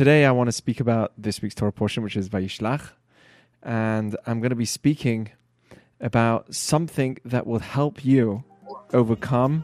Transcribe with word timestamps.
today 0.00 0.24
I 0.24 0.30
want 0.30 0.48
to 0.48 0.52
speak 0.52 0.80
about 0.80 1.12
this 1.18 1.42
week's 1.42 1.54
Torah 1.54 1.72
portion, 1.72 2.02
which 2.02 2.16
is 2.16 2.30
Vayishlach, 2.30 2.92
and 3.62 4.16
I'm 4.26 4.40
going 4.40 4.48
to 4.48 4.56
be 4.56 4.64
speaking 4.64 5.28
about 6.00 6.54
something 6.54 7.18
that 7.26 7.46
will 7.46 7.58
help 7.58 8.02
you 8.02 8.42
overcome 8.94 9.62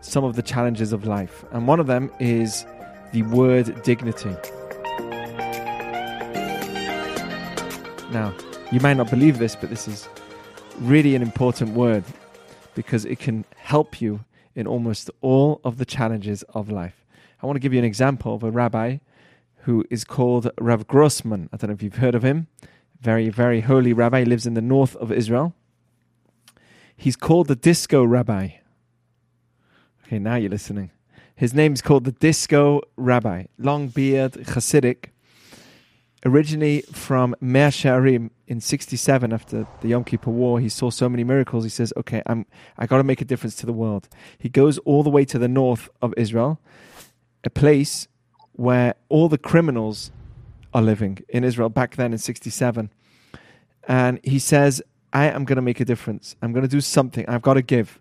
some 0.00 0.24
of 0.24 0.34
the 0.34 0.42
challenges 0.42 0.92
of 0.92 1.06
life. 1.06 1.44
And 1.52 1.68
one 1.68 1.78
of 1.78 1.86
them 1.86 2.10
is 2.18 2.66
the 3.12 3.22
word 3.22 3.80
dignity. 3.84 4.34
Now, 8.10 8.34
you 8.72 8.80
might 8.80 8.96
not 8.96 9.08
believe 9.08 9.38
this, 9.38 9.54
but 9.54 9.70
this 9.70 9.86
is 9.86 10.08
really 10.80 11.14
an 11.14 11.22
important 11.22 11.74
word 11.74 12.02
because 12.74 13.04
it 13.04 13.20
can 13.20 13.44
help 13.54 14.00
you 14.00 14.24
in 14.56 14.66
almost 14.66 15.12
all 15.20 15.60
of 15.62 15.78
the 15.78 15.84
challenges 15.84 16.42
of 16.54 16.72
life. 16.72 17.04
I 17.40 17.46
want 17.46 17.54
to 17.54 17.60
give 17.60 17.72
you 17.72 17.78
an 17.78 17.84
example 17.84 18.34
of 18.34 18.42
a 18.42 18.50
rabbi 18.50 18.98
who 19.64 19.82
is 19.90 20.04
called 20.04 20.50
Rav 20.60 20.86
Grossman. 20.86 21.48
I 21.52 21.56
don't 21.56 21.70
know 21.70 21.74
if 21.74 21.82
you've 21.82 21.96
heard 21.96 22.14
of 22.14 22.22
him. 22.22 22.48
Very, 23.00 23.30
very 23.30 23.62
holy 23.62 23.92
rabbi. 23.92 24.20
He 24.20 24.24
lives 24.26 24.46
in 24.46 24.54
the 24.54 24.62
north 24.62 24.94
of 24.96 25.10
Israel. 25.10 25.54
He's 26.96 27.16
called 27.16 27.48
the 27.48 27.56
Disco 27.56 28.04
Rabbi. 28.04 28.48
Okay, 30.06 30.18
now 30.18 30.36
you're 30.36 30.50
listening. 30.50 30.90
His 31.34 31.54
name's 31.54 31.80
called 31.80 32.04
the 32.04 32.12
Disco 32.12 32.82
Rabbi. 32.96 33.44
Long 33.58 33.88
beard, 33.88 34.32
Hasidic. 34.32 35.06
Originally 36.26 36.82
from 36.92 37.34
Mea 37.40 37.68
Shearim 37.68 38.30
in 38.46 38.60
67 38.60 39.32
after 39.32 39.66
the 39.80 39.88
Yom 39.88 40.04
Kippur 40.04 40.30
War, 40.30 40.60
he 40.60 40.68
saw 40.68 40.90
so 40.90 41.08
many 41.08 41.24
miracles. 41.24 41.64
He 41.64 41.70
says, 41.70 41.92
okay, 41.96 42.22
I'm, 42.26 42.44
I 42.78 42.86
got 42.86 42.98
to 42.98 43.02
make 43.02 43.22
a 43.22 43.26
difference 43.26 43.56
to 43.56 43.66
the 43.66 43.72
world. 43.72 44.08
He 44.38 44.50
goes 44.50 44.76
all 44.78 45.02
the 45.02 45.10
way 45.10 45.24
to 45.24 45.38
the 45.38 45.48
north 45.48 45.88
of 46.02 46.12
Israel, 46.16 46.60
a 47.44 47.50
place 47.50 48.08
where 48.54 48.94
all 49.08 49.28
the 49.28 49.38
criminals 49.38 50.10
are 50.72 50.82
living 50.82 51.18
in 51.28 51.44
Israel 51.44 51.68
back 51.68 51.96
then 51.96 52.12
in 52.12 52.18
67. 52.18 52.90
And 53.86 54.20
he 54.24 54.38
says, 54.38 54.82
I 55.12 55.26
am 55.26 55.44
going 55.44 55.56
to 55.56 55.62
make 55.62 55.80
a 55.80 55.84
difference. 55.84 56.34
I'm 56.42 56.52
going 56.52 56.62
to 56.62 56.68
do 56.68 56.80
something. 56.80 57.24
I've 57.28 57.42
got 57.42 57.54
to 57.54 57.62
give. 57.62 58.00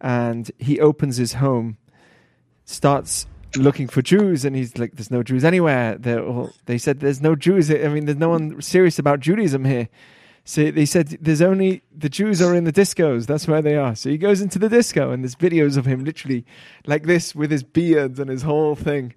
And 0.00 0.50
he 0.58 0.80
opens 0.80 1.18
his 1.18 1.34
home, 1.34 1.76
starts 2.64 3.26
looking 3.56 3.88
for 3.88 4.00
Jews, 4.00 4.44
and 4.44 4.56
he's 4.56 4.78
like, 4.78 4.92
"There's 4.92 5.10
no 5.10 5.22
Jews 5.22 5.44
anywhere." 5.44 5.98
All, 6.06 6.52
they 6.64 6.78
said, 6.78 7.00
"There's 7.00 7.20
no 7.20 7.34
Jews." 7.34 7.70
I 7.70 7.88
mean, 7.88 8.06
there's 8.06 8.18
no 8.18 8.30
one 8.30 8.62
serious 8.62 8.98
about 8.98 9.20
Judaism 9.20 9.64
here. 9.66 9.88
So 10.44 10.70
they 10.70 10.86
said, 10.86 11.18
"There's 11.20 11.42
only 11.42 11.82
the 11.94 12.08
Jews 12.08 12.40
are 12.40 12.54
in 12.54 12.64
the 12.64 12.72
discos. 12.72 13.26
That's 13.26 13.46
where 13.46 13.60
they 13.60 13.76
are." 13.76 13.94
So 13.94 14.08
he 14.08 14.16
goes 14.16 14.40
into 14.40 14.58
the 14.58 14.70
disco, 14.70 15.10
and 15.10 15.22
there's 15.22 15.34
videos 15.34 15.76
of 15.76 15.84
him 15.84 16.04
literally 16.04 16.46
like 16.86 17.04
this 17.04 17.34
with 17.34 17.50
his 17.50 17.62
beards 17.62 18.18
and 18.18 18.30
his 18.30 18.42
whole 18.42 18.74
thing, 18.74 19.12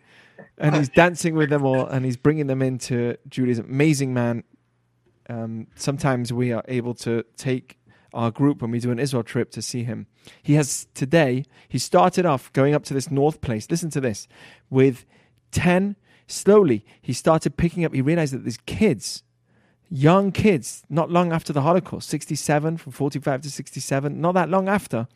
and 0.58 0.76
he's 0.76 0.89
dancing 0.95 1.36
with 1.36 1.50
them 1.50 1.66
all, 1.66 1.86
and 1.86 2.06
he's 2.06 2.17
bringing 2.17 2.48
them 2.48 2.62
into 2.62 3.17
Judaism. 3.28 3.66
Amazing 3.66 4.14
man, 4.14 4.44
um, 5.30 5.67
sometimes 5.76 6.31
we 6.34 6.52
are 6.52 6.64
able 6.67 6.94
to 6.95 7.23
take 7.38 7.78
our 8.14 8.30
group 8.30 8.61
when 8.61 8.72
we 8.72 8.80
do 8.80 8.92
an 8.92 9.00
Israel 9.00 9.23
trip 9.23 9.50
to 9.52 9.61
see 9.61 9.84
him. 9.84 10.08
He 10.42 10.54
has 10.54 10.88
today, 10.94 11.45
he 11.67 11.80
started 11.80 12.26
off 12.26 12.54
going 12.54 12.76
up 12.76 12.84
to 12.86 12.94
this 12.94 13.09
north 13.09 13.42
place, 13.42 13.70
listen 13.70 13.89
to 13.92 14.02
this, 14.02 14.28
with 14.70 15.06
10, 15.52 15.95
slowly, 16.28 16.86
he 17.02 17.14
started 17.14 17.58
picking 17.58 17.86
up, 17.86 17.94
he 17.94 18.02
realized 18.02 18.34
that 18.34 18.44
these 18.44 18.59
kids, 18.66 19.23
young 19.89 20.31
kids, 20.31 20.84
not 20.89 21.09
long 21.09 21.31
after 21.31 21.52
the 21.52 21.61
Holocaust, 21.61 22.09
67, 22.09 22.78
from 22.78 22.92
45 22.92 23.42
to 23.42 23.52
67, 23.52 24.22
not 24.22 24.34
that 24.34 24.50
long 24.50 24.67
after, 24.67 25.08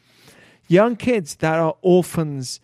young 0.67 0.95
kids 0.95 1.35
that 1.37 1.59
are 1.59 1.75
orphans, 1.81 2.59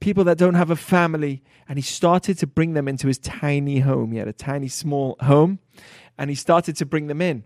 people 0.00 0.24
that 0.24 0.38
don't 0.38 0.54
have 0.54 0.70
a 0.70 0.76
family, 0.76 1.42
and 1.68 1.78
he 1.78 1.82
started 1.82 2.38
to 2.38 2.46
bring 2.46 2.74
them 2.74 2.88
into 2.88 3.06
his 3.06 3.18
tiny 3.18 3.80
home. 3.80 4.12
He 4.12 4.18
had 4.18 4.28
a 4.28 4.32
tiny, 4.32 4.68
small 4.68 5.16
home, 5.20 5.58
and 6.18 6.30
he 6.30 6.36
started 6.36 6.76
to 6.76 6.86
bring 6.86 7.06
them 7.06 7.20
in. 7.20 7.44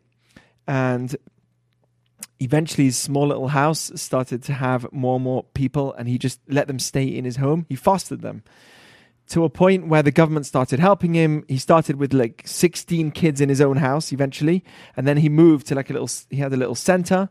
And 0.67 1.17
eventually, 2.39 2.85
his 2.85 2.97
small 2.97 3.29
little 3.29 3.49
house 3.49 3.93
started 3.95 4.43
to 4.45 4.53
have 4.53 4.91
more 4.93 5.17
and 5.17 5.25
more 5.25 5.45
people, 5.55 5.93
and 5.95 6.09
he 6.09 6.19
just 6.19 6.41
let 6.49 6.67
them 6.67 6.79
stay 6.79 7.05
in 7.05 7.25
his 7.25 7.37
home. 7.37 7.67
He 7.69 7.77
fostered 7.77 8.23
them 8.23 8.43
to 9.29 9.45
a 9.45 9.49
point 9.49 9.87
where 9.87 10.03
the 10.03 10.11
government 10.11 10.45
started 10.45 10.81
helping 10.81 11.15
him. 11.15 11.45
He 11.49 11.59
started 11.59 11.97
with 11.97 12.13
like 12.13 12.43
16 12.45 13.13
kids 13.13 13.41
in 13.41 13.49
his 13.49 13.61
own 13.61 13.77
house 13.77 14.13
eventually, 14.13 14.65
and 14.97 15.07
then 15.07 15.19
he 15.19 15.29
moved 15.29 15.69
to 15.69 15.75
like 15.75 15.89
a 15.89 15.93
little, 15.93 16.11
he 16.31 16.39
had 16.39 16.53
a 16.53 16.57
little 16.57 16.75
center. 16.75 17.29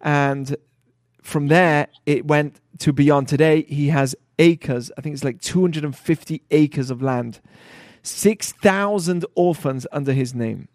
And 0.00 0.56
from 1.22 1.48
there, 1.48 1.88
it 2.04 2.26
went 2.26 2.60
to 2.78 2.92
beyond 2.92 3.28
today. 3.28 3.62
He 3.62 3.88
has 3.88 4.14
acres, 4.38 4.90
I 4.98 5.00
think 5.00 5.14
it's 5.14 5.24
like 5.24 5.40
250 5.40 6.42
acres 6.50 6.90
of 6.90 7.00
land 7.00 7.40
6,000 8.04 9.24
orphans 9.36 9.86
under 9.92 10.12
his 10.12 10.34
name. 10.34 10.66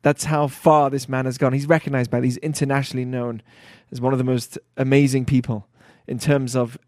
That's 0.00 0.24
how 0.24 0.46
far 0.46 0.88
this 0.88 1.10
man 1.10 1.26
has 1.26 1.36
gone. 1.36 1.52
He's 1.52 1.68
recognized 1.68 2.10
by 2.10 2.20
these 2.20 2.38
internationally 2.38 3.04
known 3.04 3.42
as 3.92 4.00
one 4.00 4.14
of 4.14 4.18
the 4.18 4.24
most 4.24 4.56
amazing 4.78 5.26
people 5.26 5.68
in 6.06 6.18
terms 6.18 6.56
of 6.56 6.78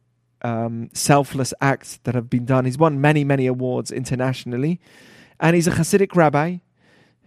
um, 0.41 0.89
selfless 0.95 1.53
acts 1.61 2.01
that 2.05 2.15
have 2.15 2.31
been 2.31 2.47
done. 2.47 2.65
He's 2.65 2.79
won 2.79 3.03
many, 3.03 3.23
many 3.23 3.47
awards 3.47 3.93
internationally. 3.93 4.81
And 5.39 5.55
he's 5.55 5.67
a 5.67 5.73
Hasidic 5.73 6.17
rabbi 6.17 6.59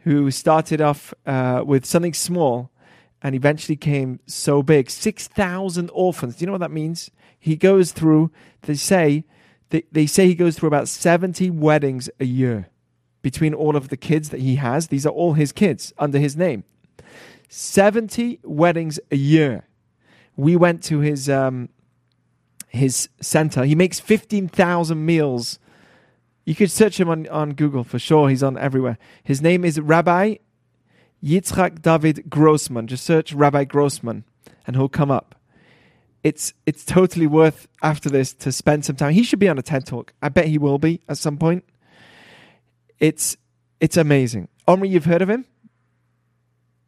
who 0.03 0.31
started 0.31 0.81
off 0.81 1.13
uh, 1.25 1.63
with 1.65 1.85
something 1.85 2.13
small 2.13 2.71
and 3.25 3.33
eventually 3.33 3.75
came 3.75 4.19
so 4.27 4.61
big 4.61 4.87
6,000 4.87 5.89
orphans. 5.95 6.35
Do 6.35 6.43
you 6.43 6.45
know 6.45 6.51
what 6.51 6.59
that 6.59 6.69
means? 6.69 7.09
He 7.39 7.55
goes 7.55 7.91
through, 7.91 8.29
they 8.61 8.75
say, 8.75 9.25
they, 9.69 9.83
they 9.91 10.05
say 10.05 10.27
he 10.27 10.35
goes 10.35 10.55
through 10.55 10.67
about 10.67 10.87
70 10.87 11.49
weddings 11.49 12.07
a 12.19 12.25
year 12.25 12.69
between 13.23 13.55
all 13.55 13.75
of 13.75 13.89
the 13.89 13.97
kids 13.97 14.29
that 14.29 14.41
he 14.41 14.57
has. 14.57 14.89
These 14.89 15.07
are 15.07 15.09
all 15.09 15.33
his 15.33 15.51
kids 15.51 15.91
under 15.97 16.19
his 16.19 16.37
name. 16.37 16.65
70 17.49 18.41
weddings 18.43 18.99
a 19.09 19.15
year. 19.15 19.67
We 20.35 20.55
went 20.55 20.83
to 20.83 20.99
his 20.99 21.27
um, 21.27 21.69
his 22.67 23.09
center. 23.21 23.65
He 23.65 23.73
makes 23.73 23.99
15,000 23.99 25.03
meals. 25.03 25.57
You 26.45 26.53
could 26.53 26.69
search 26.69 26.99
him 26.99 27.09
on, 27.09 27.27
on 27.29 27.53
Google 27.53 27.83
for 27.83 27.97
sure. 27.97 28.29
He's 28.29 28.43
on 28.43 28.55
everywhere. 28.55 28.99
His 29.23 29.41
name 29.41 29.65
is 29.65 29.79
Rabbi 29.79 30.35
Yitzhak 31.25 31.81
David 31.81 32.29
Grossman. 32.29 32.87
Just 32.87 33.03
search 33.03 33.33
Rabbi 33.33 33.63
Grossman 33.63 34.23
and 34.67 34.75
he'll 34.75 34.89
come 34.89 35.11
up 35.11 35.35
it's 36.25 36.55
it's 36.65 36.83
totally 36.83 37.27
worth 37.27 37.67
after 37.83 38.09
this 38.09 38.33
to 38.33 38.51
spend 38.51 38.83
some 38.83 38.95
time. 38.95 39.13
He 39.13 39.21
should 39.21 39.37
be 39.37 39.47
on 39.47 39.59
a 39.59 39.61
TED 39.61 39.85
talk. 39.85 40.11
I 40.23 40.29
bet 40.29 40.47
he 40.47 40.57
will 40.57 40.79
be 40.79 41.01
at 41.07 41.19
some 41.19 41.37
point. 41.37 41.63
It's 42.99 43.37
it's 43.79 43.95
amazing. 43.95 44.47
Omri, 44.67 44.89
you've 44.89 45.05
heard 45.05 45.21
of 45.21 45.29
him? 45.29 45.45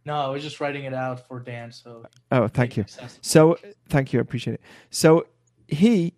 No, 0.05 0.15
I 0.15 0.29
was 0.29 0.41
just 0.41 0.59
writing 0.59 0.85
it 0.85 0.93
out 0.95 1.27
for 1.27 1.39
Dan. 1.39 1.71
So 1.71 2.07
oh, 2.31 2.47
thank 2.47 2.77
you. 2.77 2.85
So 3.21 3.59
thank 3.89 4.11
you, 4.11 4.17
I 4.17 4.21
appreciate 4.21 4.55
it. 4.55 4.61
So 4.89 5.27
he 5.67 6.15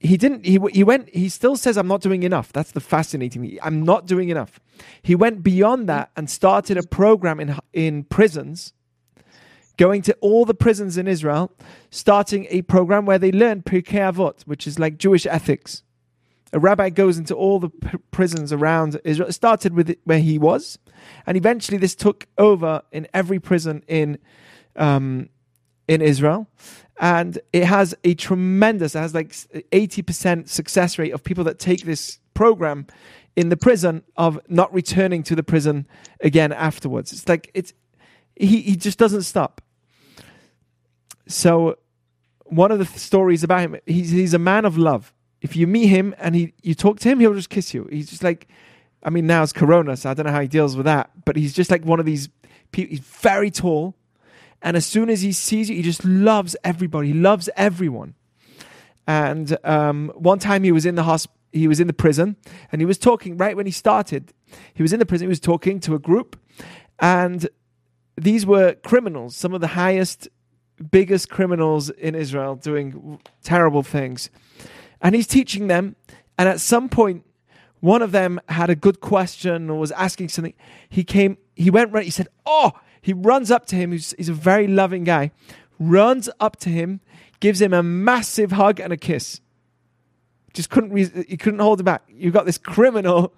he 0.00 0.16
didn't 0.16 0.44
he 0.44 0.58
he 0.72 0.82
went 0.82 1.08
he 1.14 1.28
still 1.28 1.56
says 1.56 1.76
I'm 1.76 1.86
not 1.86 2.00
doing 2.00 2.22
enough. 2.24 2.52
That's 2.52 2.72
the 2.72 2.80
fascinating 2.80 3.42
thing. 3.42 3.58
I'm 3.62 3.84
not 3.84 4.06
doing 4.06 4.28
enough. 4.28 4.58
He 5.02 5.14
went 5.14 5.42
beyond 5.42 5.88
that 5.88 6.10
and 6.16 6.28
started 6.28 6.76
a 6.76 6.82
program 6.82 7.38
in 7.38 7.56
in 7.72 8.04
prisons 8.04 8.72
going 9.76 10.02
to 10.02 10.14
all 10.20 10.44
the 10.44 10.54
prisons 10.54 10.96
in 10.98 11.08
Israel, 11.08 11.52
starting 11.90 12.46
a 12.50 12.62
program 12.62 13.06
where 13.06 13.18
they 13.18 13.32
learn 13.32 13.62
Pirkei 13.62 14.12
Avot, 14.12 14.42
which 14.42 14.66
is 14.66 14.78
like 14.78 14.98
Jewish 14.98 15.26
ethics. 15.26 15.82
A 16.52 16.58
rabbi 16.58 16.90
goes 16.90 17.16
into 17.16 17.34
all 17.34 17.58
the 17.58 17.70
p- 17.70 17.98
prisons 18.10 18.52
around 18.52 19.00
Israel. 19.04 19.28
It 19.28 19.32
started 19.32 19.74
with 19.74 19.96
where 20.04 20.18
he 20.18 20.38
was, 20.38 20.78
and 21.26 21.36
eventually 21.36 21.78
this 21.78 21.94
took 21.94 22.26
over 22.36 22.82
in 22.92 23.06
every 23.14 23.38
prison 23.38 23.82
in 23.86 24.18
um, 24.76 25.30
in 25.88 26.02
Israel. 26.02 26.48
And 27.00 27.38
it 27.52 27.64
has 27.64 27.94
a 28.04 28.14
tremendous, 28.14 28.94
it 28.94 28.98
has 28.98 29.14
like 29.14 29.30
80% 29.30 30.48
success 30.48 30.98
rate 30.98 31.12
of 31.12 31.24
people 31.24 31.44
that 31.44 31.58
take 31.58 31.82
this 31.82 32.18
program 32.34 32.86
in 33.34 33.48
the 33.48 33.56
prison 33.56 34.02
of 34.16 34.38
not 34.48 34.72
returning 34.72 35.22
to 35.24 35.34
the 35.34 35.42
prison 35.42 35.86
again 36.20 36.52
afterwards. 36.52 37.12
It's 37.12 37.28
like, 37.28 37.50
it's, 37.54 37.72
he, 38.36 38.60
he 38.60 38.76
just 38.76 38.98
doesn't 38.98 39.22
stop. 39.22 39.62
So, 41.26 41.78
one 42.44 42.70
of 42.70 42.78
the 42.78 42.84
th- 42.84 42.98
stories 42.98 43.42
about 43.42 43.60
him, 43.60 43.76
he's, 43.86 44.10
he's 44.10 44.34
a 44.34 44.38
man 44.38 44.66
of 44.66 44.76
love. 44.76 45.14
If 45.40 45.56
you 45.56 45.66
meet 45.66 45.86
him 45.86 46.14
and 46.18 46.34
he, 46.34 46.52
you 46.62 46.74
talk 46.74 47.00
to 47.00 47.08
him, 47.08 47.20
he'll 47.20 47.34
just 47.34 47.48
kiss 47.48 47.72
you. 47.72 47.88
He's 47.90 48.10
just 48.10 48.22
like, 48.22 48.48
I 49.02 49.10
mean, 49.10 49.26
now 49.26 49.42
it's 49.42 49.52
Corona, 49.52 49.96
so 49.96 50.10
I 50.10 50.14
don't 50.14 50.26
know 50.26 50.32
how 50.32 50.42
he 50.42 50.48
deals 50.48 50.76
with 50.76 50.84
that, 50.84 51.10
but 51.24 51.36
he's 51.36 51.54
just 51.54 51.70
like 51.70 51.84
one 51.84 51.98
of 51.98 52.06
these 52.06 52.28
people. 52.70 52.90
He's 52.90 53.00
very 53.00 53.50
tall. 53.50 53.96
And 54.62 54.76
as 54.76 54.86
soon 54.86 55.10
as 55.10 55.22
he 55.22 55.32
sees 55.32 55.68
you, 55.68 55.76
he 55.76 55.82
just 55.82 56.04
loves 56.04 56.56
everybody. 56.64 57.08
He 57.08 57.14
loves 57.14 57.48
everyone. 57.56 58.14
And 59.06 59.56
um, 59.64 60.12
one 60.14 60.38
time 60.38 60.62
he 60.62 60.72
was 60.72 60.86
in 60.86 60.94
the 60.94 61.02
hospital, 61.02 61.36
he 61.52 61.68
was 61.68 61.80
in 61.80 61.86
the 61.86 61.92
prison, 61.92 62.36
and 62.70 62.80
he 62.80 62.86
was 62.86 62.96
talking 62.96 63.36
right 63.36 63.56
when 63.56 63.66
he 63.66 63.72
started. 63.72 64.32
He 64.72 64.82
was 64.82 64.92
in 64.92 65.00
the 65.00 65.06
prison. 65.06 65.26
He 65.26 65.30
was 65.30 65.40
talking 65.40 65.80
to 65.80 65.94
a 65.94 65.98
group, 65.98 66.40
and 66.98 67.48
these 68.16 68.46
were 68.46 68.74
criminals, 68.74 69.36
some 69.36 69.52
of 69.52 69.60
the 69.60 69.68
highest, 69.68 70.28
biggest 70.90 71.28
criminals 71.28 71.90
in 71.90 72.14
Israel 72.14 72.54
doing 72.54 73.18
terrible 73.42 73.82
things. 73.82 74.30
And 75.00 75.14
he's 75.14 75.26
teaching 75.26 75.66
them. 75.66 75.96
And 76.38 76.48
at 76.48 76.60
some 76.60 76.88
point, 76.88 77.24
one 77.80 78.02
of 78.02 78.12
them 78.12 78.40
had 78.48 78.70
a 78.70 78.76
good 78.76 79.00
question 79.00 79.68
or 79.68 79.78
was 79.78 79.90
asking 79.92 80.28
something. 80.28 80.54
He 80.88 81.04
came, 81.04 81.36
he 81.54 81.70
went 81.70 81.92
right, 81.92 82.04
he 82.04 82.10
said, 82.10 82.28
Oh, 82.46 82.72
he 83.02 83.12
runs 83.12 83.50
up 83.50 83.66
to 83.66 83.76
him. 83.76 83.92
He's, 83.92 84.14
he's 84.16 84.28
a 84.30 84.34
very 84.34 84.66
loving 84.66 85.04
guy, 85.04 85.32
runs 85.78 86.30
up 86.40 86.56
to 86.60 86.70
him, 86.70 87.00
gives 87.40 87.60
him 87.60 87.74
a 87.74 87.82
massive 87.82 88.52
hug 88.52 88.80
and 88.80 88.92
a 88.92 88.96
kiss. 88.96 89.40
Just 90.54 90.70
couldn't, 90.70 90.96
he 91.28 91.36
couldn't 91.36 91.60
hold 91.60 91.80
it 91.80 91.84
back. 91.84 92.02
You've 92.08 92.34
got 92.34 92.46
this 92.46 92.58
criminal 92.58 93.34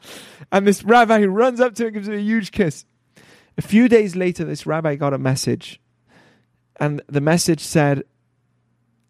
and 0.52 0.66
this 0.66 0.84
rabbi 0.84 1.20
who 1.20 1.28
runs 1.28 1.60
up 1.60 1.74
to 1.76 1.82
him 1.82 1.86
and 1.88 1.94
gives 1.94 2.08
him 2.08 2.14
a 2.14 2.20
huge 2.20 2.50
kiss. 2.52 2.84
A 3.56 3.62
few 3.62 3.88
days 3.88 4.16
later, 4.16 4.44
this 4.44 4.66
rabbi 4.66 4.96
got 4.96 5.14
a 5.14 5.18
message, 5.18 5.80
and 6.80 7.00
the 7.08 7.20
message 7.20 7.60
said, 7.60 8.02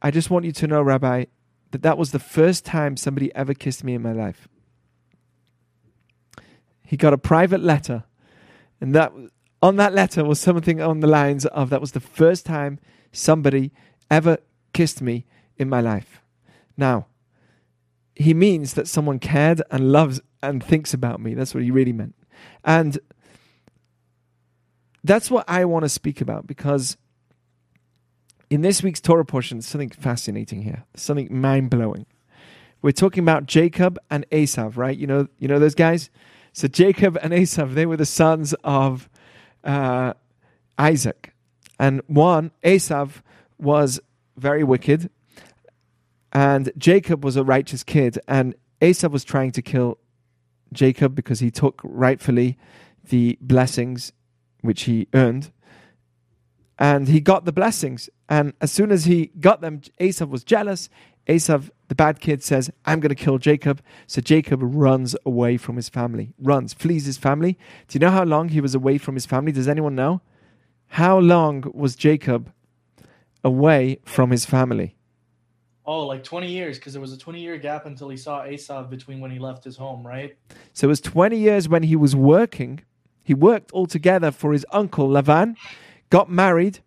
I 0.03 0.11
just 0.11 0.29
want 0.29 0.45
you 0.45 0.53
to 0.53 0.67
know, 0.67 0.83
Rabbi, 0.83 1.25
that 1.71 1.81
that 1.81 1.97
was 1.97 2.12
the 2.12 2.19
first 2.19 2.67
time 2.67 2.99
somebody 2.99 3.35
ever 3.35 3.55
kissed 3.55 3.83
me 3.83 3.95
in 3.95 4.03
my 4.03 4.12
life. 4.12 4.49
He 6.85 6.99
got 6.99 7.15
a 7.15 7.19
private 7.19 7.62
letter, 7.62 8.05
and 8.83 8.95
that 8.95 9.12
on 9.65 9.77
that 9.77 9.95
letter 9.95 10.23
was 10.23 10.39
something 10.39 10.83
on 10.83 11.01
the 11.01 11.07
lines 11.07 11.47
of 11.47 11.71
that 11.71 11.81
was 11.81 11.93
the 11.93 12.01
first 12.01 12.45
time 12.45 12.79
somebody 13.13 13.73
ever 14.11 14.37
kissed 14.75 15.01
me 15.01 15.25
in 15.57 15.71
my 15.71 15.81
life. 15.81 16.21
Now, 16.77 17.07
he 18.15 18.35
means 18.35 18.75
that 18.75 18.87
someone 18.87 19.19
cared 19.19 19.63
and 19.71 19.91
loves 19.91 20.21
and 20.43 20.63
thinks 20.63 20.93
about 20.93 21.19
me. 21.19 21.33
That's 21.33 21.55
what 21.55 21.63
he 21.63 21.71
really 21.71 21.95
meant. 21.95 22.15
And 22.63 22.99
that's 25.03 25.31
what 25.31 25.47
I 25.49 25.65
want 25.65 25.87
to 25.87 25.89
speak 25.89 26.21
about 26.21 26.47
because 26.47 26.99
in 28.51 28.61
this 28.61 28.83
week's 28.83 29.01
Torah 29.01 29.25
portion, 29.25 29.63
something 29.63 29.89
fascinating 29.89 30.61
here, 30.61 30.85
something 30.95 31.29
mind 31.31 31.71
blowing. 31.71 32.05
We're 32.83 32.93
talking 32.93 33.25
about 33.25 33.47
Jacob 33.47 33.99
and 34.11 34.29
Esav, 34.29 34.77
right? 34.77 34.97
You 34.97 35.07
know, 35.07 35.29
you 35.39 35.49
know 35.49 35.59
those 35.59 35.75
guys. 35.75 36.11
So 36.53 36.69
Jacob 36.69 37.17
and 37.23 37.33
Esav, 37.33 37.73
they 37.73 37.87
were 37.87 37.97
the 37.97 38.05
sons 38.05 38.55
of 38.63 39.09
uh, 39.65 40.15
Isaac, 40.79 41.35
and 41.79 42.03
one 42.07 42.53
Esav 42.63 43.23
was 43.59 44.01
very 44.37 44.65
wicked, 44.65 45.11
and 46.33 46.73
Jacob 46.77 47.25
was 47.25 47.37
a 47.37 47.45
righteous 47.45 47.83
kid, 47.83 48.19
and 48.29 48.55
Esav 48.81 49.11
was 49.11 49.25
trying 49.25 49.53
to 49.53 49.63
kill 49.63 49.99
Jacob 50.73 51.15
because 51.15 51.41
he 51.41 51.51
took 51.51 51.81
rightfully 51.85 52.59
the 53.09 53.39
blessings 53.41 54.13
which 54.61 54.83
he 54.83 55.09
earned. 55.15 55.51
And 56.79 57.09
he 57.09 57.21
got 57.21 57.45
the 57.45 57.53
blessings. 57.53 58.11
And 58.29 58.53
as 58.61 58.73
soon 58.73 58.91
as 58.91 59.05
he 59.05 59.27
got 59.39 59.61
them, 59.61 59.81
Esav 60.01 60.29
was 60.29 60.43
jealous. 60.43 60.89
Esav, 61.29 61.71
the 61.94 62.05
bad 62.05 62.20
kid, 62.20 62.43
says, 62.43 62.70
I'm 62.85 63.00
going 63.00 63.14
to 63.14 63.14
kill 63.14 63.38
Jacob. 63.38 63.81
So 64.06 64.20
Jacob 64.20 64.61
runs 64.62 65.17
away 65.25 65.56
from 65.56 65.76
his 65.76 65.88
family, 65.88 66.32
runs, 66.38 66.75
flees 66.75 67.06
his 67.06 67.19
family. 67.19 67.58
Do 67.88 67.96
you 67.96 68.00
know 68.00 68.11
how 68.11 68.25
long 68.25 68.49
he 68.49 68.61
was 68.61 68.75
away 68.75 68.99
from 68.99 69.14
his 69.14 69.26
family? 69.26 69.52
Does 69.52 69.69
anyone 69.69 69.94
know? 69.94 70.20
How 70.88 71.19
long 71.19 71.64
was 71.73 71.96
Jacob 71.96 72.52
away 73.43 73.99
from 74.05 74.31
his 74.31 74.44
family? 74.44 74.96
Oh, 75.87 76.06
like 76.06 76.25
20 76.25 76.50
years, 76.50 76.79
because 76.79 76.94
there 76.94 77.02
was 77.02 77.12
a 77.12 77.19
20 77.19 77.41
year 77.41 77.58
gap 77.58 77.87
until 77.87 78.08
he 78.08 78.17
saw 78.17 78.43
Esav 78.43 78.91
between 78.91 79.20
when 79.20 79.31
he 79.31 79.38
left 79.38 79.64
his 79.64 79.76
home, 79.76 80.06
right? 80.06 80.37
So 80.73 80.87
it 80.87 80.88
was 80.88 81.00
20 81.00 81.37
years 81.37 81.69
when 81.69 81.82
he 81.82 81.96
was 81.96 82.17
working 82.17 82.81
he 83.25 83.32
worked 83.32 83.73
altogether 83.73 84.31
for 84.31 84.52
his 84.52 84.67
uncle 84.70 85.08
Lavan, 85.08 85.56
got 86.11 86.31
married, 86.31 86.81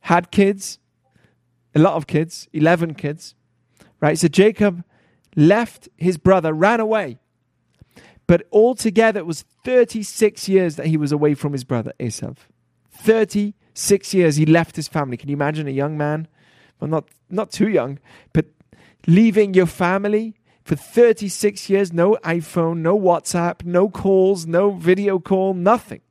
had 0.00 0.32
kids, 0.32 0.80
a 1.74 1.78
lot 1.78 1.94
of 1.94 2.08
kids, 2.08 2.48
11 2.52 2.94
kids, 2.94 3.36
right? 4.00 4.18
So 4.18 4.28
Jacob 4.28 4.84
left 5.36 5.88
his 5.96 6.16
brother, 6.16 6.52
ran 6.52 6.80
away. 6.80 7.18
But 8.26 8.46
altogether, 8.52 9.20
it 9.20 9.26
was 9.26 9.44
36 9.64 10.48
years 10.48 10.76
that 10.76 10.86
he 10.86 10.96
was 10.96 11.12
away 11.12 11.34
from 11.34 11.52
his 11.52 11.64
brother 11.64 11.92
Esav. 11.98 12.36
36 12.92 14.14
years 14.14 14.36
he 14.36 14.44
left 14.44 14.76
his 14.76 14.88
family. 14.88 15.16
Can 15.16 15.28
you 15.30 15.36
imagine 15.36 15.66
a 15.66 15.72
young 15.72 15.96
man? 15.96 16.28
Well, 16.78 16.90
not, 16.90 17.08
not 17.30 17.50
too 17.50 17.68
young, 17.68 17.98
but 18.32 18.46
leaving 19.06 19.54
your 19.54 19.66
family 19.66 20.36
for 20.62 20.76
36 20.76 21.70
years, 21.70 21.92
no 21.92 22.18
iPhone, 22.22 22.78
no 22.78 22.98
WhatsApp, 22.98 23.64
no 23.64 23.88
calls, 23.88 24.46
no 24.46 24.72
video 24.72 25.18
call, 25.18 25.54
nothing. 25.54 26.02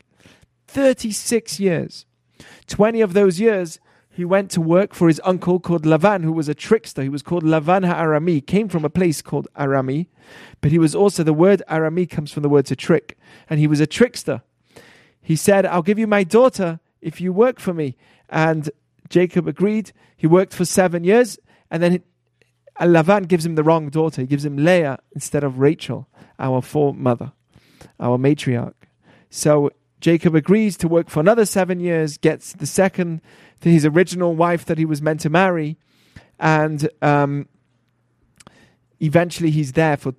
36 0.67 1.59
years. 1.59 2.05
20 2.65 3.01
of 3.01 3.13
those 3.13 3.39
years, 3.39 3.79
he 4.17 4.25
went 4.25 4.49
to 4.49 4.59
work 4.59 4.95
for 4.95 5.07
his 5.07 5.21
uncle 5.23 5.59
called 5.59 5.83
Lavan, 5.83 6.23
who 6.23 6.31
was 6.31 6.49
a 6.49 6.55
trickster. 6.55 7.03
He 7.03 7.07
was 7.07 7.21
called 7.21 7.43
Lavan 7.43 7.85
HaArami, 7.85 8.43
came 8.43 8.67
from 8.67 8.83
a 8.83 8.89
place 8.89 9.21
called 9.21 9.47
Arami, 9.55 10.07
but 10.59 10.71
he 10.71 10.79
was 10.79 10.95
also, 10.95 11.21
the 11.21 11.33
word 11.33 11.61
Arami 11.69 12.09
comes 12.09 12.31
from 12.31 12.41
the 12.41 12.49
word 12.49 12.65
to 12.65 12.75
trick, 12.75 13.15
and 13.47 13.59
he 13.59 13.67
was 13.67 13.79
a 13.79 13.85
trickster. 13.85 14.41
He 15.21 15.35
said, 15.35 15.67
I'll 15.67 15.83
give 15.83 15.99
you 15.99 16.07
my 16.07 16.23
daughter 16.23 16.79
if 16.99 17.21
you 17.21 17.31
work 17.31 17.59
for 17.59 17.75
me. 17.75 17.95
And 18.27 18.71
Jacob 19.07 19.47
agreed. 19.47 19.91
He 20.15 20.25
worked 20.25 20.55
for 20.55 20.65
seven 20.65 21.03
years, 21.03 21.37
and 21.69 21.83
then 21.83 22.01
Lavan 22.81 23.27
gives 23.27 23.45
him 23.45 23.53
the 23.53 23.63
wrong 23.63 23.89
daughter. 23.89 24.21
He 24.21 24.27
gives 24.27 24.43
him 24.43 24.57
Leah 24.57 24.97
instead 25.13 25.43
of 25.43 25.59
Rachel, 25.59 26.07
our 26.39 26.63
foremother, 26.63 27.33
our 27.99 28.17
matriarch. 28.17 28.73
So 29.29 29.69
Jacob 29.99 30.35
agrees 30.35 30.77
to 30.77 30.87
work 30.87 31.09
for 31.09 31.19
another 31.19 31.45
seven 31.45 31.79
years, 31.79 32.17
gets 32.17 32.53
the 32.53 32.65
second 32.65 33.21
to 33.61 33.69
his 33.69 33.85
original 33.85 34.35
wife 34.35 34.65
that 34.65 34.77
he 34.77 34.85
was 34.85 35.01
meant 35.01 35.19
to 35.21 35.29
marry, 35.29 35.77
and 36.39 36.89
um, 37.01 37.47
eventually 38.99 39.49
he's 39.49 39.73
there 39.73 39.97
for 39.97 40.13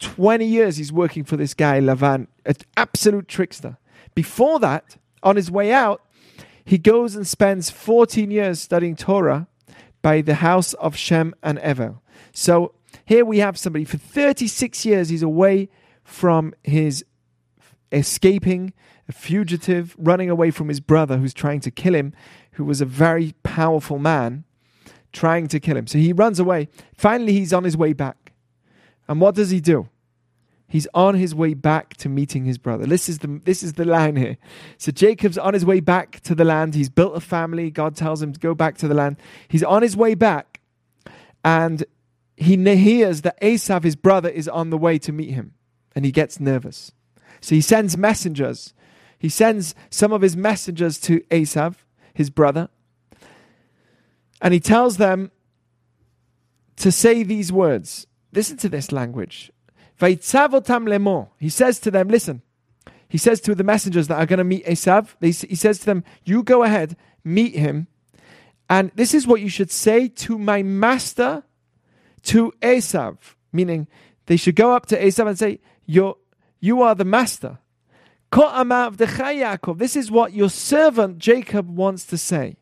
20 0.00 0.44
years. 0.44 0.76
He's 0.76 0.92
working 0.92 1.24
for 1.24 1.36
this 1.36 1.54
guy, 1.54 1.80
Lavan, 1.80 2.26
an 2.44 2.56
absolute 2.76 3.28
trickster. 3.28 3.78
Before 4.14 4.58
that, 4.58 4.96
on 5.22 5.36
his 5.36 5.50
way 5.50 5.72
out, 5.72 6.02
he 6.64 6.78
goes 6.78 7.14
and 7.14 7.26
spends 7.26 7.70
14 7.70 8.30
years 8.30 8.60
studying 8.60 8.96
Torah 8.96 9.46
by 10.00 10.20
the 10.20 10.36
house 10.36 10.74
of 10.74 10.96
Shem 10.96 11.34
and 11.42 11.58
Ever. 11.60 11.96
So 12.32 12.74
here 13.04 13.24
we 13.24 13.38
have 13.38 13.58
somebody 13.58 13.84
for 13.84 13.98
36 13.98 14.84
years, 14.84 15.08
he's 15.08 15.22
away 15.22 15.68
from 16.04 16.54
his 16.62 17.04
escaping, 17.92 18.72
a 19.08 19.12
fugitive, 19.12 19.94
running 19.98 20.30
away 20.30 20.50
from 20.50 20.68
his 20.68 20.80
brother 20.80 21.18
who's 21.18 21.34
trying 21.34 21.60
to 21.60 21.70
kill 21.70 21.94
him, 21.94 22.12
who 22.52 22.64
was 22.64 22.80
a 22.80 22.86
very 22.86 23.34
powerful 23.42 23.98
man, 23.98 24.44
trying 25.12 25.48
to 25.48 25.60
kill 25.60 25.76
him. 25.76 25.86
So 25.86 25.98
he 25.98 26.12
runs 26.12 26.38
away. 26.38 26.68
Finally, 26.96 27.32
he's 27.32 27.52
on 27.52 27.64
his 27.64 27.76
way 27.76 27.92
back. 27.92 28.32
And 29.08 29.20
what 29.20 29.34
does 29.34 29.50
he 29.50 29.60
do? 29.60 29.88
He's 30.72 30.88
on 30.94 31.16
his 31.16 31.34
way 31.34 31.52
back 31.52 31.98
to 31.98 32.08
meeting 32.08 32.46
his 32.46 32.56
brother. 32.56 32.86
This 32.86 33.06
is 33.06 33.18
the 33.18 33.42
this 33.44 33.62
is 33.62 33.74
the 33.74 33.84
line 33.84 34.16
here. 34.16 34.38
So 34.78 34.90
Jacob's 34.90 35.36
on 35.36 35.52
his 35.52 35.66
way 35.66 35.80
back 35.80 36.20
to 36.20 36.34
the 36.34 36.46
land. 36.46 36.74
He's 36.74 36.88
built 36.88 37.14
a 37.14 37.20
family. 37.20 37.70
God 37.70 37.94
tells 37.94 38.22
him 38.22 38.32
to 38.32 38.40
go 38.40 38.54
back 38.54 38.78
to 38.78 38.88
the 38.88 38.94
land. 38.94 39.18
He's 39.48 39.62
on 39.62 39.82
his 39.82 39.98
way 39.98 40.14
back, 40.14 40.60
and 41.44 41.84
he 42.38 42.56
hears 42.56 43.20
that 43.20 43.38
Esav, 43.42 43.84
his 43.84 43.96
brother, 43.96 44.30
is 44.30 44.48
on 44.48 44.70
the 44.70 44.78
way 44.78 44.98
to 45.00 45.12
meet 45.12 45.32
him, 45.32 45.52
and 45.94 46.06
he 46.06 46.10
gets 46.10 46.40
nervous. 46.40 46.90
So 47.42 47.54
he 47.54 47.60
sends 47.60 47.98
messengers. 47.98 48.72
He 49.22 49.28
sends 49.28 49.76
some 49.88 50.12
of 50.12 50.20
his 50.20 50.36
messengers 50.36 50.98
to 51.02 51.20
Esav, 51.30 51.76
his 52.12 52.28
brother, 52.28 52.68
and 54.40 54.52
he 54.52 54.58
tells 54.58 54.96
them 54.96 55.30
to 56.74 56.90
say 56.90 57.22
these 57.22 57.52
words. 57.52 58.08
Listen 58.32 58.56
to 58.56 58.68
this 58.68 58.90
language. 58.90 59.52
He 60.00 60.16
says 60.16 60.50
to 61.78 61.90
them, 61.92 62.08
listen, 62.08 62.42
he 63.08 63.18
says 63.18 63.40
to 63.42 63.54
the 63.54 63.62
messengers 63.62 64.08
that 64.08 64.18
are 64.18 64.26
going 64.26 64.38
to 64.38 64.44
meet 64.44 64.66
Esav, 64.66 65.14
he 65.20 65.30
says 65.54 65.78
to 65.78 65.86
them, 65.86 66.02
you 66.24 66.42
go 66.42 66.64
ahead, 66.64 66.96
meet 67.22 67.54
him. 67.54 67.86
And 68.68 68.90
this 68.96 69.14
is 69.14 69.24
what 69.24 69.40
you 69.40 69.48
should 69.48 69.70
say 69.70 70.08
to 70.08 70.36
my 70.36 70.64
master, 70.64 71.44
to 72.24 72.52
Esav. 72.60 73.18
Meaning, 73.52 73.86
they 74.26 74.36
should 74.36 74.56
go 74.56 74.72
up 74.72 74.86
to 74.86 75.00
Esav 75.00 75.28
and 75.28 75.38
say, 75.38 75.60
You're, 75.86 76.16
you 76.58 76.82
are 76.82 76.96
the 76.96 77.04
master. 77.04 77.58
This 78.32 79.96
is 79.96 80.10
what 80.10 80.32
your 80.32 80.50
servant 80.50 81.18
Jacob 81.18 81.68
wants 81.68 82.04
to 82.06 82.16
say. 82.16 82.56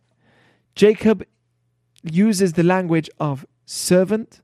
Jacob 0.75 1.25
uses 2.03 2.55
the 2.55 2.63
language 2.63 3.09
of 3.19 3.47
servant 3.67 4.41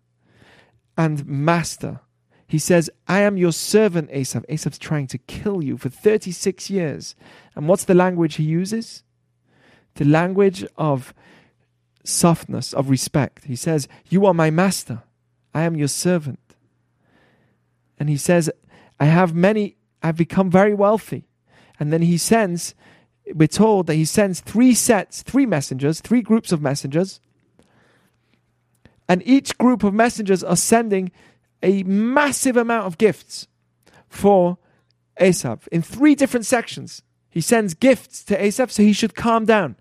and 0.97 1.27
master. 1.27 2.01
He 2.47 2.59
says, 2.59 2.89
I 3.09 3.21
am 3.21 3.37
your 3.37 3.53
servant, 3.53 4.11
Esav. 4.11 4.47
Esav's 4.49 4.79
trying 4.79 5.09
to 5.09 5.19
kill 5.19 5.65
you 5.65 5.77
for 5.77 5.89
36 5.89 6.71
years. 6.71 7.17
And 7.57 7.67
what's 7.67 7.85
the 7.85 7.95
language 7.95 8.37
he 8.37 8.45
uses? 8.45 9.03
The 9.95 10.05
language 10.05 10.65
of 10.77 11.13
softness, 12.05 12.73
of 12.73 12.89
respect. 12.89 13.45
He 13.45 13.57
says, 13.57 13.89
You 14.09 14.27
are 14.27 14.35
my 14.35 14.51
master. 14.51 15.03
I 15.53 15.63
am 15.63 15.75
your 15.75 15.89
servant. 15.89 16.39
And 17.99 18.09
he 18.09 18.17
says, 18.17 18.51
I 19.01 19.07
have 19.07 19.35
many, 19.35 19.76
I've 20.03 20.17
become 20.17 20.51
very 20.51 20.75
wealthy. 20.75 21.29
And 21.79 21.93
then 21.93 22.03
he 22.03 22.19
sends, 22.19 22.75
we're 23.35 23.49
told 23.49 23.87
that 23.87 23.95
he 23.95 24.05
sends 24.05 24.41
three 24.41 24.75
sets, 24.75 25.23
three 25.23 25.47
messengers, 25.47 26.01
three 26.01 26.23
groups 26.23 26.53
of 26.53 26.63
messengers. 26.63 27.21
And 29.09 29.23
each 29.27 29.57
group 29.59 29.85
of 29.85 29.95
messengers 29.95 30.43
are 30.43 30.57
sending 30.57 31.13
a 31.63 31.83
massive 31.85 32.57
amount 32.57 32.87
of 32.87 32.99
gifts. 32.99 33.49
for 34.09 34.59
Esav 35.21 35.67
in 35.69 35.83
three 35.83 36.15
different 36.15 36.47
sections. 36.47 37.03
He 37.31 37.41
sends 37.41 37.75
gifts 37.75 38.25
to 38.25 38.39
Esav 38.39 38.71
so 38.71 38.83
he 38.83 38.93
should 38.93 39.15
calm 39.15 39.45
down, 39.45 39.77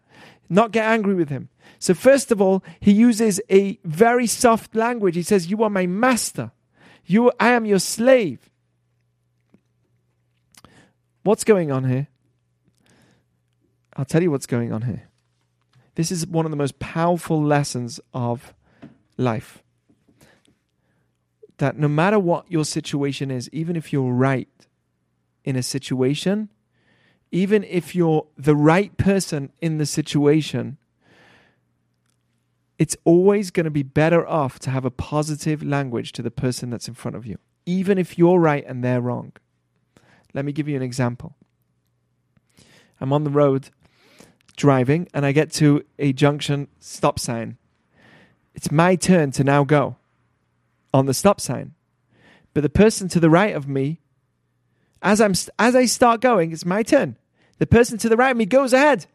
not 0.49 0.71
get 0.71 0.85
angry 0.85 1.15
with 1.15 1.29
him. 1.29 1.49
So, 1.79 1.93
first 1.93 2.31
of 2.31 2.41
all, 2.41 2.63
he 2.79 2.91
uses 2.91 3.41
a 3.49 3.79
very 3.83 4.27
soft 4.27 4.75
language. 4.75 5.15
He 5.15 5.23
says, 5.23 5.49
You 5.49 5.63
are 5.63 5.69
my 5.69 5.85
master. 5.85 6.51
You, 7.05 7.31
I 7.39 7.51
am 7.51 7.65
your 7.65 7.79
slave. 7.79 8.49
What's 11.25 11.43
going 11.43 11.71
on 11.71 11.85
here? 11.85 12.07
I'll 13.97 14.05
tell 14.05 14.21
you 14.21 14.29
what's 14.29 14.45
going 14.45 14.71
on 14.71 14.83
here. 14.83 15.09
This 15.95 16.11
is 16.11 16.27
one 16.27 16.45
of 16.45 16.51
the 16.51 16.55
most 16.55 16.77
powerful 16.77 17.43
lessons 17.43 17.99
of 18.13 18.53
life. 19.17 19.63
That 21.57 21.79
no 21.79 21.87
matter 21.87 22.19
what 22.19 22.51
your 22.51 22.63
situation 22.63 23.31
is, 23.31 23.49
even 23.51 23.75
if 23.75 23.91
you're 23.91 24.11
right 24.11 24.67
in 25.43 25.55
a 25.55 25.63
situation, 25.63 26.49
even 27.31 27.63
if 27.63 27.95
you're 27.95 28.27
the 28.37 28.55
right 28.55 28.95
person 28.95 29.51
in 29.63 29.79
the 29.79 29.87
situation, 29.87 30.77
it's 32.77 32.95
always 33.03 33.49
going 33.49 33.63
to 33.63 33.71
be 33.71 33.81
better 33.81 34.27
off 34.27 34.59
to 34.59 34.69
have 34.69 34.85
a 34.85 34.91
positive 34.91 35.63
language 35.63 36.11
to 36.11 36.21
the 36.21 36.29
person 36.29 36.69
that's 36.69 36.87
in 36.87 36.93
front 36.93 37.17
of 37.17 37.25
you, 37.25 37.39
even 37.65 37.97
if 37.97 38.15
you're 38.15 38.39
right 38.39 38.63
and 38.67 38.83
they're 38.83 39.01
wrong. 39.01 39.31
Let 40.35 40.43
me 40.43 40.51
give 40.51 40.67
you 40.67 40.75
an 40.75 40.81
example. 40.81 41.33
I'm 42.99 43.13
on 43.13 43.23
the 43.23 43.29
road 43.29 43.69
driving 44.57 45.07
and 45.13 45.25
I 45.25 45.31
get 45.31 45.49
to 45.53 45.85
a 45.97 46.11
junction 46.11 46.67
stop 46.77 47.19
sign. 47.19 47.57
It's 48.53 48.69
my 48.69 48.97
turn 48.97 49.31
to 49.31 49.45
now 49.45 49.63
go 49.63 49.95
on 50.93 51.05
the 51.05 51.13
stop 51.13 51.39
sign. 51.39 51.73
But 52.53 52.63
the 52.63 52.69
person 52.69 53.07
to 53.09 53.19
the 53.21 53.29
right 53.29 53.55
of 53.55 53.69
me, 53.69 54.01
as 55.01 55.21
I'm 55.21 55.33
as 55.57 55.73
I 55.73 55.85
start 55.85 56.19
going, 56.19 56.51
it's 56.51 56.65
my 56.65 56.83
turn. 56.83 57.17
The 57.57 57.67
person 57.67 57.97
to 57.99 58.09
the 58.09 58.17
right 58.17 58.31
of 58.31 58.37
me 58.37 58.45
goes 58.45 58.73
ahead. 58.73 59.05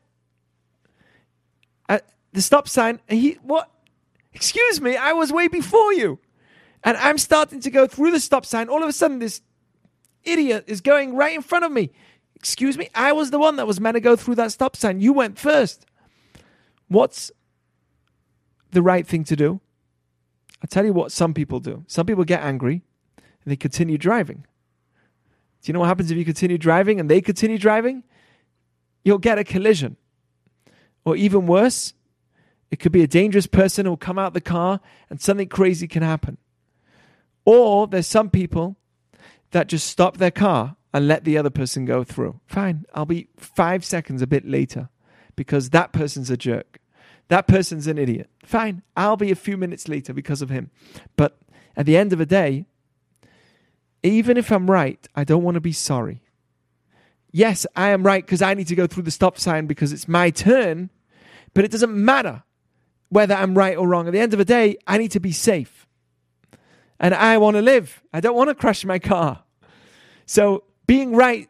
At 1.87 2.09
the 2.33 2.41
stop 2.41 2.67
sign, 2.67 2.99
he 3.09 3.33
what? 3.43 3.71
Excuse 4.33 4.81
me, 4.81 4.97
I 4.97 5.12
was 5.12 5.33
way 5.33 5.49
before 5.49 5.93
you. 5.93 6.19
And 6.83 6.97
I'm 6.97 7.19
starting 7.19 7.61
to 7.61 7.71
go 7.71 7.87
through 7.87 8.11
the 8.11 8.21
stop 8.21 8.47
sign. 8.47 8.71
All 8.71 8.83
of 8.83 8.89
a 8.89 8.93
sudden, 8.93 9.19
this 9.19 9.43
idiot 10.25 10.65
is 10.67 10.81
going 10.81 11.15
right 11.15 11.35
in 11.35 11.43
front 11.43 11.65
of 11.65 11.73
me. 11.73 11.91
Excuse 12.37 12.79
me, 12.79 12.89
I 12.95 13.12
was 13.12 13.31
the 13.31 13.39
one 13.39 13.57
that 13.57 13.67
was 13.67 13.81
meant 13.81 13.97
to 13.97 14.00
go 14.00 14.17
through 14.17 14.37
that 14.37 14.53
stop 14.53 14.77
sign. 14.77 15.00
You 15.00 15.12
went 15.12 15.39
first. 15.39 15.85
What's 16.89 17.31
the 18.71 18.83
right 18.83 19.07
thing 19.07 19.25
to 19.25 19.37
do? 19.37 19.61
I'll 20.62 20.69
tell 20.69 20.85
you 20.85 20.93
what 20.93 21.12
some 21.12 21.35
people 21.35 21.61
do. 21.61 21.85
Some 21.87 22.07
people 22.07 22.25
get 22.25 22.43
angry 22.43 22.83
and 23.17 23.53
they 23.53 23.57
continue 23.57 23.99
driving. 23.99 24.47
Do 25.62 25.69
you 25.69 25.73
know 25.75 25.81
what 25.81 25.87
happens 25.87 26.11
if 26.11 26.19
you 26.19 26.25
continue 26.25 26.59
driving 26.59 26.99
and 26.99 27.11
they 27.11 27.21
continue 27.21 27.59
driving? 27.59 28.05
You'll 29.05 29.19
get 29.19 29.39
a 29.39 29.45
collision. 29.45 29.97
Or 31.05 31.17
even 31.17 31.47
worse, 31.47 31.95
it 32.71 32.79
could 32.79 32.93
be 32.93 33.03
a 33.03 33.07
dangerous 33.07 33.47
person 33.47 33.85
who 33.85 33.93
will 33.93 33.97
come 33.97 34.19
out 34.19 34.35
the 34.35 34.41
car 34.41 34.81
and 35.09 35.21
something 35.21 35.49
crazy 35.49 35.89
can 35.89 36.03
happen. 36.03 36.39
Or 37.45 37.87
there's 37.87 38.07
some 38.07 38.31
people 38.31 38.77
that 39.50 39.69
just 39.69 39.87
stop 39.87 40.16
their 40.16 40.30
car 40.30 40.76
and 40.92 41.07
let 41.07 41.25
the 41.25 41.38
other 41.38 41.50
person 41.50 41.85
go 41.85 42.04
through. 42.04 42.40
Fine, 42.47 42.85
I'll 42.95 43.07
be 43.07 43.28
five 43.37 43.85
seconds 43.85 44.23
a 44.23 44.26
bit 44.26 44.45
later 44.45 44.88
because 45.37 45.71
that 45.71 45.92
person's 45.92 46.30
a 46.30 46.37
jerk. 46.37 46.80
That 47.28 47.47
person's 47.47 47.87
an 47.87 47.97
idiot. 47.97 48.28
Fine, 48.45 48.83
I'll 48.97 49.16
be 49.16 49.30
a 49.30 49.37
few 49.37 49.57
minutes 49.57 49.88
later 49.88 50.12
because 50.12 50.42
of 50.42 50.50
him. 50.50 50.71
But 51.16 51.38
at 51.76 51.87
the 51.87 51.97
end 51.97 52.12
of 52.12 52.19
the 52.19 52.26
day, 52.26 52.66
even 54.02 54.37
if 54.37 54.50
I'm 54.50 54.71
right, 54.71 55.07
I 55.14 55.25
don't 55.25 55.45
want 55.45 55.54
to 55.54 55.61
be 55.61 55.73
sorry. 55.73 56.23
Yes, 57.33 57.66
I 57.76 57.90
am 57.90 58.02
right 58.02 58.25
because 58.25 58.42
I 58.42 58.54
need 58.54 58.66
to 58.69 58.75
go 58.75 58.87
through 58.87 59.04
the 59.04 59.11
stop 59.11 59.38
sign 59.38 59.66
because 59.66 59.92
it's 59.92 60.09
my 60.09 60.30
turn, 60.30 60.90
but 61.54 61.64
it 61.64 61.71
doesn't 61.71 61.95
matter 61.95 62.42
whether 63.09 63.35
I'm 63.35 63.57
right 63.57 63.76
or 63.76 63.87
wrong. 63.87 64.09
At 64.09 64.12
the 64.12 64.21
end 64.21 64.33
of 64.33 64.38
the 64.38 64.45
day, 64.45 64.76
I 64.87 64.99
need 64.99 65.12
to 65.12 65.21
be 65.21 65.33
safe. 65.33 65.87
And 67.00 67.14
I 67.14 67.38
want 67.38 67.57
to 67.57 67.62
live. 67.62 68.02
I 68.12 68.21
don't 68.21 68.37
want 68.37 68.50
to 68.50 68.54
crash 68.54 68.85
my 68.85 68.99
car. 68.99 69.42
So 70.26 70.64
being 70.87 71.16
right 71.16 71.49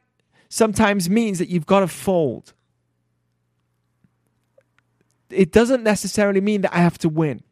sometimes 0.49 1.11
means 1.11 1.39
that 1.41 1.49
you've 1.49 1.67
got 1.67 1.81
to 1.81 1.89
fold. 1.89 2.55
It 5.29 5.53
doesn't 5.53 5.83
necessarily 5.83 6.41
mean 6.41 6.63
that 6.63 6.75
I 6.75 6.79
have 6.79 6.99
to 6.99 7.09
win. 7.09 7.43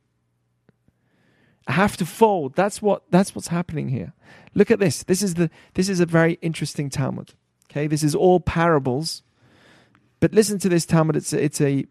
I 1.66 1.72
have 1.72 1.96
to 1.98 2.06
fold. 2.06 2.54
That's 2.54 2.80
what 2.80 3.02
that's 3.10 3.34
what's 3.34 3.48
happening 3.48 3.88
here. 3.88 4.14
Look 4.54 4.70
at 4.70 4.78
this. 4.78 5.02
This 5.02 5.22
is 5.22 5.34
the 5.34 5.50
this 5.74 5.88
is 5.88 6.00
a 6.00 6.06
very 6.06 6.38
interesting 6.40 6.88
Talmud. 6.88 7.34
Okay, 7.70 7.86
this 7.86 8.02
is 8.02 8.14
all 8.14 8.40
parables. 8.40 9.22
But 10.20 10.32
listen 10.32 10.58
to 10.60 10.68
this 10.68 10.86
Talmud. 10.86 11.16
It's 11.16 11.32
a, 11.32 11.44
it's 11.44 11.60
a 11.60 11.84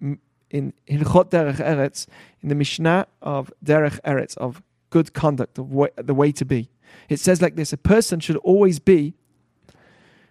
in 0.49 0.73
Hilchot 0.87 1.29
Derech 1.29 1.57
Eretz 1.57 2.07
in 2.41 2.49
the 2.49 2.55
Mishnah 2.55 3.07
of 3.21 3.53
Derech 3.63 3.99
Eretz 4.01 4.35
of 4.37 4.63
good 4.97 5.13
conduct 5.13 5.59
of 5.59 5.71
way, 5.71 5.89
the 5.95 6.13
way 6.21 6.31
to 6.31 6.45
be. 6.45 6.61
It 7.07 7.19
says 7.19 7.41
like 7.41 7.55
this: 7.55 7.71
a 7.73 7.77
person 7.77 8.19
should 8.19 8.37
always 8.37 8.79
be 8.79 9.01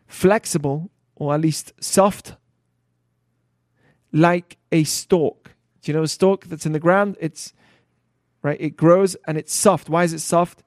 flexible 0.07 0.91
or 1.15 1.35
at 1.35 1.41
least 1.41 1.73
soft 1.81 2.37
like 4.13 4.59
a 4.73 4.83
stalk. 4.85 5.53
Do 5.81 5.93
you 5.93 5.97
know 5.97 6.03
a 6.03 6.09
stalk 6.09 6.47
that's 6.47 6.67
in 6.67 6.73
the 6.73 6.81
ground? 6.81 7.17
It's 7.21 7.53
right, 8.43 8.61
it 8.61 8.77
grows 8.77 9.17
and 9.27 9.39
it's 9.39 9.55
soft. 9.55 9.89
Why 9.89 10.05
is 10.05 10.13
it 10.13 10.21
soft? 10.21 10.63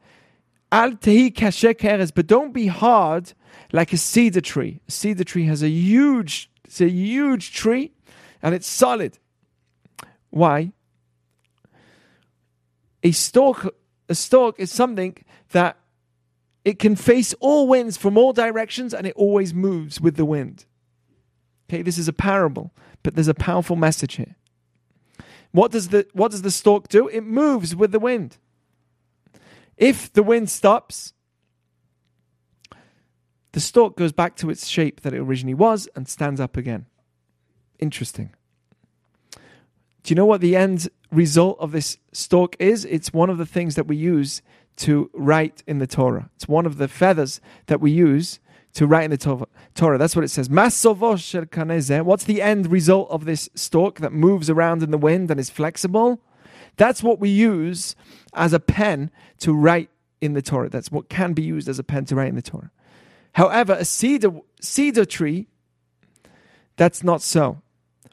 Al 0.72 0.92
but 0.92 2.28
don't 2.28 2.54
be 2.54 2.68
hard 2.68 3.34
like 3.72 3.92
a 3.92 3.98
cedar 3.98 4.42
tree. 4.42 4.82
A 4.88 4.92
cedar 4.92 5.24
tree 5.24 5.46
has 5.46 5.64
a 5.64 5.70
huge, 5.70 6.52
it's 6.64 6.82
a 6.82 6.90
huge 6.90 7.54
tree 7.54 7.92
and 8.42 8.56
it's 8.56 8.68
solid. 8.68 9.18
Why? 10.30 10.72
A 13.04 13.12
stalk, 13.12 13.74
a 14.10 14.16
stalk 14.16 14.60
is 14.60 14.72
something 14.72 15.16
that 15.52 15.78
it 16.66 16.80
can 16.80 16.96
face 16.96 17.34
all 17.40 17.68
winds 17.68 17.96
from 17.96 18.18
all 18.18 18.34
directions 18.34 18.94
and 18.94 19.08
it 19.08 19.16
always 19.16 19.54
moves 19.54 20.02
with 20.02 20.18
the 20.18 20.26
wind. 20.26 20.66
Okay, 21.70 21.84
this 21.84 21.98
is 21.98 22.08
a 22.08 22.14
parable, 22.14 22.74
but 23.04 23.16
there's 23.16 23.28
a 23.28 23.34
powerful 23.34 23.76
message 23.76 24.16
here. 24.16 24.36
What 25.52 25.72
does 25.72 25.90
the 25.90 26.08
what 26.14 26.32
does 26.32 26.42
the 26.42 26.52
stalk 26.52 26.88
do? 26.90 27.08
It 27.08 27.22
moves 27.22 27.76
with 27.76 27.92
the 27.92 28.00
wind. 28.00 28.38
If 29.78 30.12
the 30.12 30.24
wind 30.24 30.50
stops, 30.50 31.14
the 33.54 33.60
stalk 33.60 33.96
goes 33.96 34.12
back 34.12 34.36
to 34.38 34.50
its 34.50 34.68
shape 34.68 35.02
that 35.02 35.14
it 35.14 35.20
originally 35.20 35.54
was 35.54 35.88
and 35.96 36.08
stands 36.08 36.40
up 36.40 36.58
again. 36.58 36.86
Interesting. 37.80 38.32
Do 39.32 40.12
you 40.12 40.16
know 40.16 40.26
what 40.26 40.42
the 40.42 40.56
end 40.56 40.90
result 41.12 41.58
of 41.60 41.72
this 41.72 41.98
stalk 42.12 42.56
is? 42.60 42.86
It's 42.86 43.14
one 43.14 43.30
of 43.30 43.38
the 43.38 43.46
things 43.46 43.76
that 43.76 43.88
we 43.88 43.96
use 43.96 44.42
to 44.78 45.10
write 45.14 45.64
in 45.68 45.80
the 45.80 45.88
Torah. 45.88 46.30
It's 46.36 46.48
one 46.48 46.66
of 46.66 46.78
the 46.78 46.88
feathers 46.88 47.42
that 47.68 47.82
we 47.82 47.92
use 47.92 48.40
to 48.74 48.88
write 48.88 49.04
in 49.06 49.12
the 49.12 49.48
Torah. 49.76 49.98
That's 49.98 50.16
what 50.16 50.24
it 50.24 50.30
says. 50.30 50.50
What's 50.50 52.24
the 52.24 52.42
end 52.42 52.72
result 52.72 53.10
of 53.10 53.26
this 53.26 53.50
stalk 53.56 54.00
that 54.00 54.14
moves 54.14 54.50
around 54.50 54.84
in 54.84 54.92
the 54.92 54.98
wind 54.98 55.32
and 55.32 55.40
is 55.40 55.50
flexible? 55.50 56.22
That's 56.78 57.04
what 57.04 57.20
we 57.20 57.30
use 57.30 57.96
as 58.34 58.54
a 58.54 58.60
pen 58.60 59.12
to 59.40 59.54
write 59.54 59.90
in 60.22 60.34
the 60.34 60.42
Torah. 60.42 60.70
That's 60.70 60.92
what 60.92 61.10
can 61.10 61.34
be 61.34 61.42
used 61.42 61.68
as 61.68 61.80
a 61.80 61.84
pen 61.84 62.06
to 62.06 62.16
write 62.16 62.30
in 62.30 62.36
the 62.36 62.42
Torah. 62.42 62.72
However, 63.34 63.74
a 63.74 63.86
cedar, 63.86 64.32
cedar 64.62 65.06
tree, 65.06 65.48
that's 66.78 67.04
not 67.04 67.22
so. 67.22 67.62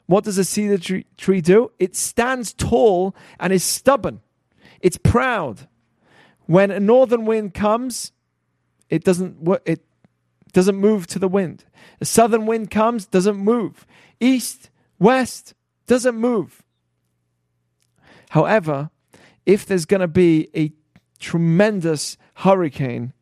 What 0.07 0.23
does 0.23 0.37
a 0.37 0.43
cedar 0.43 0.77
tree, 0.77 1.05
tree 1.17 1.41
do? 1.41 1.71
It 1.79 1.95
stands 1.95 2.53
tall 2.53 3.15
and 3.39 3.53
is 3.53 3.63
stubborn. 3.63 4.21
It's 4.81 4.97
proud. 4.97 5.67
When 6.45 6.71
a 6.71 6.79
northern 6.79 7.25
wind 7.25 7.53
comes, 7.53 8.13
it 8.89 9.03
doesn't 9.03 9.45
it 9.65 9.83
doesn't 10.53 10.77
move 10.77 11.07
to 11.07 11.19
the 11.19 11.27
wind. 11.27 11.65
A 11.99 12.05
southern 12.05 12.45
wind 12.45 12.71
comes, 12.71 13.05
doesn't 13.05 13.35
move. 13.35 13.85
East, 14.19 14.69
west, 14.97 15.53
doesn't 15.87 16.15
move. 16.15 16.63
However, 18.29 18.89
if 19.45 19.65
there's 19.65 19.85
going 19.85 20.01
to 20.01 20.07
be 20.07 20.49
a 20.55 20.71
tremendous 21.19 22.17
hurricane, 22.35 23.13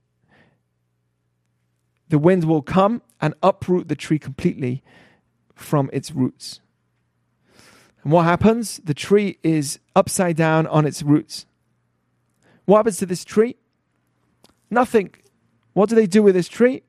the 2.09 2.19
wind 2.19 2.43
will 2.43 2.61
come 2.61 3.01
and 3.19 3.33
uproot 3.41 3.87
the 3.87 3.95
tree 3.95 4.19
completely 4.19 4.83
from 5.55 5.89
its 5.91 6.11
roots. 6.11 6.61
And 8.05 8.13
what 8.13 8.23
happens? 8.23 8.79
The 8.85 8.93
tree 8.93 9.37
is 9.43 9.79
upside 9.93 10.37
down 10.37 10.65
on 10.67 10.85
its 10.85 11.03
roots. 11.03 11.45
What 12.63 12.77
happens 12.77 12.97
to 12.97 13.05
this 13.05 13.25
tree? 13.25 13.57
Nothing. 14.71 15.13
What 15.73 15.89
do 15.89 15.95
they 15.95 16.07
do 16.07 16.23
with 16.23 16.35
this 16.35 16.47
tree? 16.47 16.83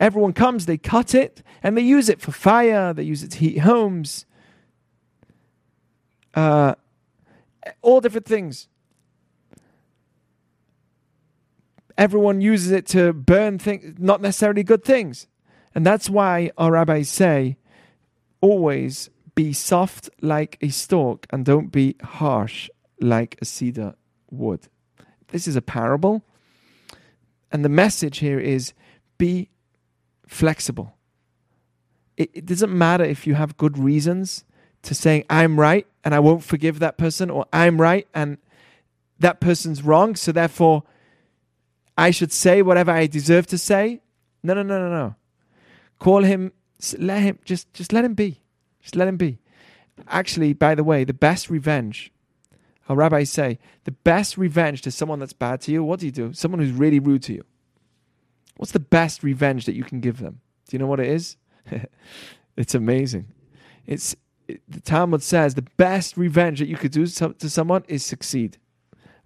Everyone 0.00 0.32
comes, 0.32 0.66
they 0.66 0.76
cut 0.76 1.14
it, 1.14 1.44
and 1.62 1.76
they 1.76 1.82
use 1.82 2.08
it 2.08 2.20
for 2.20 2.32
fire, 2.32 2.92
they 2.92 3.04
use 3.04 3.22
it 3.22 3.30
to 3.30 3.38
heat 3.38 3.58
homes, 3.58 4.26
uh, 6.34 6.74
all 7.80 8.00
different 8.00 8.26
things. 8.26 8.68
everyone 11.98 12.40
uses 12.40 12.70
it 12.70 12.86
to 12.86 13.12
burn 13.12 13.58
things, 13.58 13.94
not 13.98 14.20
necessarily 14.20 14.62
good 14.62 14.84
things. 14.84 15.26
And 15.74 15.84
that's 15.84 16.08
why 16.08 16.50
our 16.56 16.72
rabbis 16.72 17.08
say 17.08 17.56
always 18.40 19.10
be 19.36 19.52
soft 19.52 20.10
like 20.20 20.58
a 20.60 20.70
stalk 20.70 21.26
and 21.30 21.44
don't 21.44 21.70
be 21.70 21.94
harsh 22.02 22.68
like 23.00 23.36
a 23.40 23.44
cedar 23.44 23.94
wood. 24.30 24.66
This 25.28 25.46
is 25.46 25.54
a 25.54 25.62
parable. 25.62 26.24
And 27.52 27.64
the 27.64 27.68
message 27.68 28.18
here 28.18 28.40
is 28.40 28.72
be 29.18 29.50
flexible. 30.26 30.96
It, 32.16 32.30
it 32.32 32.46
doesn't 32.46 32.76
matter 32.76 33.04
if 33.04 33.26
you 33.26 33.34
have 33.34 33.56
good 33.56 33.78
reasons 33.78 34.44
to 34.82 34.94
saying, 34.94 35.24
I'm 35.28 35.60
right 35.60 35.86
and 36.02 36.14
I 36.14 36.18
won't 36.18 36.42
forgive 36.42 36.78
that 36.78 36.96
person, 36.96 37.30
or 37.30 37.46
I'm 37.52 37.80
right 37.80 38.08
and 38.14 38.38
that 39.18 39.40
person's 39.40 39.82
wrong, 39.82 40.16
so 40.16 40.32
therefore 40.32 40.84
I 41.98 42.10
should 42.10 42.32
say 42.32 42.62
whatever 42.62 42.90
I 42.90 43.06
deserve 43.06 43.46
to 43.48 43.58
say. 43.58 44.00
No, 44.42 44.54
no, 44.54 44.62
no, 44.62 44.78
no, 44.78 44.88
no. 44.88 45.14
Call 45.98 46.22
him, 46.22 46.52
let 46.98 47.22
him, 47.22 47.38
just, 47.44 47.72
just 47.74 47.92
let 47.92 48.04
him 48.04 48.14
be. 48.14 48.40
Just 48.86 48.94
let 48.94 49.08
him 49.08 49.16
be. 49.16 49.40
Actually, 50.06 50.52
by 50.52 50.76
the 50.76 50.84
way, 50.84 51.02
the 51.02 51.12
best 51.12 51.50
revenge, 51.50 52.12
our 52.88 52.94
rabbis 52.94 53.30
say, 53.30 53.58
the 53.82 53.90
best 53.90 54.38
revenge 54.38 54.80
to 54.82 54.92
someone 54.92 55.18
that's 55.18 55.32
bad 55.32 55.60
to 55.62 55.72
you, 55.72 55.82
what 55.82 55.98
do 55.98 56.06
you 56.06 56.12
do? 56.12 56.32
Someone 56.32 56.60
who's 56.60 56.70
really 56.70 57.00
rude 57.00 57.24
to 57.24 57.32
you. 57.32 57.44
What's 58.58 58.70
the 58.70 58.78
best 58.78 59.24
revenge 59.24 59.66
that 59.66 59.74
you 59.74 59.82
can 59.82 59.98
give 59.98 60.20
them? 60.20 60.40
Do 60.68 60.76
you 60.76 60.78
know 60.78 60.86
what 60.86 61.00
it 61.00 61.08
is? 61.08 61.36
it's 62.56 62.76
amazing. 62.76 63.26
It's 63.88 64.14
it, 64.46 64.62
the 64.68 64.78
Talmud 64.78 65.24
says 65.24 65.56
the 65.56 65.66
best 65.76 66.16
revenge 66.16 66.60
that 66.60 66.68
you 66.68 66.76
could 66.76 66.92
do 66.92 67.08
to 67.08 67.50
someone 67.50 67.82
is 67.88 68.04
succeed. 68.04 68.58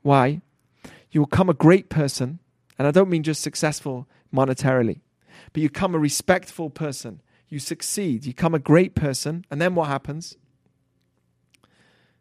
Why? 0.01 0.41
You 1.11 1.21
will 1.21 1.27
become 1.27 1.51
a 1.51 1.55
great 1.55 1.91
person, 1.91 2.39
and 2.79 2.89
I 2.89 2.93
don't 2.93 3.11
mean 3.11 3.25
just 3.25 3.43
successful 3.43 4.09
monetarily, 4.35 5.01
but 5.53 5.61
you 5.61 5.69
become 5.69 5.95
a 5.95 5.99
respectful 5.99 6.71
person. 6.71 7.21
You 7.51 7.59
succeed, 7.59 8.25
you 8.25 8.33
become 8.33 8.55
a 8.55 8.61
great 8.61 8.95
person, 8.95 9.45
and 9.51 9.61
then 9.61 9.75
what 9.75 9.89
happens? 9.89 10.37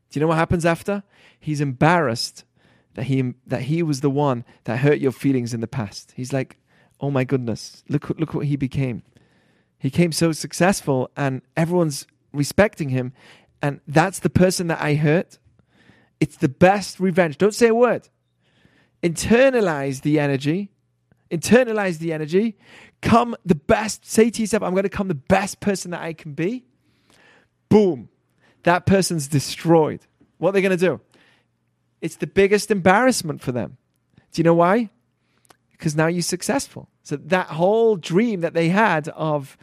Do 0.10 0.20
you 0.20 0.22
know 0.22 0.28
what 0.28 0.38
happens 0.38 0.66
after? 0.66 1.04
He's 1.40 1.62
embarrassed 1.62 2.44
that 2.96 3.04
he 3.04 3.36
that 3.46 3.64
he 3.64 3.84
was 3.84 4.02
the 4.02 4.10
one 4.10 4.44
that 4.64 4.80
hurt 4.80 5.00
your 5.00 5.12
feelings 5.12 5.54
in 5.54 5.62
the 5.62 5.68
past. 5.68 6.14
He's 6.16 6.34
like, 6.34 6.58
"Oh 7.00 7.12
my 7.12 7.24
goodness, 7.24 7.84
look 7.88 8.10
look 8.10 8.34
what 8.34 8.48
he 8.48 8.56
became. 8.56 9.04
He 9.78 9.92
came 9.92 10.12
so 10.12 10.32
successful 10.32 11.12
and 11.16 11.44
everyone's 11.56 12.08
respecting 12.34 12.90
him, 12.90 13.14
and 13.62 13.82
that's 13.88 14.20
the 14.20 14.32
person 14.32 14.68
that 14.68 14.82
I 14.82 14.96
hurt. 14.96 15.38
It's 16.20 16.38
the 16.38 16.50
best 16.50 17.00
revenge. 17.00 17.38
Don't 17.38 17.54
say 17.54 17.68
a 17.68 17.76
word. 17.76 18.10
Internalize 19.04 20.02
the 20.02 20.20
energy. 20.20 20.72
Internalize 21.32 22.00
the 22.00 22.12
energy. 22.12 22.58
Come 23.02 23.36
the 23.46 23.56
best. 23.56 24.06
Say 24.06 24.30
to 24.30 24.42
yourself, 24.42 24.64
I'm 24.64 24.72
going 24.74 24.84
to 24.84 24.90
come 24.90 25.08
the 25.08 25.16
best 25.16 25.60
person 25.60 25.92
that 25.92 26.02
I 26.02 26.14
can 26.14 26.34
be. 26.34 26.66
Boom. 27.70 28.10
That 28.64 28.86
person's 28.86 29.28
destroyed. 29.28 30.02
What 30.38 30.50
are 30.50 30.52
they 30.54 30.62
going 30.62 30.78
to 30.78 30.86
do? 30.86 31.02
It's 32.02 32.16
the 32.16 32.28
biggest 32.28 32.72
embarrassment 32.72 33.42
for 33.42 33.52
them. 33.52 33.78
Do 34.32 34.40
you 34.40 34.44
know 34.44 34.54
why? 34.54 34.90
Because 35.72 35.96
now 35.96 36.08
you're 36.08 36.22
successful. 36.22 36.90
So 37.04 37.16
that 37.16 37.48
whole 37.48 37.96
dream 37.96 38.42
that 38.42 38.54
they 38.54 38.70
had 38.70 39.08
of 39.10 39.58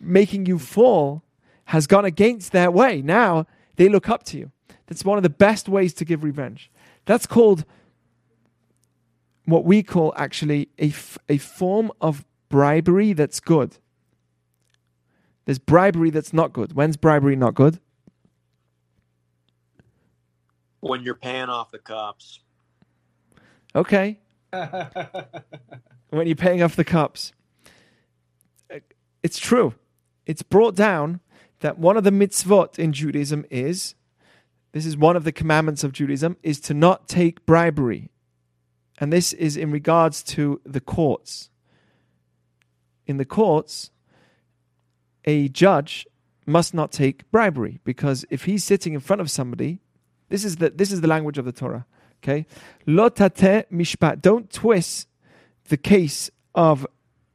making 0.00 0.46
you 0.46 0.58
fall 0.58 1.22
has 1.66 1.86
gone 1.86 2.04
against 2.04 2.52
their 2.52 2.70
way. 2.70 3.02
Now 3.02 3.46
they 3.76 3.88
look 3.88 4.08
up 4.08 4.22
to 4.24 4.38
you. 4.38 4.52
That's 4.86 5.04
one 5.04 5.18
of 5.18 5.22
the 5.22 5.30
best 5.30 5.68
ways 5.68 5.92
to 5.94 6.04
give 6.04 6.22
revenge. 6.22 6.70
That's 7.06 7.26
called 7.26 7.64
what 9.46 9.64
we 9.64 9.82
call 9.82 10.12
actually 10.16 10.68
a, 10.78 10.88
f- 10.88 11.18
a 11.28 11.38
form 11.38 11.90
of 12.00 12.24
bribery 12.48 13.12
that's 13.12 13.40
good. 13.40 13.78
There's 15.44 15.58
bribery 15.58 16.10
that's 16.10 16.32
not 16.32 16.52
good. 16.52 16.72
When's 16.74 16.96
bribery 16.96 17.36
not 17.36 17.54
good? 17.54 17.78
When 20.80 21.02
you're 21.02 21.14
paying 21.14 21.48
off 21.48 21.70
the 21.70 21.78
cops. 21.78 22.40
Okay. 23.74 24.18
when 26.10 26.26
you're 26.26 26.36
paying 26.36 26.62
off 26.62 26.76
the 26.76 26.84
cops. 26.84 27.32
It's 29.22 29.38
true. 29.38 29.74
It's 30.26 30.42
brought 30.42 30.74
down 30.74 31.20
that 31.60 31.78
one 31.78 31.96
of 31.96 32.04
the 32.04 32.10
mitzvot 32.10 32.78
in 32.78 32.92
Judaism 32.92 33.44
is 33.50 33.94
this 34.72 34.84
is 34.84 34.96
one 34.96 35.16
of 35.16 35.24
the 35.24 35.32
commandments 35.32 35.84
of 35.84 35.92
Judaism 35.92 36.36
is 36.42 36.60
to 36.60 36.74
not 36.74 37.08
take 37.08 37.46
bribery. 37.46 38.10
And 38.98 39.12
this 39.12 39.32
is 39.32 39.56
in 39.56 39.70
regards 39.70 40.22
to 40.22 40.60
the 40.64 40.80
courts. 40.80 41.50
In 43.06 43.18
the 43.18 43.24
courts, 43.24 43.90
a 45.24 45.48
judge 45.48 46.06
must 46.46 46.72
not 46.72 46.92
take 46.92 47.30
bribery 47.30 47.80
because 47.84 48.24
if 48.30 48.44
he's 48.44 48.64
sitting 48.64 48.94
in 48.94 49.00
front 49.00 49.20
of 49.20 49.30
somebody, 49.30 49.80
this 50.28 50.44
is 50.44 50.56
the 50.56 50.70
this 50.70 50.90
is 50.90 51.00
the 51.00 51.08
language 51.08 51.38
of 51.38 51.44
the 51.44 51.52
Torah. 51.52 51.86
Okay, 52.22 52.46
lotate 52.86 53.66
mishpat. 53.70 54.22
Don't 54.22 54.50
twist 54.50 55.08
the 55.68 55.76
case 55.76 56.30
of 56.54 56.86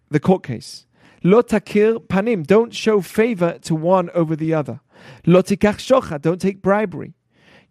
the 0.09 0.19
court 0.19 0.43
case. 0.43 0.85
Lotakir 1.23 1.99
panim. 2.07 2.45
Don't 2.45 2.73
show 2.73 3.01
favor 3.01 3.59
to 3.59 3.75
one 3.75 4.09
over 4.11 4.35
the 4.35 4.53
other. 4.53 4.81
Lotikach 5.25 5.77
shochad. 5.77 6.21
Don't 6.21 6.41
take 6.41 6.61
bribery. 6.61 7.13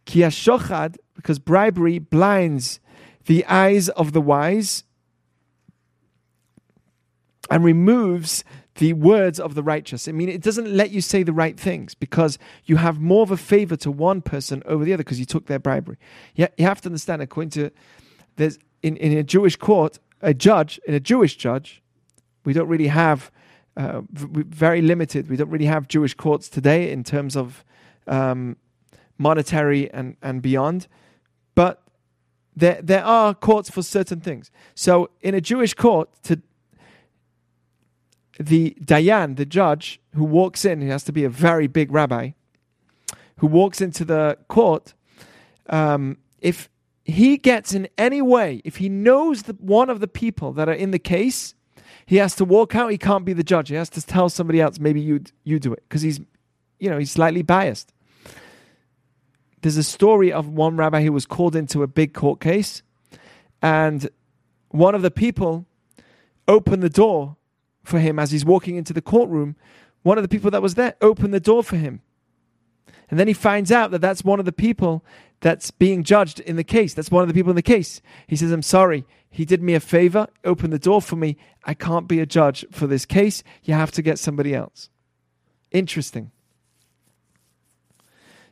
Ki 0.05 0.21
shochad, 0.21 0.97
because 1.17 1.39
bribery 1.39 1.99
blinds 1.99 2.81
the 3.27 3.45
eyes 3.47 3.89
of 3.91 4.13
the 4.13 4.21
wise 4.21 4.85
and 7.51 7.65
removes 7.65 8.45
the 8.77 8.93
words 8.93 9.39
of 9.39 9.55
the 9.55 9.63
righteous. 9.63 10.09
I 10.09 10.13
mean, 10.13 10.29
it 10.29 10.41
doesn't 10.41 10.69
let 10.69 10.91
you 10.91 11.01
say 11.01 11.23
the 11.23 11.33
right 11.33 11.59
things 11.59 11.95
because 11.95 12.39
you 12.65 12.77
have 12.77 13.01
more 13.01 13.23
of 13.23 13.31
a 13.31 13.37
favor 13.37 13.77
to 13.77 13.91
one 13.91 14.23
person 14.23 14.63
over 14.65 14.85
the 14.85 14.93
other 14.93 15.03
because 15.03 15.19
you 15.19 15.27
took 15.27 15.47
their 15.47 15.59
bribery. 15.59 15.99
You, 16.35 16.49
you 16.57 16.65
have 16.65 16.81
to 16.83 16.89
understand, 16.89 17.21
according 17.21 17.51
to 17.51 17.71
there's 18.37 18.59
in, 18.83 18.97
in 18.97 19.19
a 19.19 19.23
Jewish 19.23 19.57
court, 19.57 19.99
a 20.23 20.33
judge, 20.33 20.81
in 20.87 20.95
a 20.95 21.01
Jewish 21.01 21.37
judge, 21.37 21.83
we 22.45 22.53
don't 22.53 22.69
really 22.69 22.87
have 22.87 23.31
uh, 23.77 24.03
very 24.11 24.81
limited. 24.81 25.29
We 25.29 25.37
don't 25.37 25.51
really 25.51 25.67
have 25.67 25.89
Jewish 25.89 26.15
courts 26.15 26.49
today 26.49 26.91
in 26.91 27.05
terms 27.05 27.37
of 27.37 27.65
um, 28.07 28.57
monetary 29.19 29.91
and, 29.93 30.17
and 30.23 30.41
beyond, 30.41 30.87
but 31.55 31.83
there 32.61 32.81
there 32.83 33.05
are 33.05 33.35
courts 33.35 33.71
for 33.71 33.83
certain 33.83 34.21
things. 34.21 34.51
So 34.75 35.11
in 35.21 35.35
a 35.35 35.41
Jewish 35.41 35.75
court, 35.75 36.09
to 36.25 36.41
the 38.39 38.77
dayan, 38.81 39.37
the 39.37 39.47
judge 39.47 40.01
who 40.15 40.25
walks 40.25 40.65
in, 40.65 40.81
he 40.81 40.89
has 40.89 41.05
to 41.05 41.13
be 41.13 41.25
a 41.25 41.31
very 41.31 41.67
big 41.67 41.93
rabbi, 41.93 42.31
who 43.39 43.47
walks 43.47 43.81
into 43.81 44.05
the 44.05 44.39
court. 44.49 44.95
Um, 45.69 46.19
if 46.41 46.69
he 47.05 47.37
gets 47.37 47.75
in 47.75 47.89
any 47.99 48.23
way, 48.23 48.61
if 48.65 48.77
he 48.77 48.89
knows 48.89 49.43
that 49.43 49.61
one 49.61 49.91
of 49.91 50.01
the 50.01 50.09
people 50.09 50.53
that 50.53 50.69
are 50.69 50.81
in 50.85 50.91
the 50.91 50.99
case 50.99 51.55
he 52.11 52.17
has 52.17 52.35
to 52.35 52.45
walk 52.45 52.75
out. 52.75 52.91
He 52.91 52.99
can't 52.99 53.25
be 53.25 53.33
the 53.33 53.45
judge. 53.45 53.69
He 53.69 53.77
has 53.77 53.89
to 53.91 54.05
tell 54.05 54.29
somebody 54.29 54.61
else, 54.61 54.81
maybe 54.81 55.01
you 55.01 55.21
you 55.45 55.61
do 55.61 55.73
it, 55.73 55.85
because 55.89 56.03
he's, 56.03 56.19
you 56.81 56.91
know, 56.91 56.99
he's 56.99 57.13
slightly 57.13 57.43
biased. 57.43 57.93
There's 59.63 59.77
a 59.77 59.83
story 59.83 60.33
of 60.33 60.49
one 60.49 60.77
rabbi 60.77 61.03
who 61.03 61.13
was 61.13 61.27
called 61.27 61.55
into 61.55 61.83
a 61.83 61.87
big 61.87 62.15
court 62.15 62.41
case, 62.41 62.83
and 63.61 64.09
one 64.71 64.95
of 64.95 65.03
the 65.03 65.11
people 65.11 65.67
opened 66.49 66.83
the 66.83 66.91
door 66.91 67.37
for 67.83 67.99
him 67.99 68.19
as 68.19 68.31
he's 68.31 68.45
walking 68.45 68.77
into 68.77 68.93
the 68.93 69.03
courtroom. 69.03 69.57
One 70.03 70.17
of 70.19 70.23
the 70.23 70.29
people 70.29 70.51
that 70.51 70.63
was 70.63 70.75
there 70.75 70.95
opened 71.01 71.35
the 71.35 71.41
door 71.41 71.63
for 71.63 71.77
him. 71.77 72.01
And 73.11 73.19
then 73.19 73.29
he 73.29 73.35
finds 73.35 73.73
out 73.73 73.91
that 73.91 74.01
that's 74.01 74.25
one 74.25 74.39
of 74.39 74.45
the 74.45 74.53
people 74.53 75.05
that's 75.41 75.71
being 75.71 76.05
judged 76.05 76.41
in 76.41 76.57
the 76.57 76.65
case. 76.65 76.95
That's 76.95 77.11
one 77.11 77.23
of 77.23 77.29
the 77.29 77.35
people 77.35 77.51
in 77.51 77.57
the 77.57 77.63
case. 77.63 78.01
He 78.27 78.37
says, 78.37 78.53
I'm 78.53 78.63
sorry. 78.63 79.05
He 79.29 79.45
did 79.45 79.63
me 79.63 79.75
a 79.75 79.81
favor, 79.81 80.29
opened 80.45 80.73
the 80.73 80.79
door 80.79 81.03
for 81.03 81.17
me. 81.17 81.37
I 81.65 81.75
can't 81.75 82.09
be 82.09 82.21
a 82.21 82.27
judge 82.27 82.65
for 82.71 82.87
this 82.87 83.05
case. 83.05 83.43
You 83.63 83.75
have 83.75 83.93
to 83.93 84.03
get 84.03 84.19
somebody 84.19 84.55
else. 84.55 84.91
Interesting. 85.71 86.31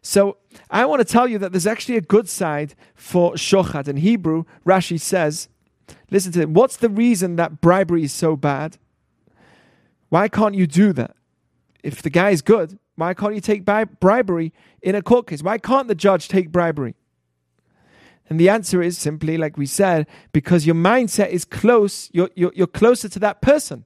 So 0.09 0.39
I 0.71 0.87
want 0.87 1.01
to 1.01 1.05
tell 1.05 1.29
you 1.29 1.37
that 1.37 1.53
there's 1.53 1.67
actually 1.67 1.99
a 1.99 2.01
good 2.01 2.31
side 2.31 2.75
for 2.95 3.35
shochad. 3.35 3.89
In 3.89 3.99
Hebrew, 3.99 4.45
Rashi 4.65 4.99
says, 4.99 5.51
listen 6.11 6.33
to 6.33 6.41
it. 6.41 6.49
What's 6.49 6.79
the 6.79 6.89
reason 6.89 7.37
that 7.37 7.61
bribery 7.61 8.05
is 8.05 8.13
so 8.13 8.35
bad? 8.35 8.79
Why 10.09 10.29
can't 10.29 10.55
you 10.55 10.67
do 10.67 10.95
that? 10.95 11.15
If 11.83 12.01
the 12.01 12.09
guy 12.09 12.31
is 12.31 12.41
good, 12.41 12.79
why 12.97 13.13
can't 13.13 13.35
you 13.35 13.43
take 13.43 13.67
bribery 13.67 14.55
in 14.81 14.95
a 14.95 15.03
court 15.03 15.27
case? 15.27 15.43
Why 15.43 15.59
can't 15.59 15.89
the 15.89 15.95
judge 15.95 16.29
take 16.29 16.51
bribery? 16.51 16.95
And 18.31 18.41
the 18.41 18.49
answer 18.49 18.81
is 18.81 18.97
simply, 18.97 19.37
like 19.37 19.59
we 19.59 19.67
said, 19.67 20.07
because 20.33 20.65
your 20.65 20.75
mindset 20.75 21.29
is 21.29 21.45
close, 21.45 22.09
you're, 22.15 22.31
you're, 22.35 22.53
you're 22.55 22.67
closer 22.67 23.11
to 23.11 23.19
that 23.19 23.43
person 23.43 23.85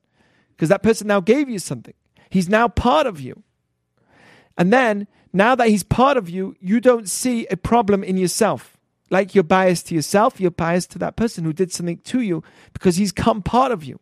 because 0.50 0.68
that 0.68 0.84
person 0.84 1.08
now 1.08 1.18
gave 1.18 1.48
you 1.48 1.58
something. 1.58 1.94
He's 2.30 2.48
now 2.48 2.68
part 2.68 3.08
of 3.08 3.18
you. 3.20 3.42
And 4.56 4.72
then, 4.72 5.08
now 5.32 5.54
that 5.54 5.68
he's 5.68 5.82
part 5.82 6.16
of 6.16 6.28
you, 6.28 6.54
you 6.60 6.80
don't 6.80 7.08
see 7.08 7.46
a 7.46 7.56
problem 7.56 8.04
in 8.04 8.16
yourself. 8.16 8.76
like 9.10 9.34
you're 9.34 9.44
biased 9.44 9.88
to 9.88 9.94
yourself, 9.94 10.40
you're 10.40 10.50
biased 10.50 10.90
to 10.90 10.98
that 10.98 11.16
person 11.16 11.44
who 11.44 11.52
did 11.52 11.70
something 11.70 11.98
to 11.98 12.22
you 12.22 12.42
because 12.72 12.96
he's 12.96 13.12
come 13.12 13.42
part 13.42 13.70
of 13.70 13.84
you. 13.84 14.00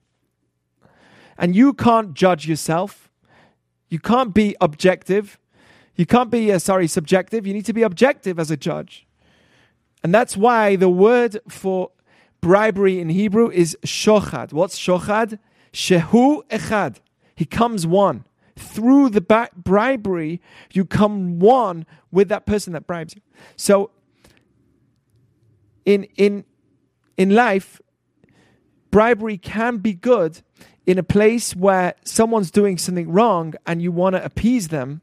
And 1.36 1.56
you 1.56 1.72
can't 1.74 2.14
judge 2.14 2.46
yourself. 2.46 3.10
You 3.88 3.98
can't 3.98 4.32
be 4.32 4.54
objective. 4.60 5.36
You 5.96 6.06
can't 6.06 6.30
be, 6.30 6.52
uh, 6.52 6.60
sorry, 6.60 6.86
subjective. 6.86 7.44
You 7.44 7.52
need 7.52 7.66
to 7.66 7.72
be 7.72 7.82
objective 7.82 8.38
as 8.38 8.52
a 8.52 8.56
judge. 8.56 9.04
And 10.04 10.14
that's 10.14 10.36
why 10.36 10.76
the 10.76 10.88
word 10.88 11.40
for 11.48 11.90
bribery 12.40 13.00
in 13.00 13.08
Hebrew 13.08 13.50
is 13.50 13.76
shochad. 13.84 14.52
What's 14.52 14.78
shochad? 14.78 15.40
Shehu 15.72 16.42
echad. 16.48 17.00
He 17.34 17.44
comes 17.44 17.86
one. 17.86 18.24
Through 18.56 19.10
the 19.10 19.48
bribery, 19.56 20.40
you 20.72 20.84
come 20.84 21.38
one 21.38 21.86
with 22.10 22.28
that 22.28 22.46
person 22.46 22.72
that 22.72 22.86
bribes 22.86 23.14
you. 23.14 23.22
So, 23.56 23.90
in 25.84 26.04
in 26.16 26.44
in 27.16 27.30
life, 27.30 27.80
bribery 28.90 29.38
can 29.38 29.78
be 29.78 29.92
good 29.92 30.42
in 30.86 30.98
a 30.98 31.02
place 31.02 31.54
where 31.54 31.94
someone's 32.04 32.50
doing 32.50 32.78
something 32.78 33.10
wrong 33.10 33.54
and 33.66 33.80
you 33.80 33.92
want 33.92 34.16
to 34.16 34.24
appease 34.24 34.68
them. 34.68 35.02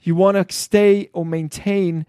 You 0.00 0.14
want 0.14 0.36
to 0.36 0.54
stay 0.54 1.08
or 1.12 1.24
maintain. 1.24 2.04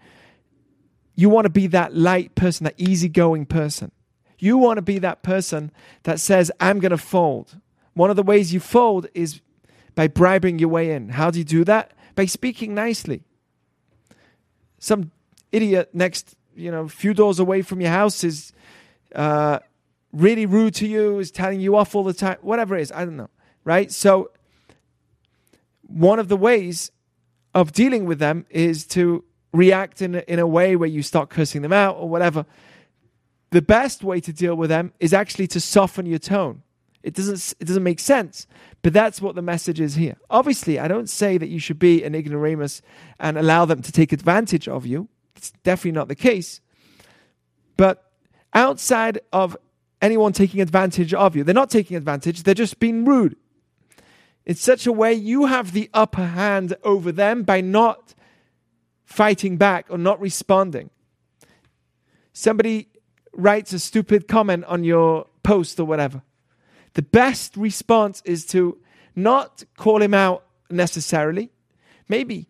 You 1.14 1.30
want 1.30 1.46
to 1.46 1.50
be 1.50 1.66
that 1.68 1.94
light 1.94 2.34
person, 2.34 2.64
that 2.64 2.74
easygoing 2.76 3.46
person. 3.46 3.90
You 4.38 4.58
want 4.58 4.76
to 4.76 4.82
be 4.82 4.98
that 4.98 5.22
person 5.22 5.72
that 6.02 6.20
says, 6.20 6.52
I'm 6.60 6.78
going 6.78 6.90
to 6.90 6.98
fold. 6.98 7.58
One 7.94 8.10
of 8.10 8.16
the 8.16 8.22
ways 8.22 8.52
you 8.52 8.60
fold 8.60 9.06
is 9.14 9.40
by 9.96 10.06
bribing 10.06 10.60
your 10.60 10.68
way 10.68 10.92
in. 10.92 11.08
How 11.08 11.32
do 11.32 11.40
you 11.40 11.44
do 11.44 11.64
that? 11.64 11.90
By 12.14 12.26
speaking 12.26 12.74
nicely. 12.74 13.24
Some 14.78 15.10
idiot 15.50 15.90
next, 15.92 16.36
you 16.54 16.70
know, 16.70 16.86
few 16.86 17.12
doors 17.12 17.40
away 17.40 17.62
from 17.62 17.80
your 17.80 17.90
house 17.90 18.22
is 18.22 18.52
uh, 19.14 19.58
really 20.12 20.46
rude 20.46 20.74
to 20.76 20.86
you, 20.86 21.18
is 21.18 21.32
telling 21.32 21.60
you 21.60 21.74
off 21.74 21.94
all 21.94 22.04
the 22.04 22.12
time, 22.12 22.36
whatever 22.42 22.76
it 22.76 22.82
is. 22.82 22.92
I 22.92 23.04
don't 23.04 23.16
know. 23.16 23.30
Right? 23.64 23.90
So, 23.90 24.30
one 25.82 26.18
of 26.18 26.28
the 26.28 26.36
ways 26.36 26.92
of 27.54 27.72
dealing 27.72 28.04
with 28.04 28.18
them 28.18 28.44
is 28.50 28.86
to 28.88 29.24
react 29.52 30.02
in 30.02 30.16
in 30.16 30.38
a 30.38 30.46
way 30.46 30.76
where 30.76 30.88
you 30.88 31.02
start 31.02 31.30
cursing 31.30 31.62
them 31.62 31.72
out 31.72 31.96
or 31.96 32.08
whatever. 32.08 32.44
The 33.50 33.62
best 33.62 34.04
way 34.04 34.20
to 34.20 34.32
deal 34.32 34.54
with 34.54 34.68
them 34.68 34.92
is 35.00 35.14
actually 35.14 35.46
to 35.48 35.60
soften 35.60 36.04
your 36.04 36.18
tone. 36.18 36.62
It 37.06 37.14
doesn't 37.14 37.54
it 37.60 37.66
doesn't 37.66 37.84
make 37.84 38.00
sense, 38.00 38.48
but 38.82 38.92
that's 38.92 39.22
what 39.22 39.36
the 39.36 39.42
message 39.42 39.78
is 39.78 39.94
here. 39.94 40.16
Obviously, 40.28 40.80
I 40.80 40.88
don't 40.88 41.08
say 41.08 41.38
that 41.38 41.48
you 41.48 41.60
should 41.60 41.78
be 41.78 42.02
an 42.02 42.16
ignoramus 42.16 42.82
and 43.20 43.38
allow 43.38 43.64
them 43.64 43.80
to 43.82 43.92
take 43.92 44.12
advantage 44.12 44.66
of 44.66 44.84
you. 44.84 45.08
It's 45.36 45.52
definitely 45.62 45.92
not 45.92 46.08
the 46.08 46.16
case. 46.16 46.60
But 47.76 48.10
outside 48.52 49.20
of 49.32 49.56
anyone 50.02 50.32
taking 50.32 50.60
advantage 50.60 51.14
of 51.14 51.36
you, 51.36 51.44
they're 51.44 51.54
not 51.54 51.70
taking 51.70 51.96
advantage, 51.96 52.42
they're 52.42 52.54
just 52.54 52.80
being 52.80 53.04
rude. 53.04 53.36
In 54.44 54.56
such 54.56 54.84
a 54.84 54.92
way, 54.92 55.14
you 55.14 55.46
have 55.46 55.74
the 55.74 55.88
upper 55.94 56.26
hand 56.26 56.74
over 56.82 57.12
them 57.12 57.44
by 57.44 57.60
not 57.60 58.14
fighting 59.04 59.58
back 59.58 59.86
or 59.90 59.98
not 59.98 60.20
responding. 60.20 60.90
Somebody 62.32 62.88
writes 63.32 63.72
a 63.72 63.78
stupid 63.78 64.26
comment 64.26 64.64
on 64.64 64.82
your 64.82 65.26
post 65.44 65.78
or 65.78 65.84
whatever 65.84 66.22
the 66.96 67.02
best 67.02 67.58
response 67.58 68.22
is 68.24 68.46
to 68.46 68.78
not 69.14 69.64
call 69.76 70.00
him 70.00 70.14
out 70.14 70.46
necessarily, 70.70 71.52
maybe 72.08 72.48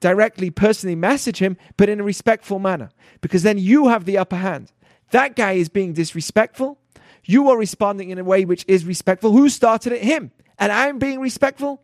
directly, 0.00 0.50
personally 0.50 0.94
message 0.94 1.38
him, 1.38 1.56
but 1.78 1.88
in 1.88 1.98
a 1.98 2.04
respectful 2.04 2.58
manner, 2.58 2.90
because 3.22 3.42
then 3.42 3.56
you 3.56 3.88
have 3.88 4.04
the 4.04 4.18
upper 4.18 4.36
hand. 4.36 4.70
That 5.12 5.34
guy 5.34 5.52
is 5.52 5.70
being 5.70 5.94
disrespectful. 5.94 6.78
You 7.24 7.48
are 7.48 7.56
responding 7.56 8.10
in 8.10 8.18
a 8.18 8.24
way 8.24 8.44
which 8.44 8.66
is 8.68 8.84
respectful. 8.84 9.32
Who 9.32 9.48
started 9.48 9.94
it? 9.94 10.02
Him. 10.02 10.30
And 10.58 10.70
I'm 10.70 10.98
being 10.98 11.18
respectful. 11.18 11.82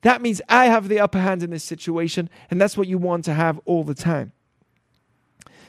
That 0.00 0.20
means 0.20 0.42
I 0.48 0.64
have 0.64 0.88
the 0.88 0.98
upper 0.98 1.20
hand 1.20 1.44
in 1.44 1.50
this 1.50 1.62
situation, 1.62 2.28
and 2.50 2.60
that's 2.60 2.76
what 2.76 2.88
you 2.88 2.98
want 2.98 3.24
to 3.26 3.34
have 3.34 3.60
all 3.66 3.84
the 3.84 3.94
time. 3.94 4.32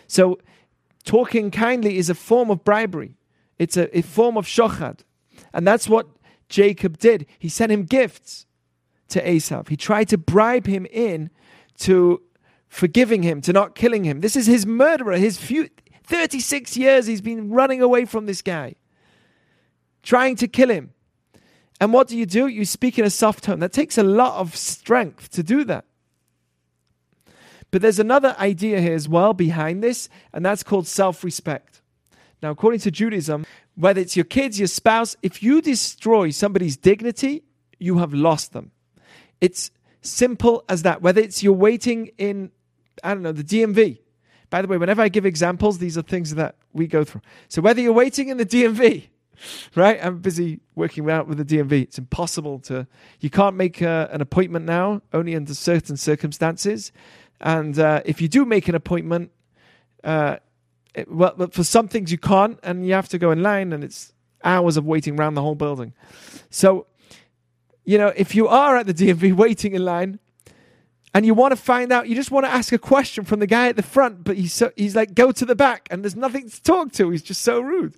So, 0.07 0.39
talking 1.03 1.51
kindly 1.51 1.99
is 1.99 2.09
a 2.09 2.15
form 2.15 2.49
of 2.49 2.63
bribery. 2.63 3.15
It's 3.59 3.77
a, 3.77 3.95
a 3.95 4.01
form 4.01 4.37
of 4.37 4.47
shochad. 4.47 5.01
And 5.53 5.67
that's 5.67 5.87
what 5.87 6.07
Jacob 6.49 6.97
did. 6.97 7.25
He 7.37 7.49
sent 7.49 7.71
him 7.71 7.83
gifts 7.83 8.45
to 9.09 9.29
Esau. 9.29 9.63
He 9.67 9.77
tried 9.77 10.09
to 10.09 10.17
bribe 10.17 10.65
him 10.65 10.85
in 10.91 11.29
to 11.79 12.21
forgiving 12.67 13.23
him, 13.23 13.41
to 13.41 13.53
not 13.53 13.75
killing 13.75 14.03
him. 14.03 14.21
This 14.21 14.35
is 14.35 14.47
his 14.47 14.65
murderer. 14.65 15.17
His 15.17 15.37
few, 15.37 15.69
36 16.03 16.75
years 16.75 17.05
he's 17.05 17.21
been 17.21 17.51
running 17.51 17.81
away 17.81 18.05
from 18.05 18.25
this 18.25 18.41
guy, 18.41 18.75
trying 20.01 20.35
to 20.37 20.47
kill 20.47 20.69
him. 20.69 20.93
And 21.79 21.93
what 21.93 22.07
do 22.07 22.17
you 22.17 22.25
do? 22.25 22.47
You 22.47 22.65
speak 22.65 22.97
in 22.97 23.05
a 23.05 23.09
soft 23.09 23.43
tone. 23.43 23.59
That 23.59 23.73
takes 23.73 23.97
a 23.97 24.03
lot 24.03 24.39
of 24.39 24.55
strength 24.55 25.29
to 25.31 25.43
do 25.43 25.63
that. 25.65 25.85
But 27.71 27.81
there's 27.81 27.99
another 27.99 28.35
idea 28.39 28.79
here 28.79 28.93
as 28.93 29.09
well 29.09 29.33
behind 29.33 29.83
this, 29.83 30.07
and 30.31 30.45
that's 30.45 30.63
called 30.63 30.87
self 30.87 31.23
respect. 31.23 31.81
Now, 32.41 32.51
according 32.51 32.81
to 32.81 32.91
Judaism, 32.91 33.45
whether 33.75 33.99
it's 33.99 34.15
your 34.15 34.25
kids, 34.25 34.59
your 34.59 34.67
spouse, 34.67 35.15
if 35.21 35.41
you 35.41 35.61
destroy 35.61 36.29
somebody's 36.29 36.77
dignity, 36.77 37.43
you 37.79 37.97
have 37.97 38.13
lost 38.13 38.53
them. 38.53 38.71
It's 39.41 39.71
simple 40.01 40.63
as 40.69 40.83
that. 40.83 41.01
Whether 41.01 41.21
it's 41.21 41.43
you're 41.43 41.53
waiting 41.53 42.11
in, 42.17 42.51
I 43.03 43.13
don't 43.13 43.23
know, 43.23 43.31
the 43.31 43.43
DMV. 43.43 43.99
By 44.49 44.61
the 44.61 44.67
way, 44.67 44.77
whenever 44.77 45.01
I 45.01 45.09
give 45.09 45.25
examples, 45.25 45.79
these 45.79 45.97
are 45.97 46.03
things 46.03 46.35
that 46.35 46.55
we 46.73 46.85
go 46.85 47.03
through. 47.03 47.21
So 47.47 47.61
whether 47.61 47.81
you're 47.81 47.93
waiting 47.93 48.29
in 48.29 48.37
the 48.37 48.45
DMV, 48.45 49.07
right? 49.75 49.99
I'm 50.03 50.19
busy 50.19 50.59
working 50.75 51.09
out 51.09 51.27
with 51.27 51.39
the 51.39 51.45
DMV. 51.45 51.83
It's 51.83 51.97
impossible 51.97 52.59
to, 52.59 52.87
you 53.19 53.29
can't 53.29 53.55
make 53.55 53.81
a, 53.81 53.89
uh, 53.89 54.07
an 54.11 54.21
appointment 54.21 54.65
now, 54.65 55.01
only 55.11 55.35
under 55.35 55.53
certain 55.53 55.97
circumstances. 55.97 56.91
And 57.41 57.77
uh, 57.79 58.01
if 58.05 58.21
you 58.21 58.27
do 58.27 58.45
make 58.45 58.67
an 58.67 58.75
appointment, 58.75 59.31
uh, 60.03 60.37
it, 60.93 61.11
well, 61.11 61.33
but 61.35 61.53
for 61.53 61.63
some 61.63 61.87
things 61.87 62.11
you 62.11 62.17
can't, 62.17 62.59
and 62.63 62.85
you 62.85 62.93
have 62.93 63.09
to 63.09 63.17
go 63.17 63.31
in 63.31 63.41
line, 63.41 63.73
and 63.73 63.83
it's 63.83 64.13
hours 64.43 64.77
of 64.77 64.85
waiting 64.85 65.19
around 65.19 65.35
the 65.35 65.41
whole 65.41 65.55
building. 65.55 65.93
So, 66.49 66.87
you 67.85 67.97
know, 67.97 68.13
if 68.15 68.35
you 68.35 68.47
are 68.47 68.77
at 68.77 68.85
the 68.85 68.93
DMV 68.93 69.33
waiting 69.35 69.73
in 69.73 69.85
line, 69.85 70.19
and 71.13 71.25
you 71.25 71.33
want 71.33 71.51
to 71.51 71.55
find 71.55 71.91
out, 71.91 72.07
you 72.07 72.15
just 72.15 72.31
want 72.31 72.45
to 72.45 72.51
ask 72.51 72.71
a 72.71 72.77
question 72.77 73.23
from 73.23 73.39
the 73.39 73.47
guy 73.47 73.67
at 73.67 73.75
the 73.75 73.83
front, 73.83 74.23
but 74.23 74.35
he's 74.35 74.53
so, 74.53 74.71
he's 74.75 74.95
like, 74.95 75.13
go 75.13 75.31
to 75.31 75.45
the 75.45 75.55
back, 75.55 75.87
and 75.91 76.03
there's 76.03 76.15
nothing 76.15 76.49
to 76.49 76.63
talk 76.63 76.91
to. 76.93 77.09
He's 77.09 77.21
just 77.21 77.41
so 77.41 77.59
rude. 77.59 77.95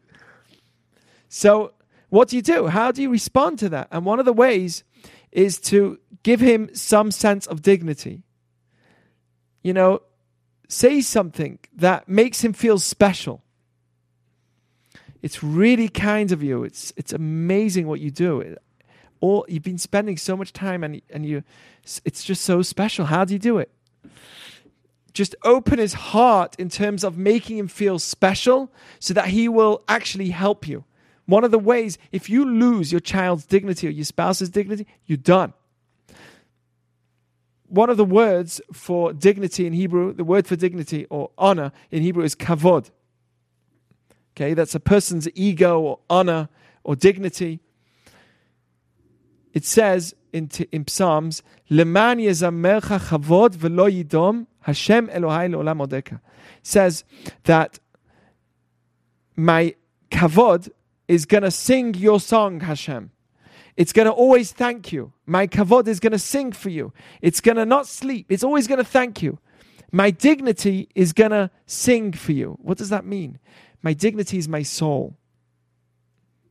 So, 1.30 1.74
what 2.10 2.30
do 2.30 2.36
you 2.36 2.42
do? 2.42 2.68
How 2.68 2.92
do 2.92 3.02
you 3.02 3.10
respond 3.10 3.60
to 3.60 3.70
that? 3.70 3.88
And 3.92 4.06
one 4.06 4.20
of 4.20 4.26
the 4.26 4.34
ways 4.34 4.84
is 5.32 5.60
to 5.60 6.00
give 6.24 6.40
him 6.40 6.74
some 6.74 7.12
sense 7.12 7.46
of 7.46 7.62
dignity. 7.62 8.24
You 9.64 9.74
know, 9.74 10.02
say 10.68 11.02
something 11.02 11.60
that 11.76 12.08
makes 12.08 12.44
him 12.44 12.54
feel 12.54 12.80
special. 12.80 13.42
It's 15.22 15.44
really 15.44 15.90
kind 15.90 16.32
of 16.32 16.44
you. 16.44 16.64
It's 16.64 16.94
it's 16.96 17.14
amazing 17.14 17.88
what 17.88 18.00
you 18.00 18.12
do. 18.12 18.58
all 19.22 19.46
you've 19.48 19.64
been 19.64 19.78
spending 19.78 20.18
so 20.18 20.38
much 20.38 20.54
time 20.54 20.84
and 20.84 21.02
and 21.10 21.26
you 21.26 21.44
it's 22.04 22.24
just 22.24 22.44
so 22.44 22.62
special. 22.62 23.06
How 23.06 23.26
do 23.26 23.34
you 23.34 23.40
do 23.40 23.58
it? 23.58 23.72
Just 25.14 25.36
open 25.44 25.80
his 25.80 25.94
heart 25.94 26.56
in 26.60 26.70
terms 26.70 27.04
of 27.04 27.18
making 27.18 27.58
him 27.58 27.68
feel 27.68 28.00
special 28.00 28.72
so 29.00 29.14
that 29.14 29.30
he 29.30 29.48
will 29.48 29.84
actually 29.88 30.30
help 30.30 30.68
you. 30.68 30.84
One 31.26 31.44
of 31.44 31.52
the 31.52 31.58
ways, 31.58 31.98
if 32.12 32.30
you 32.30 32.46
lose 32.46 32.92
your 32.92 33.02
child's 33.02 33.46
dignity 33.46 33.88
or 33.88 33.92
your 33.92 34.06
spouse's 34.06 34.50
dignity, 34.50 34.86
you're 35.06 35.18
done 35.18 35.54
one 37.68 37.90
of 37.90 37.98
the 37.98 38.06
words 38.06 38.62
for 38.72 39.14
dignity 39.14 39.66
in 39.66 39.74
Hebrew, 39.74 40.14
the 40.14 40.24
word 40.24 40.48
for 40.48 40.56
dignity 40.56 41.06
or 41.10 41.32
honor 41.38 41.72
in 41.92 42.02
Hebrew 42.02 42.24
is 42.24 42.36
kavod. 42.36 42.92
Okay, 44.36 44.54
that's 44.54 44.76
a 44.76 44.80
person's 44.80 45.28
ego 45.34 45.80
or 45.80 46.00
honor 46.10 46.50
or 46.84 46.96
dignity. 46.96 47.60
It 49.54 49.64
says 49.64 50.14
in, 50.34 50.50
in 50.72 50.88
Psalms, 50.88 51.42
"Leman 51.70 52.20
yezamercha 52.20 53.00
chavod 53.00 53.56
velo 53.56 53.90
yidom 53.90 54.48
Hashem 54.62 55.08
Elohai 55.08 55.50
leolam 55.50 55.86
odeka." 55.86 56.20
Says 56.62 57.04
that 57.44 57.80
my 59.36 59.76
kavod 60.12 60.70
is 61.08 61.26
to 61.26 61.52
sing 61.52 61.94
your 61.94 62.20
song, 62.20 62.60
Hashem. 62.62 63.12
It's 63.78 63.92
going 63.92 64.06
to 64.06 64.12
always 64.12 64.52
thank 64.52 64.92
you. 64.92 65.12
My 65.26 65.48
kavod 65.48 65.88
is 65.88 66.00
going 66.00 66.14
to 66.14 66.20
sing 66.20 66.52
for 66.54 66.70
you. 66.70 66.94
It's 67.22 67.42
going 67.42 67.58
to 67.58 67.66
not 67.66 67.88
sleep. 67.88 68.28
It's 68.30 68.44
always 68.44 68.68
going 68.68 68.78
to 68.78 68.86
thank 68.86 69.22
you. 69.22 69.40
My 69.92 70.12
dignity 70.12 70.90
is 70.96 71.14
going 71.14 71.32
to 71.32 71.50
sing 71.66 72.14
for 72.14 72.32
you. 72.32 72.58
What 72.62 72.78
does 72.78 72.90
that 72.90 73.06
mean? 73.06 73.40
My 73.82 73.94
dignity 73.94 74.38
is 74.38 74.48
my 74.48 74.64
soul. 74.64 75.18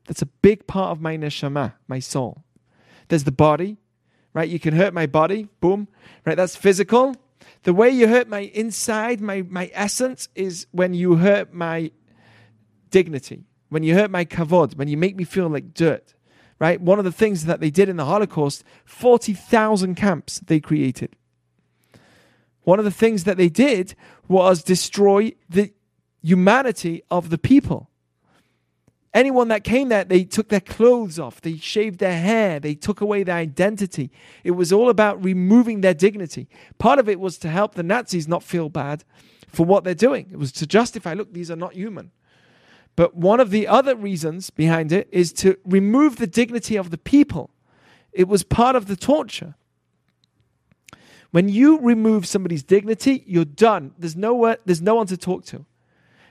That's 0.07 0.23
a 0.23 0.27
big 0.27 0.67
part 0.67 0.91
of 0.91 1.01
my 1.01 1.17
neshama, 1.17 1.75
my 1.89 1.99
soul. 1.99 2.45
There's 3.09 3.25
the 3.25 3.33
body, 3.33 3.79
right? 4.35 4.49
You 4.49 4.61
can 4.61 4.75
hurt 4.75 4.93
my 4.93 5.07
body, 5.07 5.49
boom, 5.61 5.89
right? 6.25 6.37
That's 6.37 6.57
physical. 6.57 7.17
the 7.63 7.73
way 7.73 7.91
you 7.91 8.09
hurt 8.09 8.29
my 8.29 8.41
inside, 8.41 9.21
my, 9.21 9.43
my 9.43 9.71
essence, 9.73 10.29
is 10.35 10.67
when 10.73 10.95
you 10.95 11.17
hurt 11.17 11.53
my 11.53 11.91
dignity, 12.91 13.45
when 13.71 13.83
you 13.83 13.95
hurt 13.95 14.11
my 14.11 14.25
kavod, 14.25 14.77
when 14.77 14.89
you 14.89 14.97
make 14.97 15.17
me 15.17 15.25
feel 15.25 15.49
like 15.49 15.75
dirt. 15.75 16.14
Right? 16.59 16.81
One 16.81 16.99
of 16.99 17.05
the 17.05 17.13
things 17.13 17.47
that 17.47 17.61
they 17.61 17.71
did 17.71 17.89
in 17.89 17.97
the 17.97 18.05
Holocaust, 18.05 18.65
40,000 18.85 19.95
camps 19.97 20.41
they 20.41 20.61
created. 20.61 21.17
One 22.63 22.79
of 22.79 22.85
the 22.85 22.91
things 22.91 23.25
that 23.25 23.37
they 23.37 23.49
did 23.49 23.95
was 24.29 24.63
destroy 24.63 25.33
the 25.49 25.73
humanity 26.23 27.03
of 27.11 27.31
the 27.31 27.39
people. 27.39 27.91
Anyone 29.13 29.47
that 29.49 29.63
came 29.63 29.91
there, 29.91 30.03
they 30.03 30.25
took 30.25 30.49
their 30.49 30.61
clothes 30.61 31.21
off, 31.21 31.41
they 31.41 31.57
shaved 31.57 32.01
their 32.01 32.19
hair, 32.19 32.59
they 32.59 32.75
took 32.75 33.01
away 33.01 33.23
their 33.23 33.37
identity. 33.37 34.11
It 34.43 34.53
was 34.53 34.73
all 34.73 34.91
about 34.91 35.23
removing 35.23 35.83
their 35.83 35.95
dignity. 35.95 36.49
Part 36.79 36.99
of 36.99 37.09
it 37.09 37.21
was 37.21 37.39
to 37.39 37.49
help 37.49 37.75
the 37.75 37.85
Nazis 37.85 38.27
not 38.27 38.43
feel 38.43 38.69
bad 38.69 39.05
for 39.47 39.65
what 39.65 39.85
they're 39.85 39.95
doing, 39.95 40.29
it 40.33 40.39
was 40.39 40.51
to 40.53 40.67
justify 40.67 41.15
look, 41.15 41.33
these 41.33 41.51
are 41.51 41.57
not 41.57 41.75
human. 41.75 42.11
But 42.97 43.17
one 43.17 43.41
of 43.41 43.51
the 43.51 43.67
other 43.67 43.97
reasons 43.97 44.51
behind 44.51 44.93
it 44.93 45.09
is 45.11 45.33
to 45.35 45.57
remove 45.65 46.17
the 46.17 46.27
dignity 46.27 46.77
of 46.77 46.91
the 46.91 46.99
people. 46.99 47.51
It 48.13 48.29
was 48.29 48.45
part 48.45 48.77
of 48.77 48.87
the 48.87 48.97
torture. 48.97 49.55
When 51.33 51.49
you 51.49 51.81
remove 51.81 52.27
somebody's 52.27 52.63
dignity, 52.63 53.25
you're 53.27 53.45
done. 53.45 53.93
There's 53.99 54.15
nowhere, 54.15 54.59
there's 54.65 54.81
no 54.81 54.95
one 54.95 55.09
to 55.09 55.17
talk 55.17 55.45
to. 55.47 55.67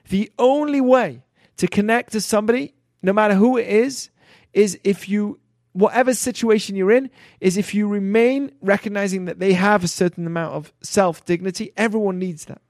The 0.08 0.32
only 0.40 0.80
way 0.80 1.24
to 1.58 1.68
connect 1.68 2.14
to 2.14 2.22
somebody, 2.22 2.74
no 3.02 3.12
matter 3.12 3.36
who 3.36 3.58
it 3.58 3.68
is, 3.68 4.10
is 4.54 4.80
if 4.86 5.10
you, 5.10 5.40
whatever 5.74 6.14
situation 6.14 6.78
you're 6.78 6.92
in, 6.92 7.10
is 7.42 7.58
if 7.58 7.74
you 7.74 7.88
remain 7.90 8.54
recognizing 8.62 9.26
that 9.26 9.40
they 9.40 9.52
have 9.54 9.84
a 9.84 9.90
certain 9.90 10.26
amount 10.26 10.54
of 10.54 10.72
self 10.82 11.26
dignity. 11.26 11.74
Everyone 11.76 12.18
needs 12.18 12.46
that. 12.46 12.62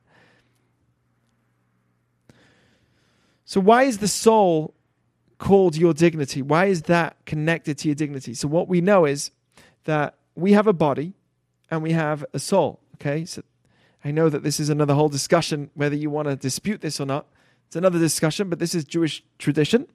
So, 3.53 3.59
why 3.59 3.83
is 3.83 3.99
the 3.99 4.07
soul 4.07 4.73
called 5.37 5.75
your 5.75 5.93
dignity? 5.93 6.41
Why 6.41 6.65
is 6.65 6.81
that 6.93 7.23
connected 7.27 7.77
to 7.77 7.87
your 7.87 7.93
dignity? 7.93 8.33
So, 8.33 8.47
what 8.47 8.67
we 8.67 8.81
know 8.81 9.05
is 9.05 9.29
that 9.83 10.15
we 10.33 10.53
have 10.53 10.65
a 10.65 10.73
body 10.73 11.13
and 11.69 11.83
we 11.83 11.91
have 11.91 12.25
a 12.33 12.39
soul. 12.39 12.79
Okay, 12.95 13.25
so 13.25 13.43
I 14.03 14.09
know 14.09 14.27
that 14.27 14.41
this 14.41 14.59
is 14.59 14.69
another 14.69 14.95
whole 14.95 15.07
discussion 15.07 15.69
whether 15.75 15.95
you 15.95 16.09
want 16.09 16.29
to 16.29 16.35
dispute 16.35 16.81
this 16.81 16.99
or 16.99 17.05
not. 17.05 17.27
It's 17.67 17.75
another 17.75 17.99
discussion, 17.99 18.49
but 18.49 18.57
this 18.57 18.73
is 18.73 18.85
Jewish 18.85 19.23
tradition. 19.37 19.85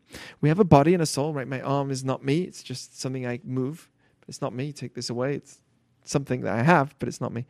We 0.40 0.48
have 0.50 0.60
a 0.60 0.64
body 0.64 0.94
and 0.94 1.02
a 1.02 1.06
soul, 1.06 1.32
right? 1.32 1.48
My 1.48 1.60
arm 1.60 1.90
is 1.90 2.04
not 2.04 2.24
me, 2.24 2.42
it's 2.42 2.62
just 2.62 3.00
something 3.00 3.26
I 3.26 3.40
move. 3.42 3.90
It's 4.28 4.40
not 4.40 4.54
me. 4.54 4.72
Take 4.72 4.94
this 4.94 5.10
away. 5.10 5.34
It's 5.34 5.58
something 6.04 6.42
that 6.42 6.54
I 6.54 6.62
have, 6.62 6.94
but 7.00 7.08
it's 7.08 7.20
not 7.20 7.32
me. 7.32 7.44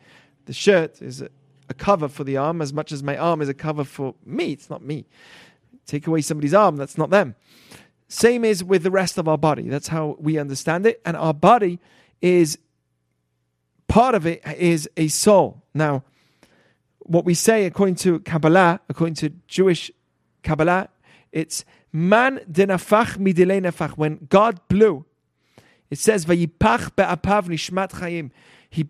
The 0.47 0.55
shirt 0.55 1.03
is 1.03 1.21
a, 1.21 1.29
cover 1.77 2.09
for 2.09 2.25
the 2.25 2.38
arm 2.38 2.62
as 2.62 2.73
much 2.73 2.92
as 2.92 3.03
my 3.03 3.14
arm 3.18 3.42
is 3.42 3.49
a 3.51 3.53
cover 3.53 3.85
for 3.85 4.14
me. 4.25 4.53
It's 4.53 4.71
not 4.71 4.83
me. 4.83 5.05
Take 5.88 6.07
away 6.07 6.20
somebody's 6.20 6.53
arm, 6.53 6.77
that's 6.77 6.98
not 6.98 7.09
them. 7.09 7.35
Same 8.09 8.44
is 8.44 8.62
with 8.62 8.83
the 8.83 8.90
rest 8.90 9.18
of 9.18 9.27
our 9.27 9.38
body. 9.38 9.68
That's 9.68 9.88
how 9.88 10.16
we 10.20 10.38
understand 10.38 10.87
it. 10.87 11.01
And 11.05 11.16
our 11.16 11.35
body 11.35 11.81
is 12.20 12.59
part 13.88 14.14
of 14.14 14.27
it 14.27 14.42
is 14.59 14.88
a 14.98 15.09
soul. 15.09 15.62
Now, 15.74 16.05
what 17.01 17.24
we 17.24 17.33
say 17.33 17.64
according 17.64 17.96
to 17.96 18.20
Kabbalah, 18.20 18.81
according 18.88 19.14
to 19.16 19.31
Jewish 19.46 19.90
Kabbalah, 20.42 20.88
it's 21.33 21.64
man 21.90 22.40
denafach 22.51 23.16
midile 23.16 23.61
nafach. 23.62 23.96
When 23.96 24.27
God 24.29 24.61
blew, 24.68 25.07
it 25.90 25.98
says 25.98 26.27
vayipach 26.27 26.96
be'apav 26.96 27.48
nishmat 27.48 27.92
chayim. 27.92 28.31
He 28.68 28.88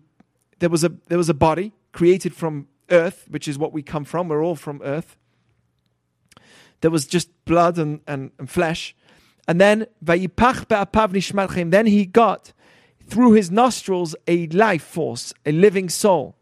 there 0.59 0.69
was 0.69 0.83
a 0.83 0.89
there 1.07 1.17
was 1.17 1.29
a 1.29 1.33
body 1.33 1.71
created 1.93 2.35
from 2.35 2.67
earth, 2.89 3.25
which 3.29 3.47
is 3.47 3.57
what 3.57 3.71
we 3.71 3.81
come 3.81 4.03
from. 4.03 4.27
We're 4.27 4.43
all 4.43 4.55
from 4.55 4.81
earth. 4.83 5.17
There 6.81 6.91
was 6.91 7.05
just 7.05 7.29
blood 7.45 7.77
and, 7.77 8.01
and, 8.07 8.31
and 8.39 8.49
flesh. 8.49 8.95
And 9.47 9.59
then. 9.59 9.87
Then 10.01 11.85
he 11.85 12.05
got 12.05 12.53
through 13.07 13.33
his 13.33 13.49
nostrils 13.51 14.15
a 14.27 14.47
life 14.47 14.83
force, 14.83 15.33
a 15.45 15.51
living 15.51 15.89
soul. 15.89 16.35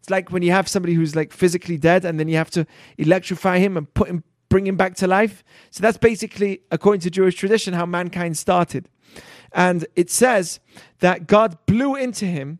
It's 0.00 0.10
like 0.10 0.32
when 0.32 0.42
you 0.42 0.50
have 0.50 0.66
somebody 0.66 0.94
who's 0.94 1.14
like 1.14 1.32
physically 1.32 1.76
dead 1.76 2.04
and 2.04 2.18
then 2.18 2.28
you 2.28 2.36
have 2.36 2.50
to 2.50 2.66
electrify 2.98 3.58
him 3.58 3.76
and 3.76 3.92
put 3.94 4.08
him 4.08 4.24
bring 4.52 4.66
him 4.66 4.76
back 4.76 4.94
to 4.94 5.06
life. 5.06 5.42
So 5.70 5.80
that's 5.80 5.96
basically, 5.96 6.60
according 6.70 7.00
to 7.02 7.10
Jewish 7.10 7.36
tradition, 7.36 7.72
how 7.72 7.86
mankind 7.86 8.36
started. 8.36 8.86
And 9.52 9.86
it 9.96 10.10
says 10.10 10.60
that 10.98 11.26
God 11.26 11.56
blew 11.64 11.94
into 11.94 12.26
him, 12.26 12.58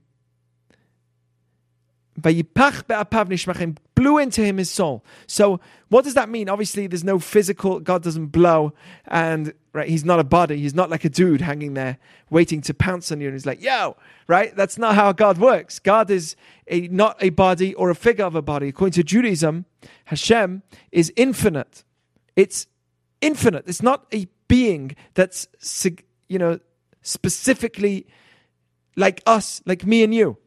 blew 3.94 4.18
into 4.18 4.42
him 4.42 4.56
his 4.58 4.70
soul. 4.70 5.04
So 5.26 5.60
what 5.88 6.04
does 6.04 6.14
that 6.14 6.28
mean? 6.28 6.48
Obviously, 6.48 6.86
there's 6.86 7.04
no 7.04 7.18
physical, 7.18 7.80
God 7.80 8.02
doesn't 8.02 8.26
blow, 8.26 8.72
and 9.06 9.52
right, 9.72 9.88
he's 9.88 10.04
not 10.04 10.18
a 10.20 10.24
body, 10.24 10.58
he's 10.58 10.74
not 10.74 10.90
like 10.90 11.04
a 11.04 11.08
dude 11.08 11.40
hanging 11.40 11.74
there 11.74 11.98
waiting 12.30 12.60
to 12.62 12.74
pounce 12.74 13.12
on 13.12 13.20
you, 13.20 13.28
and 13.28 13.34
he's 13.34 13.46
like, 13.46 13.62
yo, 13.62 13.96
right? 14.26 14.56
That's 14.56 14.78
not 14.78 14.94
how 14.94 15.12
God 15.12 15.38
works. 15.38 15.78
God 15.78 16.10
is 16.10 16.34
a 16.66 16.88
not 16.88 17.16
a 17.20 17.30
body 17.30 17.74
or 17.74 17.90
a 17.90 17.94
figure 17.94 18.24
of 18.24 18.34
a 18.34 18.42
body. 18.42 18.68
According 18.68 18.92
to 18.94 19.04
Judaism, 19.04 19.66
Hashem 20.06 20.62
is 20.90 21.12
infinite. 21.16 21.84
It's 22.36 22.66
infinite. 23.20 23.64
It's 23.66 23.82
not 23.82 24.06
a 24.12 24.26
being 24.48 24.96
that's 25.14 25.48
you 26.28 26.38
know 26.38 26.58
specifically 27.02 28.06
like 28.96 29.22
us, 29.26 29.62
like 29.66 29.84
me 29.86 30.02
and 30.02 30.14
you. 30.14 30.38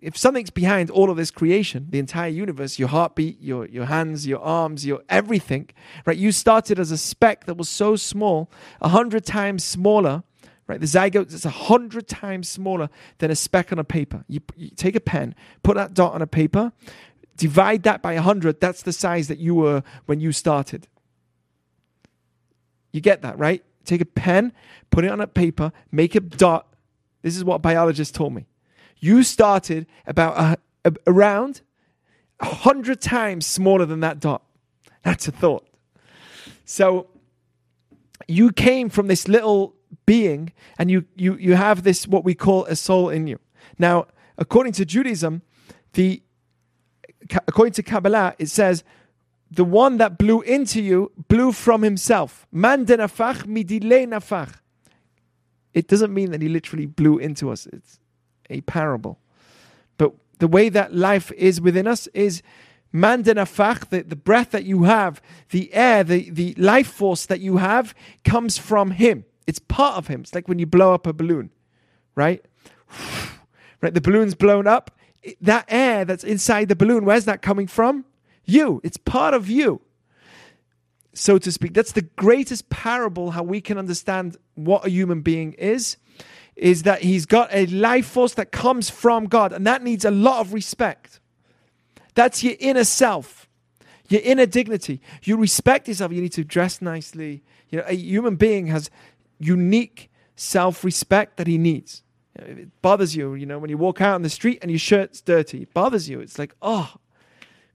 If 0.00 0.16
something's 0.16 0.50
behind 0.50 0.90
all 0.90 1.10
of 1.10 1.16
this 1.16 1.30
creation, 1.30 1.88
the 1.90 1.98
entire 1.98 2.30
universe, 2.30 2.78
your 2.78 2.88
heartbeat, 2.88 3.40
your, 3.40 3.66
your 3.66 3.84
hands, 3.84 4.26
your 4.26 4.40
arms, 4.40 4.86
your 4.86 5.02
everything, 5.10 5.68
right? 6.06 6.16
You 6.16 6.32
started 6.32 6.78
as 6.78 6.90
a 6.90 6.96
speck 6.96 7.44
that 7.44 7.56
was 7.56 7.68
so 7.68 7.94
small, 7.94 8.50
a 8.80 8.88
hundred 8.88 9.26
times 9.26 9.62
smaller, 9.62 10.22
right? 10.66 10.80
The 10.80 10.86
zygote 10.86 11.34
is 11.34 11.44
a 11.44 11.50
hundred 11.50 12.08
times 12.08 12.48
smaller 12.48 12.88
than 13.18 13.30
a 13.30 13.36
speck 13.36 13.72
on 13.72 13.78
a 13.78 13.84
paper. 13.84 14.24
You, 14.26 14.40
you 14.56 14.70
take 14.70 14.96
a 14.96 15.00
pen, 15.00 15.34
put 15.62 15.76
that 15.76 15.92
dot 15.92 16.14
on 16.14 16.22
a 16.22 16.26
paper, 16.26 16.72
divide 17.36 17.82
that 17.82 18.00
by 18.00 18.14
a 18.14 18.22
hundred, 18.22 18.60
that's 18.60 18.82
the 18.82 18.92
size 18.92 19.28
that 19.28 19.38
you 19.38 19.54
were 19.54 19.82
when 20.06 20.18
you 20.18 20.32
started. 20.32 20.88
You 22.90 23.02
get 23.02 23.20
that, 23.20 23.38
right? 23.38 23.62
Take 23.84 24.00
a 24.00 24.06
pen, 24.06 24.54
put 24.90 25.04
it 25.04 25.10
on 25.10 25.20
a 25.20 25.26
paper, 25.26 25.72
make 25.92 26.14
a 26.14 26.20
dot. 26.20 26.74
This 27.20 27.36
is 27.36 27.44
what 27.44 27.60
biologists 27.60 28.16
told 28.16 28.32
me. 28.32 28.46
You 29.04 29.22
started 29.22 29.86
about 30.06 30.34
a, 30.38 30.88
a, 30.88 30.94
around 31.06 31.60
a 32.40 32.46
hundred 32.46 33.02
times 33.02 33.44
smaller 33.44 33.84
than 33.84 34.00
that 34.00 34.18
dot. 34.18 34.42
That's 35.02 35.28
a 35.28 35.30
thought. 35.30 35.68
So 36.64 37.08
you 38.26 38.50
came 38.50 38.88
from 38.88 39.08
this 39.08 39.28
little 39.28 39.74
being 40.06 40.54
and 40.78 40.90
you, 40.90 41.04
you, 41.16 41.36
you 41.36 41.54
have 41.54 41.82
this, 41.82 42.08
what 42.08 42.24
we 42.24 42.34
call 42.34 42.64
a 42.64 42.74
soul 42.74 43.10
in 43.10 43.26
you. 43.26 43.38
Now, 43.78 44.06
according 44.38 44.72
to 44.74 44.86
Judaism, 44.86 45.42
the, 45.92 46.22
according 47.46 47.74
to 47.74 47.82
Kabbalah, 47.82 48.34
it 48.38 48.48
says, 48.48 48.84
the 49.50 49.64
one 49.64 49.98
that 49.98 50.16
blew 50.16 50.40
into 50.40 50.80
you 50.80 51.12
blew 51.28 51.52
from 51.52 51.82
himself. 51.82 52.46
Man 52.50 52.86
denafach 52.86 53.44
midile 53.44 54.08
nafach. 54.08 54.54
It 55.74 55.88
doesn't 55.88 56.14
mean 56.14 56.30
that 56.30 56.40
he 56.40 56.48
literally 56.48 56.86
blew 56.86 57.18
into 57.18 57.50
us. 57.50 57.66
It's 57.66 57.98
a 58.50 58.60
parable. 58.62 59.18
But 59.96 60.12
the 60.38 60.48
way 60.48 60.68
that 60.68 60.94
life 60.94 61.30
is 61.32 61.60
within 61.60 61.86
us 61.86 62.06
is 62.08 62.42
man 62.92 63.24
denafach, 63.24 63.88
the, 63.90 64.02
the 64.02 64.16
breath 64.16 64.50
that 64.52 64.64
you 64.64 64.84
have, 64.84 65.20
the 65.50 65.72
air, 65.74 66.04
the, 66.04 66.30
the 66.30 66.54
life 66.54 66.88
force 66.88 67.26
that 67.26 67.40
you 67.40 67.58
have 67.58 67.94
comes 68.24 68.56
from 68.56 68.92
him. 68.92 69.24
It's 69.46 69.58
part 69.58 69.96
of 69.96 70.06
him. 70.06 70.20
It's 70.20 70.34
like 70.34 70.48
when 70.48 70.58
you 70.58 70.66
blow 70.66 70.94
up 70.94 71.06
a 71.06 71.12
balloon, 71.12 71.50
right? 72.14 72.44
Right, 73.80 73.92
the 73.92 74.00
balloon's 74.00 74.34
blown 74.34 74.66
up. 74.66 74.92
That 75.42 75.66
air 75.68 76.06
that's 76.06 76.24
inside 76.24 76.70
the 76.70 76.74
balloon, 76.74 77.04
where's 77.04 77.26
that 77.26 77.42
coming 77.42 77.66
from? 77.66 78.06
You. 78.46 78.80
It's 78.82 78.96
part 78.96 79.34
of 79.34 79.50
you, 79.50 79.82
so 81.12 81.36
to 81.36 81.52
speak. 81.52 81.74
That's 81.74 81.92
the 81.92 82.00
greatest 82.00 82.70
parable 82.70 83.32
how 83.32 83.42
we 83.42 83.60
can 83.60 83.76
understand 83.76 84.38
what 84.54 84.86
a 84.86 84.90
human 84.90 85.20
being 85.20 85.52
is. 85.54 85.98
Is 86.56 86.84
that 86.84 87.02
he's 87.02 87.26
got 87.26 87.48
a 87.52 87.66
life 87.66 88.06
force 88.06 88.34
that 88.34 88.52
comes 88.52 88.88
from 88.88 89.26
God, 89.26 89.52
and 89.52 89.66
that 89.66 89.82
needs 89.82 90.04
a 90.04 90.10
lot 90.10 90.40
of 90.40 90.52
respect. 90.52 91.20
That's 92.14 92.44
your 92.44 92.54
inner 92.60 92.84
self, 92.84 93.48
your 94.08 94.20
inner 94.22 94.46
dignity. 94.46 95.00
You 95.24 95.36
respect 95.36 95.88
yourself. 95.88 96.12
You 96.12 96.22
need 96.22 96.32
to 96.32 96.44
dress 96.44 96.80
nicely. 96.80 97.42
You 97.70 97.78
know, 97.78 97.84
a 97.88 97.94
human 97.94 98.36
being 98.36 98.68
has 98.68 98.88
unique 99.40 100.10
self 100.36 100.84
respect 100.84 101.36
that 101.38 101.46
he 101.46 101.58
needs. 101.58 102.02
It 102.36 102.68
bothers 102.82 103.14
you, 103.14 103.34
you 103.34 103.46
know, 103.46 103.58
when 103.58 103.70
you 103.70 103.78
walk 103.78 104.00
out 104.00 104.14
on 104.14 104.22
the 104.22 104.30
street 104.30 104.58
and 104.62 104.70
your 104.70 104.78
shirt's 104.78 105.20
dirty. 105.20 105.62
It 105.62 105.74
bothers 105.74 106.08
you. 106.08 106.20
It's 106.20 106.38
like, 106.38 106.54
oh, 106.60 106.94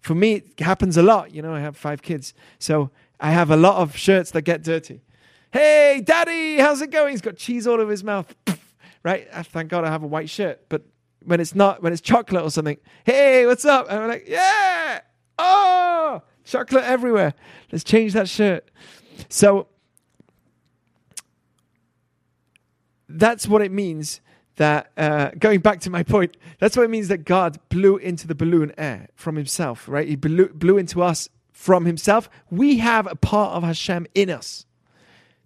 for 0.02 0.16
me, 0.16 0.34
it 0.34 0.60
happens 0.60 0.98
a 0.98 1.04
lot. 1.04 1.34
You 1.34 1.42
know, 1.42 1.54
I 1.54 1.62
have 1.62 1.78
five 1.78 2.02
kids. 2.02 2.34
So 2.58 2.92
I 3.20 3.32
have 3.32 3.52
a 3.52 3.58
lot 3.58 3.78
of 3.78 3.96
shirts 3.96 4.32
that 4.32 4.42
get 4.42 4.64
dirty. 4.64 5.02
Hey, 5.52 6.02
daddy, 6.06 6.58
how's 6.58 6.82
it 6.82 6.92
going? 6.92 7.12
He's 7.12 7.22
got 7.22 7.38
cheese 7.38 7.68
all 7.68 7.80
over 7.80 7.92
his 7.92 8.04
mouth. 8.04 8.34
Right? 9.04 9.28
Thank 9.46 9.70
God 9.70 9.84
I 9.84 9.90
have 9.90 10.04
a 10.04 10.08
white 10.08 10.30
shirt. 10.30 10.68
But 10.70 10.84
when 11.24 11.40
it's 11.40 11.56
not 11.56 11.82
when 11.82 11.94
it's 11.94 12.02
chocolate 12.02 12.44
or 12.44 12.52
something. 12.52 12.78
Hey, 13.06 13.46
what's 13.46 13.66
up? 13.66 13.88
And 13.90 14.00
we're 14.00 14.08
like, 14.08 14.28
yeah, 14.28 15.02
oh, 15.38 16.22
chocolate 16.44 16.84
everywhere. 16.84 17.34
Let's 17.72 17.84
change 17.84 18.14
that 18.14 18.30
shirt. 18.30 18.70
So 19.28 19.68
that's 23.08 23.48
what 23.48 23.62
it 23.62 23.72
means 23.72 24.22
that 24.56 24.92
uh, 24.98 25.32
going 25.40 25.62
back 25.62 25.80
to 25.82 25.90
my 25.90 26.04
point, 26.04 26.36
that's 26.60 26.76
what 26.76 26.84
it 26.84 26.90
means 26.90 27.08
that 27.08 27.20
God 27.20 27.60
blew 27.70 27.98
into 27.98 28.28
the 28.28 28.36
balloon 28.36 28.74
air 28.78 29.08
from 29.16 29.36
Himself, 29.36 29.88
right? 29.88 30.08
He 30.08 30.16
blew, 30.16 30.50
blew 30.50 30.78
into 30.78 31.02
us 31.02 31.30
from 31.52 31.86
Himself. 31.86 32.30
We 32.52 32.78
have 32.80 33.08
a 33.08 33.16
part 33.16 33.54
of 33.56 33.64
Hashem 33.64 34.08
in 34.14 34.30
us. 34.30 34.66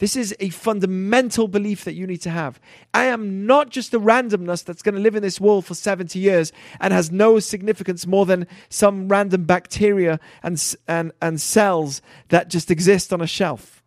This 0.03 0.17
is 0.17 0.35
a 0.41 0.49
fundamental 0.49 1.47
belief 1.47 1.85
that 1.85 1.93
you 1.93 2.05
need 2.05 2.21
to 2.23 2.29
have. 2.29 2.59
I 2.93 3.05
am 3.05 3.45
not 3.45 3.69
just 3.69 3.93
a 3.93 3.99
randomness 4.01 4.61
that's 4.61 4.81
going 4.81 4.95
to 4.95 5.01
live 5.01 5.15
in 5.15 5.23
this 5.23 5.39
world 5.39 5.65
for 5.65 5.75
70 5.75 6.19
years 6.19 6.51
and 6.81 6.91
has 6.91 7.09
no 7.09 7.39
significance 7.39 8.05
more 8.05 8.25
than 8.25 8.45
some 8.67 9.07
random 9.07 9.45
bacteria 9.45 10.19
and, 10.43 10.61
and, 10.89 11.13
and 11.21 11.39
cells 11.39 12.01
that 12.27 12.49
just 12.49 12.69
exist 12.69 13.13
on 13.13 13.21
a 13.21 13.25
shelf. 13.25 13.81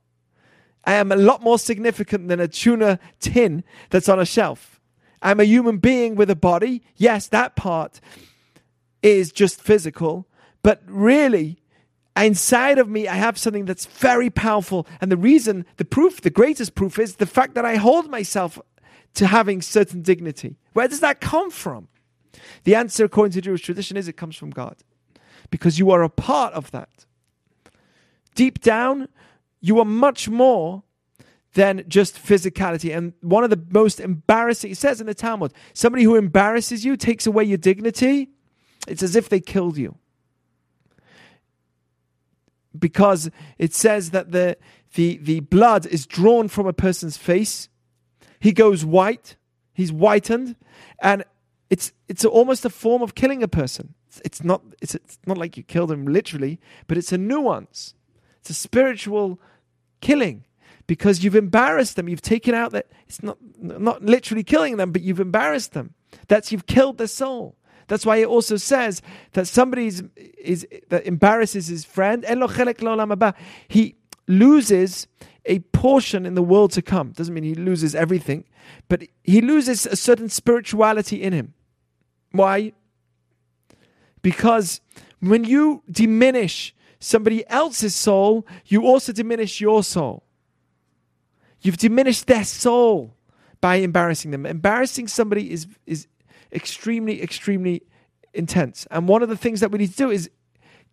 I 0.84 0.94
am 0.94 1.12
a 1.12 1.16
lot 1.16 1.42
more 1.42 1.58
significant 1.58 2.28
than 2.28 2.40
a 2.40 2.48
tuna 2.48 2.98
tin 3.20 3.62
that's 3.90 4.08
on 4.08 4.18
a 4.18 4.24
shelf. 4.24 4.80
I'm 5.20 5.38
a 5.38 5.44
human 5.44 5.76
being 5.76 6.14
with 6.14 6.30
a 6.30 6.34
body. 6.34 6.82
Yes, 6.96 7.28
that 7.28 7.56
part 7.56 8.00
is 9.02 9.32
just 9.32 9.60
physical, 9.60 10.26
but 10.62 10.80
really, 10.86 11.60
inside 12.24 12.78
of 12.78 12.88
me, 12.88 13.06
I 13.08 13.16
have 13.16 13.36
something 13.36 13.66
that's 13.66 13.86
very 13.86 14.30
powerful. 14.30 14.86
And 15.00 15.12
the 15.12 15.16
reason, 15.16 15.66
the 15.76 15.84
proof, 15.84 16.20
the 16.20 16.30
greatest 16.30 16.74
proof 16.74 16.98
is 16.98 17.16
the 17.16 17.26
fact 17.26 17.54
that 17.54 17.64
I 17.64 17.76
hold 17.76 18.10
myself 18.10 18.58
to 19.14 19.26
having 19.26 19.60
certain 19.60 20.02
dignity. 20.02 20.56
Where 20.72 20.88
does 20.88 21.00
that 21.00 21.20
come 21.20 21.50
from? 21.50 21.88
The 22.64 22.74
answer, 22.74 23.04
according 23.04 23.32
to 23.32 23.40
Jewish 23.40 23.62
tradition, 23.62 23.96
is 23.96 24.08
it 24.08 24.16
comes 24.16 24.36
from 24.36 24.50
God. 24.50 24.76
Because 25.50 25.78
you 25.78 25.90
are 25.90 26.02
a 26.02 26.08
part 26.08 26.52
of 26.54 26.70
that. 26.70 27.06
Deep 28.34 28.60
down, 28.60 29.08
you 29.60 29.78
are 29.78 29.84
much 29.84 30.28
more 30.28 30.82
than 31.54 31.84
just 31.88 32.16
physicality. 32.16 32.94
And 32.94 33.14
one 33.20 33.44
of 33.44 33.50
the 33.50 33.62
most 33.70 33.98
embarrassing, 33.98 34.72
it 34.72 34.78
says 34.78 35.00
in 35.00 35.06
the 35.06 35.14
Talmud, 35.14 35.52
somebody 35.72 36.04
who 36.04 36.14
embarrasses 36.14 36.84
you 36.84 36.96
takes 36.96 37.26
away 37.26 37.44
your 37.44 37.58
dignity. 37.58 38.30
It's 38.86 39.02
as 39.02 39.16
if 39.16 39.28
they 39.28 39.40
killed 39.40 39.78
you. 39.78 39.96
Because 42.78 43.30
it 43.58 43.74
says 43.74 44.10
that 44.10 44.32
the, 44.32 44.56
the, 44.94 45.18
the 45.18 45.40
blood 45.40 45.86
is 45.86 46.06
drawn 46.06 46.48
from 46.48 46.66
a 46.66 46.72
person's 46.72 47.16
face. 47.16 47.68
He 48.40 48.52
goes 48.52 48.84
white, 48.84 49.36
he's 49.72 49.90
whitened, 49.90 50.56
and 50.98 51.24
it's, 51.70 51.92
it's 52.08 52.24
almost 52.24 52.64
a 52.64 52.70
form 52.70 53.02
of 53.02 53.14
killing 53.14 53.42
a 53.42 53.48
person. 53.48 53.94
It's 54.24 54.42
not, 54.42 54.62
it's, 54.80 54.94
it's 54.94 55.18
not 55.26 55.38
like 55.38 55.56
you 55.56 55.62
killed 55.62 55.90
him 55.90 56.06
literally, 56.06 56.60
but 56.86 56.96
it's 56.96 57.12
a 57.12 57.18
nuance. 57.18 57.94
It's 58.40 58.50
a 58.50 58.54
spiritual 58.54 59.40
killing 60.00 60.44
because 60.86 61.24
you've 61.24 61.36
embarrassed 61.36 61.96
them. 61.96 62.08
You've 62.08 62.22
taken 62.22 62.54
out 62.54 62.72
that 62.72 62.86
it's 63.08 63.22
not 63.22 63.38
not 63.58 64.02
literally 64.02 64.44
killing 64.44 64.76
them, 64.76 64.92
but 64.92 65.02
you've 65.02 65.20
embarrassed 65.20 65.72
them. 65.72 65.94
That's 66.28 66.52
you've 66.52 66.66
killed 66.66 66.98
their 66.98 67.06
soul. 67.06 67.56
That's 67.88 68.04
why 68.04 68.16
it 68.16 68.26
also 68.26 68.56
says 68.56 69.02
that 69.32 69.46
somebody 69.46 69.86
is, 69.86 70.04
is 70.38 70.66
that 70.88 71.06
embarrasses 71.06 71.68
his 71.68 71.84
friend. 71.84 72.24
He 73.68 73.96
loses 74.26 75.06
a 75.44 75.60
portion 75.60 76.26
in 76.26 76.34
the 76.34 76.42
world 76.42 76.72
to 76.72 76.82
come. 76.82 77.12
Doesn't 77.12 77.32
mean 77.32 77.44
he 77.44 77.54
loses 77.54 77.94
everything, 77.94 78.44
but 78.88 79.04
he 79.22 79.40
loses 79.40 79.86
a 79.86 79.96
certain 79.96 80.28
spirituality 80.28 81.22
in 81.22 81.32
him. 81.32 81.54
Why? 82.32 82.72
Because 84.22 84.80
when 85.20 85.44
you 85.44 85.82
diminish 85.88 86.74
somebody 86.98 87.48
else's 87.48 87.94
soul, 87.94 88.46
you 88.66 88.82
also 88.82 89.12
diminish 89.12 89.60
your 89.60 89.84
soul. 89.84 90.24
You've 91.60 91.76
diminished 91.76 92.26
their 92.26 92.44
soul 92.44 93.14
by 93.60 93.76
embarrassing 93.76 94.32
them. 94.32 94.44
Embarrassing 94.44 95.08
somebody 95.08 95.52
is 95.52 95.66
is 95.86 96.08
extremely, 96.52 97.22
extremely 97.22 97.82
intense. 98.34 98.86
And 98.90 99.08
one 99.08 99.22
of 99.22 99.28
the 99.28 99.36
things 99.36 99.60
that 99.60 99.70
we 99.70 99.78
need 99.78 99.90
to 99.90 99.96
do 99.96 100.10
is 100.10 100.30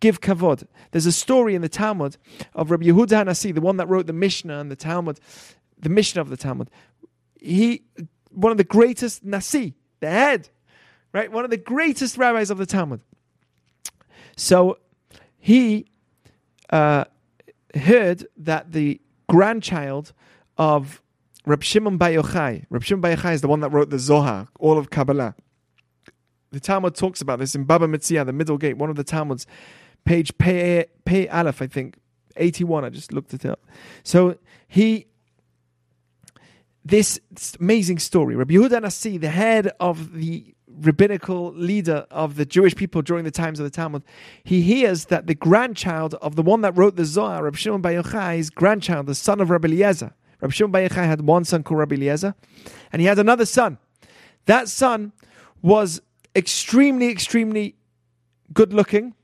give 0.00 0.20
kavod. 0.20 0.66
There's 0.90 1.06
a 1.06 1.12
story 1.12 1.54
in 1.54 1.62
the 1.62 1.68
Talmud 1.68 2.16
of 2.54 2.70
Rabbi 2.70 2.86
Yehuda 2.86 3.26
Nasi, 3.26 3.52
the 3.52 3.60
one 3.60 3.76
that 3.76 3.88
wrote 3.88 4.06
the 4.06 4.12
Mishnah 4.12 4.58
and 4.58 4.70
the 4.70 4.76
Talmud, 4.76 5.20
the 5.78 5.88
Mishnah 5.88 6.20
of 6.20 6.30
the 6.30 6.36
Talmud. 6.36 6.70
He, 7.40 7.82
one 8.30 8.50
of 8.50 8.58
the 8.58 8.64
greatest 8.64 9.24
Nasi, 9.24 9.74
the 10.00 10.10
head, 10.10 10.48
right? 11.12 11.30
One 11.30 11.44
of 11.44 11.50
the 11.50 11.56
greatest 11.56 12.16
rabbis 12.18 12.50
of 12.50 12.58
the 12.58 12.66
Talmud. 12.66 13.00
So 14.36 14.78
he 15.38 15.86
uh, 16.70 17.04
heard 17.74 18.26
that 18.36 18.72
the 18.72 19.00
grandchild 19.28 20.12
of 20.58 21.02
Reb 21.46 21.62
Shimon 21.62 21.98
Bar 21.98 22.10
Yochai. 22.10 22.64
Reb 22.70 22.82
Shimon 22.82 23.00
Bar 23.00 23.16
Yochai 23.16 23.34
is 23.34 23.40
the 23.40 23.48
one 23.48 23.60
that 23.60 23.70
wrote 23.70 23.90
the 23.90 23.98
Zohar, 23.98 24.48
all 24.58 24.78
of 24.78 24.90
Kabbalah. 24.90 25.34
The 26.52 26.60
Talmud 26.60 26.94
talks 26.94 27.20
about 27.20 27.38
this 27.38 27.54
in 27.54 27.64
Baba 27.64 27.86
Metzia, 27.86 28.24
the 28.24 28.32
middle 28.32 28.58
gate, 28.58 28.76
one 28.76 28.88
of 28.88 28.96
the 28.96 29.04
Talmuds, 29.04 29.46
page 30.04 30.36
Pei, 30.38 30.86
Pei 31.04 31.28
Aleph, 31.28 31.60
I 31.60 31.66
think, 31.66 31.98
81. 32.36 32.84
I 32.84 32.90
just 32.90 33.12
looked 33.12 33.34
it 33.34 33.44
up. 33.44 33.60
So 34.04 34.38
he, 34.68 35.06
this, 36.84 37.18
amazing 37.58 37.98
story. 37.98 38.36
Rabbi 38.36 38.54
Yehuda 38.54 38.82
Nasi, 38.82 39.18
the 39.18 39.30
head 39.30 39.72
of 39.80 40.14
the 40.14 40.54
rabbinical 40.80 41.52
leader 41.52 42.06
of 42.10 42.36
the 42.36 42.44
Jewish 42.44 42.74
people 42.74 43.02
during 43.02 43.24
the 43.24 43.30
times 43.30 43.60
of 43.60 43.64
the 43.64 43.70
Talmud, 43.70 44.02
he 44.44 44.62
hears 44.62 45.06
that 45.06 45.26
the 45.26 45.34
grandchild 45.34 46.14
of 46.14 46.36
the 46.36 46.42
one 46.42 46.62
that 46.62 46.76
wrote 46.76 46.96
the 46.96 47.04
Zohar, 47.04 47.44
Reb 47.44 47.56
Shimon 47.56 47.80
Bar 47.80 47.92
Yochai's 47.92 48.50
grandchild, 48.50 49.06
the 49.06 49.14
son 49.14 49.40
of 49.40 49.50
Rabbi 49.50 49.68
Eliezer, 49.68 50.14
Rabbi 50.40 50.52
Shimon 50.52 50.72
Bar 50.72 50.88
had 50.88 51.22
one 51.22 51.44
son 51.44 51.62
called 51.62 51.80
Rabbi 51.80 51.96
Eliezer, 51.96 52.34
and 52.92 53.00
he 53.00 53.06
had 53.06 53.18
another 53.18 53.46
son. 53.46 53.78
That 54.46 54.68
son 54.68 55.12
was 55.62 56.02
extremely, 56.36 57.08
extremely 57.08 57.76
good 58.52 58.72
looking, 58.72 59.14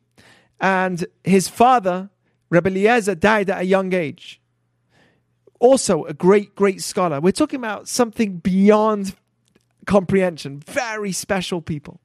and 0.61 1.07
his 1.25 1.49
father, 1.49 2.11
Rabbi 2.49 2.71
Eliezer, 2.71 3.15
died 3.15 3.51
at 3.51 3.61
a 3.61 3.65
young 3.65 3.93
age. 3.93 4.41
Also, 5.59 6.05
a 6.05 6.15
great, 6.15 6.55
great 6.55 6.81
scholar. 6.81 7.21
We're 7.21 7.33
talking 7.33 7.59
about 7.59 7.87
something 7.87 8.39
beyond 8.39 9.15
comprehension. 9.87 10.61
Very 10.61 11.13
special 11.13 11.61
people. 11.61 12.01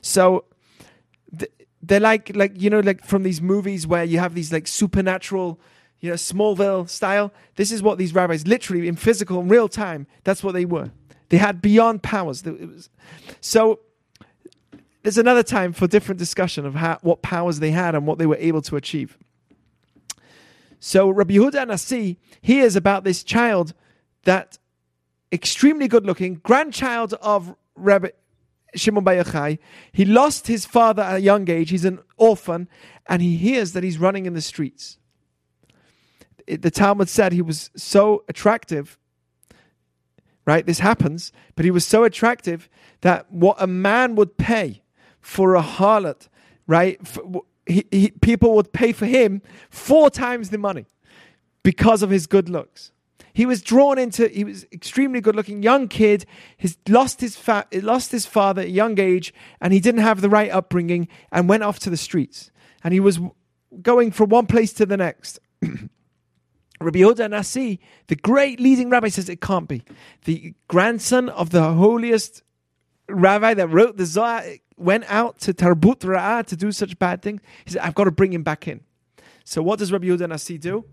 So 0.00 0.44
they're 1.82 2.00
like, 2.00 2.34
like 2.34 2.60
you 2.60 2.70
know, 2.70 2.80
like 2.80 3.04
from 3.04 3.22
these 3.22 3.40
movies 3.40 3.86
where 3.86 4.04
you 4.04 4.18
have 4.18 4.34
these 4.34 4.52
like 4.52 4.66
supernatural 4.66 5.60
you 6.00 6.10
know, 6.10 6.16
Smallville 6.16 6.88
style. 6.88 7.32
This 7.56 7.72
is 7.72 7.82
what 7.82 7.98
these 7.98 8.14
rabbis, 8.14 8.46
literally 8.46 8.88
in 8.88 8.96
physical, 8.96 9.40
in 9.40 9.48
real 9.48 9.68
time, 9.68 10.06
that's 10.24 10.42
what 10.42 10.52
they 10.52 10.64
were. 10.64 10.90
They 11.28 11.38
had 11.38 11.60
beyond 11.60 12.02
powers. 12.02 12.44
So 13.40 13.80
there's 15.02 15.18
another 15.18 15.42
time 15.42 15.72
for 15.72 15.86
different 15.86 16.18
discussion 16.18 16.66
of 16.66 16.74
how, 16.74 16.98
what 17.02 17.22
powers 17.22 17.58
they 17.58 17.70
had 17.70 17.94
and 17.94 18.06
what 18.06 18.18
they 18.18 18.26
were 18.26 18.36
able 18.36 18.62
to 18.62 18.76
achieve. 18.76 19.18
So 20.78 21.08
Rabbi 21.08 21.34
Yehuda 21.34 21.66
Nasi 21.66 22.18
hears 22.40 22.76
about 22.76 23.04
this 23.04 23.24
child 23.24 23.74
that 24.24 24.58
extremely 25.32 25.88
good 25.88 26.06
looking, 26.06 26.34
grandchild 26.36 27.14
of 27.14 27.56
Rabbi 27.74 28.10
Shimon 28.74 29.04
Bar 29.04 29.14
Yochai. 29.14 29.58
He 29.92 30.04
lost 30.04 30.46
his 30.46 30.66
father 30.66 31.02
at 31.02 31.16
a 31.16 31.20
young 31.20 31.48
age. 31.48 31.70
He's 31.70 31.84
an 31.84 32.00
orphan, 32.16 32.68
and 33.08 33.22
he 33.22 33.36
hears 33.36 33.72
that 33.72 33.82
he's 33.82 33.98
running 33.98 34.26
in 34.26 34.34
the 34.34 34.40
streets 34.40 34.98
the 36.46 36.70
Talmud 36.70 37.08
said 37.08 37.32
he 37.32 37.42
was 37.42 37.70
so 37.76 38.24
attractive, 38.28 38.98
right? 40.44 40.64
This 40.64 40.78
happens, 40.78 41.32
but 41.54 41.64
he 41.64 41.70
was 41.70 41.84
so 41.84 42.04
attractive 42.04 42.68
that 43.00 43.30
what 43.32 43.56
a 43.60 43.66
man 43.66 44.14
would 44.14 44.36
pay 44.36 44.82
for 45.20 45.54
a 45.54 45.62
harlot, 45.62 46.28
right? 46.66 47.00
he, 47.66 47.84
he, 47.90 48.10
people 48.10 48.54
would 48.54 48.72
pay 48.72 48.92
for 48.92 49.06
him 49.06 49.42
four 49.68 50.08
times 50.08 50.50
the 50.50 50.58
money 50.58 50.86
because 51.62 52.02
of 52.02 52.10
his 52.10 52.26
good 52.26 52.48
looks. 52.48 52.92
He 53.32 53.44
was 53.44 53.60
drawn 53.60 53.98
into. 53.98 54.28
He 54.28 54.44
was 54.44 54.64
extremely 54.72 55.20
good-looking 55.20 55.62
young 55.62 55.88
kid. 55.88 56.24
He's 56.56 56.78
lost 56.88 57.20
his 57.20 57.36
fa- 57.36 57.66
lost 57.70 58.10
his 58.10 58.24
father 58.24 58.62
at 58.62 58.68
a 58.68 58.70
young 58.70 58.98
age, 58.98 59.34
and 59.60 59.74
he 59.74 59.80
didn't 59.80 60.00
have 60.00 60.22
the 60.22 60.30
right 60.30 60.50
upbringing, 60.50 61.08
and 61.30 61.46
went 61.46 61.62
off 61.62 61.78
to 61.80 61.90
the 61.90 61.98
streets. 61.98 62.50
And 62.82 62.94
he 62.94 63.00
was 63.00 63.20
going 63.82 64.12
from 64.12 64.30
one 64.30 64.46
place 64.46 64.72
to 64.74 64.86
the 64.86 64.96
next. 64.96 65.38
Rabbi 66.80 66.98
Yehuda 66.98 67.30
Nasi, 67.30 67.80
the 68.08 68.16
great 68.16 68.60
leading 68.60 68.90
rabbi, 68.90 69.08
says 69.08 69.28
it 69.28 69.40
can't 69.40 69.68
be. 69.68 69.82
The 70.24 70.54
grandson 70.68 71.28
of 71.30 71.50
the 71.50 71.72
holiest 71.72 72.42
rabbi 73.08 73.54
that 73.54 73.68
wrote 73.68 73.96
the 73.96 74.04
Zohar 74.04 74.44
went 74.76 75.04
out 75.08 75.38
to 75.40 75.54
Tarbut 75.54 76.00
Ra'ah 76.00 76.44
to 76.46 76.56
do 76.56 76.70
such 76.72 76.98
bad 76.98 77.22
things. 77.22 77.40
He 77.64 77.72
said, 77.72 77.82
I've 77.82 77.94
got 77.94 78.04
to 78.04 78.10
bring 78.10 78.32
him 78.32 78.42
back 78.42 78.68
in. 78.68 78.80
So 79.44 79.62
what 79.62 79.78
does 79.78 79.92
Rabbi 79.92 80.06
Yehuda 80.06 80.28
Nasi 80.28 80.58
do? 80.58 80.84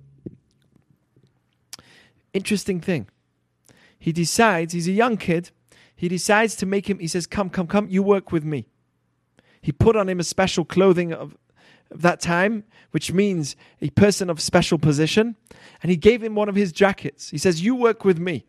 Interesting 2.33 2.79
thing. 2.79 3.07
He 3.99 4.11
decides, 4.11 4.73
he's 4.73 4.87
a 4.87 4.91
young 4.91 5.17
kid, 5.17 5.51
he 5.95 6.07
decides 6.07 6.55
to 6.57 6.65
make 6.65 6.89
him, 6.89 6.99
he 6.99 7.07
says, 7.07 7.27
Come, 7.27 7.49
come, 7.49 7.67
come, 7.67 7.87
you 7.89 8.03
work 8.03 8.31
with 8.31 8.43
me. 8.43 8.67
He 9.61 9.71
put 9.71 9.95
on 9.95 10.09
him 10.09 10.19
a 10.19 10.23
special 10.23 10.65
clothing 10.65 11.13
of, 11.13 11.37
of 11.93 12.01
that 12.01 12.19
time, 12.19 12.63
which 12.91 13.11
means 13.11 13.55
a 13.81 13.89
person 13.91 14.29
of 14.29 14.39
special 14.41 14.77
position, 14.77 15.35
and 15.81 15.89
he 15.89 15.97
gave 15.97 16.23
him 16.23 16.35
one 16.35 16.49
of 16.49 16.55
his 16.55 16.71
jackets. 16.71 17.29
He 17.29 17.37
says, 17.37 17.61
You 17.61 17.75
work 17.75 18.03
with 18.03 18.19
me. 18.19 18.45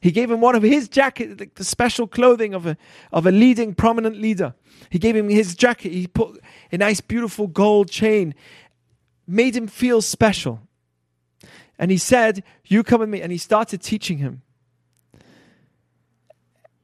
He 0.00 0.10
gave 0.10 0.30
him 0.30 0.40
one 0.40 0.54
of 0.54 0.62
his 0.62 0.88
jacket, 0.88 1.38
the, 1.38 1.50
the 1.54 1.64
special 1.64 2.06
clothing 2.06 2.54
of 2.54 2.66
a, 2.66 2.76
of 3.10 3.26
a 3.26 3.30
leading, 3.30 3.74
prominent 3.74 4.16
leader. 4.16 4.54
He 4.90 4.98
gave 4.98 5.16
him 5.16 5.28
his 5.28 5.54
jacket. 5.54 5.92
He 5.92 6.06
put 6.06 6.40
a 6.70 6.76
nice, 6.76 7.00
beautiful 7.00 7.46
gold 7.46 7.90
chain, 7.90 8.34
made 9.26 9.56
him 9.56 9.66
feel 9.66 10.02
special. 10.02 10.60
And 11.78 11.90
he 11.90 11.98
said, 11.98 12.42
You 12.66 12.82
come 12.82 13.00
with 13.00 13.08
me. 13.08 13.22
And 13.22 13.32
he 13.32 13.38
started 13.38 13.82
teaching 13.82 14.18
him. 14.18 14.42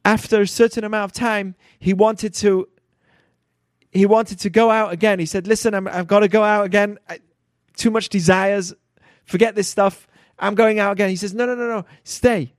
After 0.04 0.42
a 0.42 0.46
certain 0.46 0.84
amount 0.84 1.10
of 1.10 1.12
time, 1.12 1.54
he 1.78 1.94
wanted 1.94 2.34
to 2.34 2.68
he 3.94 4.06
wanted 4.06 4.40
to 4.40 4.50
go 4.50 4.70
out 4.70 4.92
again. 4.92 5.20
He 5.20 5.26
said, 5.26 5.46
Listen, 5.46 5.72
i 5.72 5.96
have 5.96 6.08
got 6.08 6.20
to 6.20 6.28
go 6.28 6.42
out 6.42 6.66
again. 6.66 6.98
I, 7.08 7.20
too 7.76 7.90
much 7.90 8.08
desires. 8.08 8.74
Forget 9.24 9.54
this 9.54 9.68
stuff. 9.68 10.08
I'm 10.38 10.56
going 10.56 10.80
out 10.80 10.92
again. 10.92 11.08
He 11.08 11.16
says, 11.16 11.32
No, 11.32 11.46
no, 11.46 11.54
no, 11.54 11.68
no. 11.68 11.84
Stay. 12.02 12.54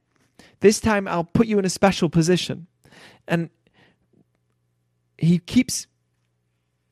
This 0.62 0.80
time 0.80 1.08
I'll 1.08 1.26
put 1.26 1.48
you 1.48 1.60
in 1.60 1.66
a 1.66 1.70
special 1.70 2.10
position. 2.10 2.68
And 3.28 3.50
he 5.18 5.40
keeps 5.40 5.88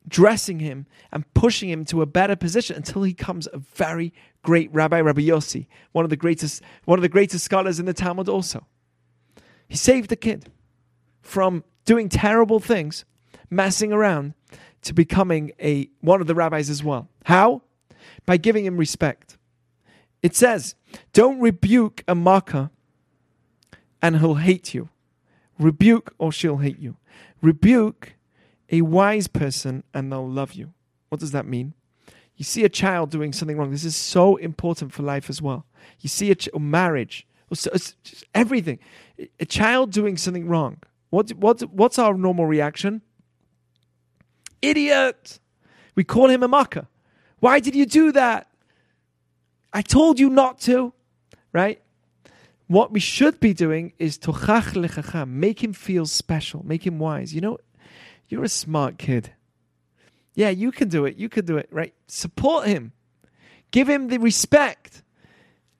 dressing 0.07 0.59
him 0.59 0.87
and 1.13 1.31
pushing 1.33 1.69
him 1.69 1.85
to 1.85 2.01
a 2.01 2.05
better 2.05 2.35
position 2.35 2.75
until 2.75 3.03
he 3.03 3.13
becomes 3.13 3.47
a 3.53 3.57
very 3.57 4.13
great 4.43 4.73
rabbi, 4.73 4.99
Rabbi 4.99 5.21
Yossi, 5.21 5.67
one 5.93 6.03
of 6.03 6.09
the 6.09 6.17
greatest, 6.17 6.61
one 6.83 6.99
of 6.99 7.01
the 7.01 7.09
greatest 7.09 7.45
scholars 7.45 7.79
in 7.79 7.85
the 7.85 7.93
Talmud 7.93 8.27
also. 8.27 8.67
He 9.69 9.77
saved 9.77 10.09
the 10.09 10.17
kid 10.17 10.51
from 11.21 11.63
doing 11.85 12.09
terrible 12.09 12.59
things 12.59 13.05
messing 13.55 13.93
around 13.93 14.33
to 14.81 14.93
becoming 14.93 15.51
a 15.61 15.89
one 16.01 16.21
of 16.21 16.27
the 16.27 16.35
rabbis 16.35 16.69
as 16.69 16.83
well. 16.83 17.09
How? 17.25 17.61
By 18.25 18.37
giving 18.37 18.65
him 18.65 18.77
respect. 18.77 19.37
It 20.21 20.35
says, 20.35 20.75
"Don't 21.11 21.39
rebuke 21.39 22.03
a 22.07 22.15
mocker, 22.15 22.69
and 24.01 24.19
he'll 24.19 24.35
hate 24.35 24.73
you. 24.73 24.89
Rebuke, 25.59 26.13
or 26.17 26.31
she'll 26.31 26.57
hate 26.57 26.79
you. 26.79 26.97
Rebuke 27.41 28.15
a 28.71 28.81
wise 28.81 29.27
person, 29.27 29.83
and 29.93 30.11
they'll 30.11 30.29
love 30.29 30.53
you." 30.53 30.73
What 31.09 31.19
does 31.19 31.31
that 31.31 31.45
mean? 31.45 31.73
You 32.35 32.43
see 32.43 32.63
a 32.63 32.69
child 32.69 33.11
doing 33.11 33.31
something 33.33 33.57
wrong. 33.57 33.71
This 33.71 33.85
is 33.85 33.95
so 33.95 34.37
important 34.37 34.91
for 34.91 35.03
life 35.03 35.29
as 35.29 35.41
well. 35.41 35.65
You 35.99 36.09
see 36.09 36.31
a 36.31 36.35
ch- 36.35 36.49
marriage, 36.57 37.27
so 37.53 37.71
everything. 38.33 38.79
A 39.39 39.45
child 39.45 39.91
doing 39.91 40.17
something 40.17 40.47
wrong. 40.47 40.77
What, 41.11 41.29
what, 41.33 41.61
what's 41.71 41.99
our 41.99 42.15
normal 42.15 42.47
reaction? 42.47 43.03
Idiot. 44.63 45.39
We 45.95 46.03
call 46.03 46.29
him 46.29 46.43
a 46.43 46.47
mocker. 46.47 46.87
Why 47.39 47.59
did 47.59 47.75
you 47.75 47.85
do 47.85 48.11
that? 48.13 48.47
I 49.73 49.81
told 49.81 50.19
you 50.19 50.29
not 50.29 50.59
to, 50.61 50.93
right? 51.51 51.81
What 52.67 52.91
we 52.91 52.99
should 52.99 53.39
be 53.39 53.53
doing 53.53 53.93
is 53.99 54.17
tochach 54.17 54.73
lechacham, 54.73 55.29
make 55.29 55.63
him 55.63 55.73
feel 55.73 56.05
special, 56.05 56.65
make 56.65 56.87
him 56.87 56.99
wise. 56.99 57.33
You 57.33 57.41
know, 57.41 57.57
you're 58.29 58.43
a 58.43 58.49
smart 58.49 58.97
kid. 58.97 59.33
Yeah, 60.35 60.49
you 60.49 60.71
can 60.71 60.89
do 60.89 61.05
it. 61.05 61.17
You 61.17 61.29
can 61.29 61.45
do 61.45 61.57
it, 61.57 61.67
right? 61.71 61.93
Support 62.07 62.67
him. 62.67 62.93
Give 63.71 63.89
him 63.89 64.07
the 64.07 64.17
respect 64.17 65.03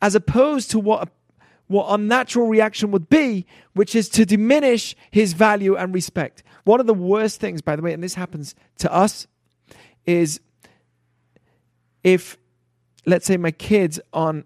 as 0.01 0.15
opposed 0.15 0.69
to 0.71 0.79
what 0.79 1.07
a, 1.07 1.11
what 1.67 1.87
unnatural 1.89 2.47
reaction 2.47 2.91
would 2.91 3.09
be, 3.09 3.45
which 3.73 3.95
is 3.95 4.09
to 4.09 4.25
diminish 4.25 4.95
his 5.09 5.33
value 5.33 5.75
and 5.75 5.93
respect. 5.93 6.43
One 6.63 6.79
of 6.79 6.87
the 6.87 6.93
worst 6.93 7.39
things, 7.39 7.61
by 7.61 7.75
the 7.75 7.81
way, 7.81 7.93
and 7.93 8.03
this 8.03 8.13
happens 8.15 8.55
to 8.79 8.93
us, 8.93 9.27
is 10.05 10.39
if, 12.03 12.37
let's 13.05 13.25
say, 13.25 13.37
my 13.37 13.51
kids 13.51 13.99
on 14.13 14.45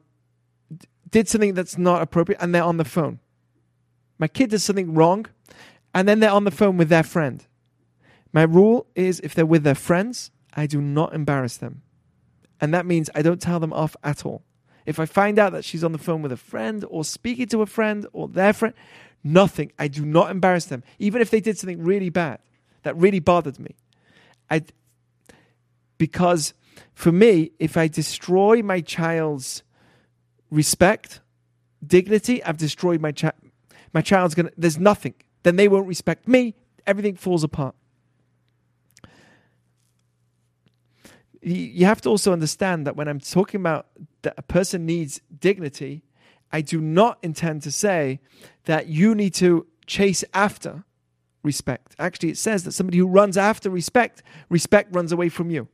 did 1.09 1.27
something 1.27 1.53
that's 1.53 1.77
not 1.77 2.01
appropriate 2.01 2.41
and 2.41 2.53
they're 2.53 2.63
on 2.63 2.77
the 2.77 2.85
phone. 2.85 3.19
My 4.19 4.27
kid 4.27 4.49
does 4.49 4.63
something 4.63 4.93
wrong, 4.93 5.25
and 5.93 6.07
then 6.07 6.19
they're 6.19 6.31
on 6.31 6.43
the 6.43 6.51
phone 6.51 6.77
with 6.77 6.89
their 6.89 7.03
friend. 7.03 7.45
My 8.33 8.43
rule 8.43 8.87
is 8.95 9.19
if 9.21 9.33
they're 9.33 9.45
with 9.45 9.63
their 9.63 9.75
friends, 9.75 10.31
I 10.53 10.65
do 10.65 10.81
not 10.81 11.13
embarrass 11.13 11.57
them. 11.57 11.83
And 12.59 12.73
that 12.73 12.85
means 12.85 13.09
I 13.13 13.21
don't 13.21 13.41
tell 13.41 13.59
them 13.59 13.73
off 13.73 13.95
at 14.03 14.25
all. 14.25 14.43
If 14.85 14.99
I 14.99 15.05
find 15.05 15.37
out 15.37 15.51
that 15.51 15.65
she's 15.65 15.83
on 15.83 15.91
the 15.91 15.97
phone 15.97 16.21
with 16.21 16.31
a 16.31 16.37
friend 16.37 16.83
or 16.89 17.03
speaking 17.03 17.47
to 17.47 17.61
a 17.61 17.65
friend 17.65 18.07
or 18.13 18.27
their 18.27 18.53
friend, 18.53 18.73
Nothing. 19.33 19.73
I 19.77 19.87
do 19.89 20.05
not 20.05 20.31
embarrass 20.31 20.65
them. 20.65 20.83
Even 20.99 21.21
if 21.21 21.29
they 21.29 21.41
did 21.41 21.57
something 21.57 21.83
really 21.83 22.09
bad 22.09 22.39
that 22.83 22.95
really 22.95 23.19
bothered 23.19 23.59
me. 23.59 23.75
I 24.49 24.63
because 25.97 26.53
for 26.93 27.11
me, 27.11 27.51
if 27.59 27.75
I 27.75 27.87
destroy 27.87 28.61
my 28.61 28.81
child's 28.81 29.63
respect, 30.49 31.19
dignity, 31.85 32.43
I've 32.43 32.57
destroyed 32.57 33.01
my 33.01 33.11
child. 33.11 33.33
My 33.93 34.01
child's 34.01 34.35
gonna. 34.35 34.51
There's 34.57 34.77
nothing. 34.79 35.15
Then 35.43 35.57
they 35.57 35.67
won't 35.67 35.87
respect 35.87 36.27
me. 36.27 36.55
Everything 36.85 37.15
falls 37.15 37.43
apart. 37.43 37.75
You 41.41 41.85
have 41.85 42.01
to 42.01 42.09
also 42.09 42.33
understand 42.33 42.87
that 42.87 42.95
when 42.95 43.07
I'm 43.07 43.19
talking 43.19 43.59
about 43.59 43.87
that 44.21 44.33
a 44.37 44.41
person 44.41 44.85
needs 44.85 45.21
dignity, 45.39 46.03
I 46.51 46.61
do 46.61 46.79
not 46.79 47.19
intend 47.21 47.63
to 47.63 47.71
say 47.71 48.19
that 48.65 48.87
you 48.87 49.15
need 49.15 49.33
to 49.35 49.67
chase 49.85 50.23
after 50.33 50.83
respect. 51.43 51.95
Actually, 51.99 52.29
it 52.29 52.37
says 52.37 52.63
that 52.63 52.73
somebody 52.73 52.97
who 52.97 53.07
runs 53.07 53.37
after 53.37 53.69
respect, 53.69 54.23
respect 54.49 54.95
runs 54.95 55.11
away 55.11 55.29
from 55.29 55.49
you. 55.49 55.67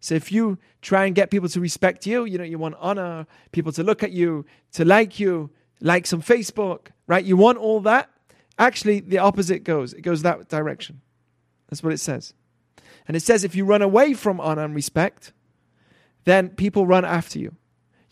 So 0.00 0.14
if 0.16 0.32
you 0.32 0.58
try 0.80 1.06
and 1.06 1.14
get 1.14 1.30
people 1.30 1.48
to 1.48 1.60
respect 1.60 2.06
you, 2.06 2.24
you 2.24 2.36
know, 2.36 2.44
you 2.44 2.58
want 2.58 2.74
honor, 2.80 3.26
people 3.52 3.70
to 3.72 3.84
look 3.84 4.02
at 4.02 4.10
you, 4.10 4.44
to 4.72 4.84
like 4.84 5.20
you, 5.20 5.50
likes 5.80 6.12
on 6.12 6.22
Facebook, 6.22 6.88
right? 7.06 7.24
You 7.24 7.36
want 7.36 7.58
all 7.58 7.80
that. 7.80 8.10
Actually, 8.58 9.00
the 9.00 9.18
opposite 9.18 9.64
goes. 9.64 9.92
It 9.92 10.02
goes 10.02 10.22
that 10.22 10.48
direction. 10.48 11.00
That's 11.68 11.82
what 11.82 11.92
it 11.92 12.00
says. 12.00 12.34
And 13.06 13.16
it 13.16 13.20
says 13.20 13.44
if 13.44 13.54
you 13.54 13.64
run 13.64 13.82
away 13.82 14.14
from 14.14 14.40
honor 14.40 14.64
and 14.64 14.74
respect, 14.74 15.32
then 16.24 16.50
people 16.50 16.86
run 16.86 17.04
after 17.04 17.38
you. 17.38 17.54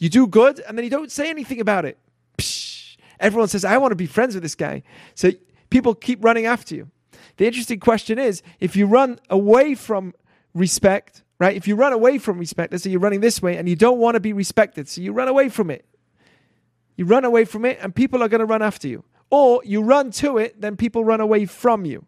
You 0.00 0.08
do 0.08 0.26
good, 0.26 0.60
and 0.66 0.76
then 0.76 0.84
you 0.84 0.90
don't 0.90 1.12
say 1.12 1.30
anything 1.30 1.60
about 1.60 1.84
it. 1.84 1.98
Psh, 2.38 2.96
everyone 3.20 3.48
says, 3.48 3.64
I 3.64 3.76
want 3.76 3.92
to 3.92 3.96
be 3.96 4.06
friends 4.06 4.34
with 4.34 4.42
this 4.42 4.56
guy. 4.56 4.82
So 5.14 5.30
people 5.68 5.94
keep 5.94 6.24
running 6.24 6.46
after 6.46 6.74
you. 6.74 6.90
The 7.36 7.46
interesting 7.46 7.78
question 7.78 8.18
is 8.18 8.42
if 8.58 8.74
you 8.74 8.86
run 8.86 9.20
away 9.28 9.74
from 9.74 10.14
respect, 10.54 11.22
right? 11.38 11.54
If 11.54 11.68
you 11.68 11.76
run 11.76 11.92
away 11.92 12.18
from 12.18 12.38
respect, 12.38 12.72
let's 12.72 12.82
say 12.82 12.90
you're 12.90 13.00
running 13.00 13.20
this 13.20 13.40
way 13.42 13.56
and 13.58 13.68
you 13.68 13.76
don't 13.76 13.98
want 13.98 14.14
to 14.14 14.20
be 14.20 14.32
respected, 14.32 14.88
so 14.88 15.02
you 15.02 15.12
run 15.12 15.28
away 15.28 15.50
from 15.50 15.70
it. 15.70 15.84
You 16.96 17.04
run 17.04 17.24
away 17.24 17.44
from 17.44 17.64
it, 17.64 17.78
and 17.80 17.94
people 17.94 18.22
are 18.22 18.28
going 18.28 18.40
to 18.40 18.46
run 18.46 18.62
after 18.62 18.88
you. 18.88 19.04
Or 19.30 19.62
you 19.64 19.82
run 19.82 20.10
to 20.12 20.38
it, 20.38 20.60
then 20.60 20.76
people 20.76 21.04
run 21.04 21.20
away 21.20 21.46
from 21.46 21.84
you. 21.84 22.04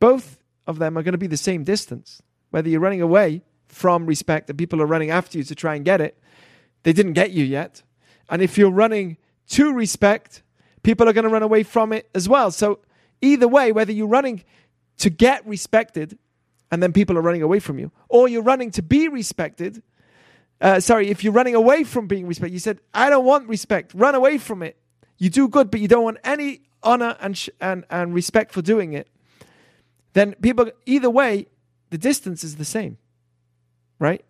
Both 0.00 0.38
of 0.66 0.78
them 0.78 0.98
are 0.98 1.02
going 1.02 1.12
to 1.12 1.18
be 1.18 1.28
the 1.28 1.36
same 1.36 1.64
distance. 1.64 2.20
Whether 2.50 2.68
you're 2.68 2.80
running 2.80 3.00
away 3.00 3.42
from 3.74 4.06
respect 4.06 4.48
and 4.48 4.58
people 4.58 4.80
are 4.80 4.86
running 4.86 5.10
after 5.10 5.38
you 5.38 5.44
to 5.44 5.54
try 5.54 5.74
and 5.74 5.84
get 5.84 6.00
it, 6.00 6.18
they 6.84 6.92
didn't 6.92 7.14
get 7.14 7.32
you 7.32 7.44
yet. 7.44 7.82
And 8.30 8.40
if 8.40 8.56
you're 8.56 8.70
running 8.70 9.16
to 9.50 9.72
respect, 9.72 10.42
people 10.82 11.08
are 11.08 11.12
going 11.12 11.24
to 11.24 11.30
run 11.30 11.42
away 11.42 11.62
from 11.62 11.92
it 11.92 12.08
as 12.14 12.28
well. 12.28 12.50
So 12.50 12.80
either 13.20 13.48
way, 13.48 13.72
whether 13.72 13.92
you're 13.92 14.06
running 14.06 14.44
to 14.98 15.10
get 15.10 15.46
respected 15.46 16.18
and 16.70 16.82
then 16.82 16.92
people 16.92 17.16
are 17.18 17.22
running 17.22 17.42
away 17.42 17.60
from 17.60 17.78
you, 17.78 17.92
or 18.08 18.28
you're 18.28 18.42
running 18.42 18.70
to 18.72 18.82
be 18.82 19.06
respected. 19.06 19.82
Uh, 20.60 20.80
sorry, 20.80 21.08
if 21.08 21.22
you're 21.22 21.32
running 21.32 21.54
away 21.54 21.84
from 21.84 22.06
being 22.06 22.26
respected, 22.26 22.52
you 22.52 22.58
said, 22.58 22.80
I 22.92 23.10
don't 23.10 23.24
want 23.24 23.48
respect, 23.48 23.92
run 23.94 24.14
away 24.14 24.38
from 24.38 24.62
it. 24.62 24.76
You 25.18 25.30
do 25.30 25.46
good, 25.48 25.70
but 25.70 25.80
you 25.80 25.88
don't 25.88 26.02
want 26.02 26.18
any 26.24 26.62
honor 26.82 27.16
and, 27.20 27.36
sh- 27.36 27.50
and, 27.60 27.84
and 27.90 28.12
respect 28.12 28.52
for 28.52 28.62
doing 28.62 28.92
it. 28.92 29.08
Then 30.14 30.34
people, 30.42 30.70
either 30.86 31.10
way, 31.10 31.46
the 31.90 31.98
distance 31.98 32.42
is 32.42 32.56
the 32.56 32.64
same 32.64 32.98
right? 33.98 34.24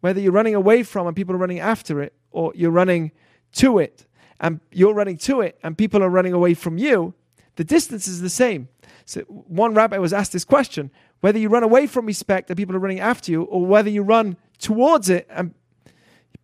Whether 0.00 0.20
you're 0.20 0.32
running 0.32 0.54
away 0.54 0.82
from 0.82 1.06
and 1.06 1.16
people 1.16 1.34
are 1.34 1.38
running 1.38 1.60
after 1.60 2.00
it, 2.02 2.14
or 2.30 2.52
you're 2.54 2.70
running 2.70 3.12
to 3.52 3.78
it 3.78 4.06
and 4.40 4.60
you're 4.70 4.94
running 4.94 5.16
to 5.16 5.40
it 5.40 5.58
and 5.62 5.76
people 5.76 6.02
are 6.02 6.10
running 6.10 6.32
away 6.32 6.54
from 6.54 6.78
you, 6.78 7.14
the 7.56 7.64
distance 7.64 8.06
is 8.06 8.20
the 8.20 8.30
same. 8.30 8.68
So 9.04 9.22
one 9.22 9.74
rabbi 9.74 9.98
was 9.98 10.12
asked 10.12 10.32
this 10.32 10.44
question 10.44 10.90
whether 11.20 11.38
you 11.38 11.48
run 11.48 11.64
away 11.64 11.86
from 11.86 12.06
respect 12.06 12.48
and 12.48 12.56
people 12.56 12.76
are 12.76 12.80
running 12.80 13.00
after 13.00 13.32
you, 13.32 13.42
or 13.42 13.66
whether 13.66 13.90
you 13.90 14.02
run 14.02 14.36
towards 14.58 15.10
it 15.10 15.26
and 15.30 15.52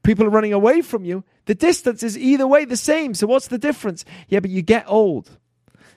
people 0.03 0.27
are 0.27 0.31
running 0.31 0.53
away 0.53 0.83
from 0.83 1.05
you, 1.05 1.23
the 1.47 1.55
distance 1.55 2.03
is 2.03 2.19
either 2.19 2.47
way 2.47 2.65
the 2.65 2.77
same. 2.77 3.15
So 3.15 3.27
what's 3.27 3.49
the 3.49 3.59
difference? 3.59 4.05
Yeah, 4.29 4.41
but 4.41 4.51
you 4.51 4.63
get 4.63 4.85
old. 4.89 5.39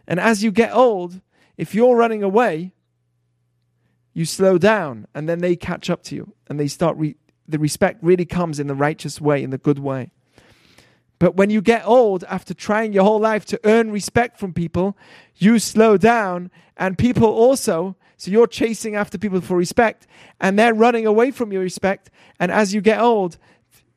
And 0.07 0.19
as 0.19 0.43
you 0.43 0.51
get 0.51 0.73
old, 0.73 1.21
if 1.57 1.73
you're 1.73 1.95
running 1.95 2.21
away, 2.21 2.73
you 4.17 4.25
slow 4.25 4.57
down 4.57 5.07
and 5.13 5.29
then 5.29 5.39
they 5.39 5.55
catch 5.55 5.89
up 5.89 6.01
to 6.03 6.15
you 6.15 6.33
and 6.47 6.59
they 6.59 6.67
start 6.67 6.97
re- 6.97 7.17
the 7.47 7.59
respect 7.59 8.03
really 8.03 8.25
comes 8.25 8.59
in 8.59 8.67
the 8.67 8.75
righteous 8.75 9.21
way 9.21 9.43
in 9.43 9.51
the 9.51 9.59
good 9.59 9.79
way 9.79 10.11
But 11.19 11.35
when 11.35 11.49
you 11.49 11.61
get 11.61 11.85
old, 11.85 12.23
after 12.25 12.53
trying 12.53 12.93
your 12.93 13.03
whole 13.03 13.19
life 13.19 13.45
to 13.47 13.59
earn 13.63 13.91
respect 13.91 14.39
from 14.39 14.53
people, 14.53 14.97
you 15.35 15.59
slow 15.59 15.97
down, 15.97 16.51
and 16.77 16.97
people 16.97 17.27
also. 17.27 17.95
So 18.17 18.31
you're 18.31 18.47
chasing 18.47 18.95
after 18.95 19.17
people 19.17 19.41
for 19.41 19.57
respect, 19.57 20.07
and 20.39 20.57
they're 20.57 20.73
running 20.73 21.05
away 21.07 21.31
from 21.31 21.51
your 21.51 21.61
respect. 21.61 22.09
And 22.39 22.51
as 22.51 22.73
you 22.73 22.81
get 22.81 22.99
old, 22.99 23.37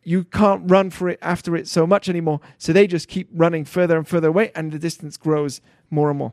you 0.02 0.24
can't 0.24 0.70
run 0.70 0.90
for 0.90 1.08
it 1.08 1.18
after 1.22 1.56
it 1.56 1.68
so 1.68 1.86
much 1.86 2.08
anymore. 2.08 2.40
So 2.58 2.72
they 2.72 2.86
just 2.86 3.08
keep 3.08 3.28
running 3.32 3.64
further 3.66 3.96
and 3.98 4.08
further 4.08 4.28
away, 4.28 4.52
and 4.54 4.72
the 4.72 4.78
distance 4.78 5.16
grows 5.16 5.60
more 5.90 6.10
and 6.10 6.18
more. 6.18 6.32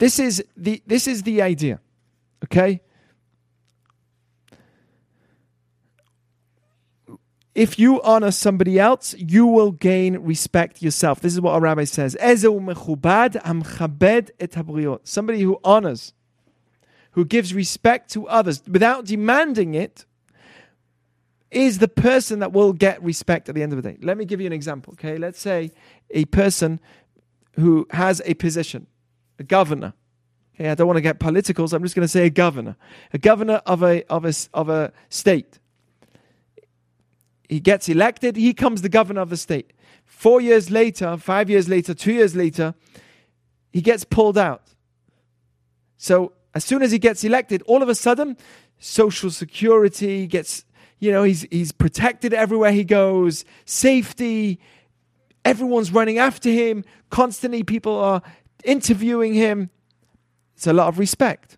This 0.00 0.18
is 0.18 0.42
the 0.56 0.82
this 0.86 1.06
is 1.06 1.22
the 1.22 1.42
idea. 1.42 1.78
Okay? 2.44 2.80
If 7.54 7.78
you 7.78 8.00
honor 8.00 8.30
somebody 8.30 8.78
else, 8.78 9.14
you 9.18 9.46
will 9.46 9.72
gain 9.72 10.16
respect 10.18 10.80
yourself. 10.80 11.20
This 11.20 11.34
is 11.34 11.40
what 11.42 11.52
a 11.52 11.60
rabbi 11.60 11.84
says. 11.84 12.16
Somebody 15.04 15.42
who 15.42 15.60
honors, 15.62 16.14
who 17.10 17.24
gives 17.26 17.52
respect 17.52 18.10
to 18.12 18.26
others 18.26 18.62
without 18.66 19.04
demanding 19.04 19.74
it, 19.74 20.06
is 21.50 21.78
the 21.78 21.88
person 21.88 22.38
that 22.38 22.52
will 22.52 22.72
get 22.72 23.02
respect 23.02 23.50
at 23.50 23.54
the 23.54 23.62
end 23.62 23.74
of 23.74 23.82
the 23.82 23.90
day. 23.90 23.98
Let 24.00 24.16
me 24.16 24.24
give 24.24 24.40
you 24.40 24.46
an 24.46 24.54
example. 24.54 24.94
Okay, 24.94 25.18
let's 25.18 25.40
say 25.40 25.72
a 26.10 26.24
person 26.26 26.80
who 27.56 27.86
has 27.90 28.22
a 28.24 28.32
position, 28.34 28.86
a 29.40 29.42
governor. 29.42 29.94
Okay, 30.54 30.68
I 30.68 30.76
don't 30.76 30.86
want 30.86 30.98
to 30.98 31.02
get 31.02 31.18
political, 31.18 31.66
so 31.66 31.76
I'm 31.76 31.82
just 31.82 31.96
going 31.96 32.04
to 32.04 32.08
say 32.08 32.26
a 32.26 32.30
governor, 32.30 32.76
a 33.12 33.18
governor 33.18 33.62
of 33.66 33.82
a 33.82 34.04
of 34.12 34.24
a 34.24 34.32
of 34.54 34.68
a 34.68 34.92
state 35.08 35.58
he 37.50 37.58
gets 37.58 37.88
elected, 37.88 38.36
he 38.36 38.50
becomes 38.50 38.80
the 38.80 38.88
governor 38.88 39.20
of 39.20 39.28
the 39.28 39.36
state. 39.36 39.72
Four 40.04 40.40
years 40.40 40.70
later, 40.70 41.16
five 41.16 41.50
years 41.50 41.68
later, 41.68 41.94
two 41.94 42.12
years 42.12 42.36
later, 42.36 42.74
he 43.72 43.80
gets 43.80 44.04
pulled 44.04 44.38
out. 44.38 44.62
So 45.96 46.32
as 46.54 46.64
soon 46.64 46.80
as 46.80 46.92
he 46.92 46.98
gets 47.00 47.24
elected, 47.24 47.62
all 47.62 47.82
of 47.82 47.88
a 47.88 47.94
sudden, 47.96 48.36
social 48.78 49.30
security 49.30 50.28
gets, 50.28 50.64
you 51.00 51.10
know, 51.10 51.24
he's, 51.24 51.42
he's 51.50 51.72
protected 51.72 52.32
everywhere 52.32 52.70
he 52.70 52.84
goes, 52.84 53.44
safety, 53.64 54.60
everyone's 55.44 55.90
running 55.90 56.18
after 56.18 56.50
him, 56.50 56.84
constantly 57.10 57.64
people 57.64 57.98
are 57.98 58.22
interviewing 58.64 59.34
him. 59.34 59.70
It's 60.54 60.66
a 60.66 60.72
lot 60.72 60.88
of 60.88 60.98
respect. 60.98 61.56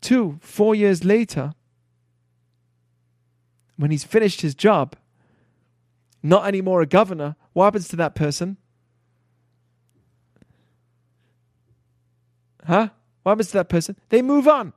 Two, 0.00 0.38
four 0.40 0.74
years 0.74 1.04
later, 1.04 1.52
when 3.76 3.90
he's 3.90 4.04
finished 4.04 4.40
his 4.40 4.54
job, 4.54 4.96
not 6.22 6.46
anymore 6.46 6.80
a 6.82 6.86
governor, 6.86 7.36
what 7.52 7.64
happens 7.64 7.88
to 7.88 7.96
that 7.96 8.14
person? 8.14 8.56
Huh? 12.66 12.90
What 13.22 13.32
happens 13.32 13.48
to 13.48 13.52
that 13.54 13.68
person? 13.68 13.96
They 14.10 14.22
move 14.22 14.46
on. 14.46 14.72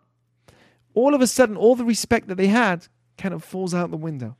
All 0.93 1.13
of 1.13 1.21
a 1.21 1.27
sudden, 1.27 1.55
all 1.55 1.75
the 1.75 1.85
respect 1.85 2.27
that 2.27 2.35
they 2.35 2.47
had 2.47 2.87
kind 3.17 3.33
of 3.33 3.43
falls 3.43 3.73
out 3.73 3.91
the 3.91 3.97
window. 3.97 4.37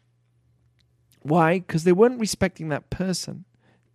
Why? 1.21 1.59
Because 1.59 1.83
they 1.83 1.91
weren't 1.91 2.19
respecting 2.19 2.69
that 2.69 2.89
person. 2.89 3.45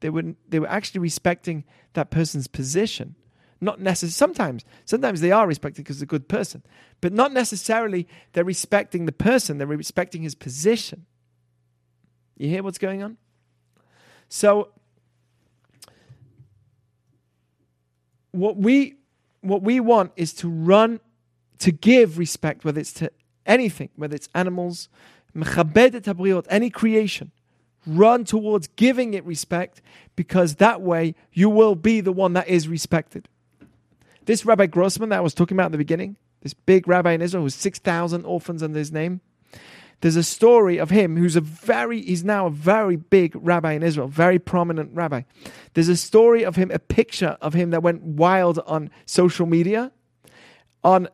They 0.07 0.11
were 0.11 0.37
they 0.49 0.61
were 0.61 0.71
actually 0.71 1.01
respecting 1.01 1.65
that 1.95 2.11
person's 2.11 2.47
position. 2.47 3.17
Not 3.61 3.81
necessarily. 3.81 4.13
Sometimes, 4.13 4.65
sometimes 4.85 5.21
they 5.21 5.33
are 5.33 5.49
respected 5.49 5.83
because 5.83 5.99
they're 5.99 6.05
a 6.05 6.07
good 6.07 6.29
person, 6.29 6.63
but 7.01 7.13
not 7.13 7.33
necessarily 7.33 8.07
they're 8.33 8.45
respecting 8.45 9.07
the 9.07 9.11
person. 9.11 9.59
They're 9.59 9.67
respecting 9.67 10.23
his 10.23 10.37
position. 10.37 11.07
You 12.37 12.49
hear 12.49 12.63
what's 12.63 12.79
going 12.79 13.03
on? 13.03 13.17
So, 14.29 14.69
what 18.31 18.57
we 18.57 18.95
what 19.41 19.63
we 19.63 19.81
want 19.81 20.13
is 20.15 20.33
to 20.35 20.49
run 20.49 21.01
to 21.59 21.73
give 21.73 22.17
respect, 22.17 22.65
whether 22.65 22.79
it's 22.79 22.93
to 22.93 23.11
anything, 23.45 23.89
whether 23.97 24.15
it's 24.15 24.29
animals, 24.37 24.89
any 26.49 26.71
creation. 26.71 27.33
Run 27.87 28.25
towards 28.25 28.67
giving 28.69 29.15
it 29.15 29.25
respect 29.25 29.81
because 30.17 30.57
that 30.57 30.83
way 30.83 31.15
you 31.33 31.49
will 31.49 31.75
be 31.75 32.01
the 32.01 32.13
one 32.13 32.33
that 32.33 32.49
is 32.49 32.69
respected. 32.69 33.29
This 34.25 34.45
Rabbi 34.45 34.67
Grossman 34.67 35.11
that 35.11 35.19
I 35.19 35.21
was 35.21 35.35
talking 35.35 35.57
about 35.57 35.67
in 35.67 35.73
the 35.73 35.79
beginning, 35.79 36.17
this 36.43 36.55
big 36.55 36.89
rabbi 36.89 37.13
in 37.13 37.23
Israel 37.23 37.45
who's 37.45 37.55
6,000 37.55 38.25
orphans 38.25 38.63
under 38.63 38.79
his 38.79 38.93
name, 38.93 39.21
there's 40.01 40.17
a 40.17 40.23
story 40.23 40.79
of 40.79 40.91
him 40.91 41.17
who's 41.17 41.37
a 41.37 41.41
very, 41.41 42.03
he's 42.03 42.25
now 42.25 42.47
a 42.47 42.51
very 42.51 42.97
big 42.97 43.33
rabbi 43.35 43.73
in 43.73 43.83
Israel, 43.83 44.09
very 44.09 44.39
prominent 44.39 44.91
rabbi. 44.93 45.23
There's 45.75 45.89
a 45.89 45.97
story 45.97 46.45
of 46.45 46.57
him, 46.57 46.71
a 46.71 46.79
picture 46.79 47.39
of 47.41 47.55
him 47.55 47.71
that 47.71 47.83
went 47.83 48.03
wild 48.03 48.59
on 48.67 48.91
social 49.07 49.47
media. 49.47 49.93
On 50.85 51.09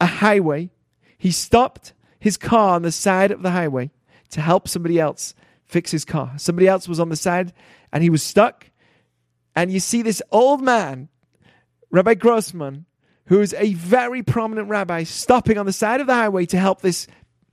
a 0.00 0.06
highway, 0.06 0.70
he 1.18 1.30
stopped 1.30 1.92
his 2.20 2.36
car 2.36 2.76
on 2.76 2.82
the 2.82 2.92
side 2.92 3.30
of 3.30 3.42
the 3.42 3.50
highway 3.50 3.90
to 4.30 4.40
help 4.40 4.68
somebody 4.68 5.00
else 5.00 5.34
fix 5.70 5.90
his 5.90 6.04
car. 6.04 6.32
Somebody 6.36 6.66
else 6.66 6.88
was 6.88 7.00
on 7.00 7.08
the 7.08 7.16
side 7.16 7.52
and 7.92 8.02
he 8.02 8.10
was 8.10 8.22
stuck. 8.22 8.70
And 9.54 9.72
you 9.72 9.80
see 9.80 10.02
this 10.02 10.22
old 10.30 10.62
man 10.62 11.08
Rabbi 11.90 12.14
Grossman, 12.14 12.86
who's 13.26 13.52
a 13.54 13.74
very 13.74 14.22
prominent 14.22 14.68
rabbi, 14.68 15.02
stopping 15.02 15.58
on 15.58 15.66
the 15.66 15.72
side 15.72 16.00
of 16.00 16.06
the 16.06 16.14
highway 16.14 16.46
to 16.46 16.58
help 16.58 16.82
this 16.82 17.06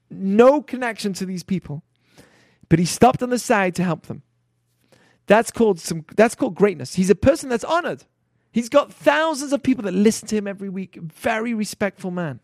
no 0.10 0.62
connection 0.62 1.14
to 1.14 1.26
these 1.26 1.44
people. 1.44 1.84
But 2.70 2.80
he 2.80 2.86
stopped 2.86 3.24
on 3.24 3.30
the 3.30 3.40
side 3.40 3.76
to 3.76 3.84
help 3.84 4.06
them. 4.06 4.24
That's 5.26 5.52
called 5.52 5.80
some 5.80 6.06
that's 6.16 6.36
called 6.36 6.56
greatness. 6.56 6.96
He's 6.96 7.10
a 7.10 7.16
person 7.16 7.50
that's 7.50 7.64
honored. 7.64 8.04
He's 8.52 8.70
got 8.70 8.94
thousands 8.94 9.54
of 9.54 9.62
people 9.62 9.84
that 9.84 9.94
listen 9.94 10.28
to 10.30 10.36
him 10.36 10.48
every 10.48 10.70
week. 10.70 10.98
Very 11.02 11.54
respectful 11.54 12.12
man. 12.12 12.40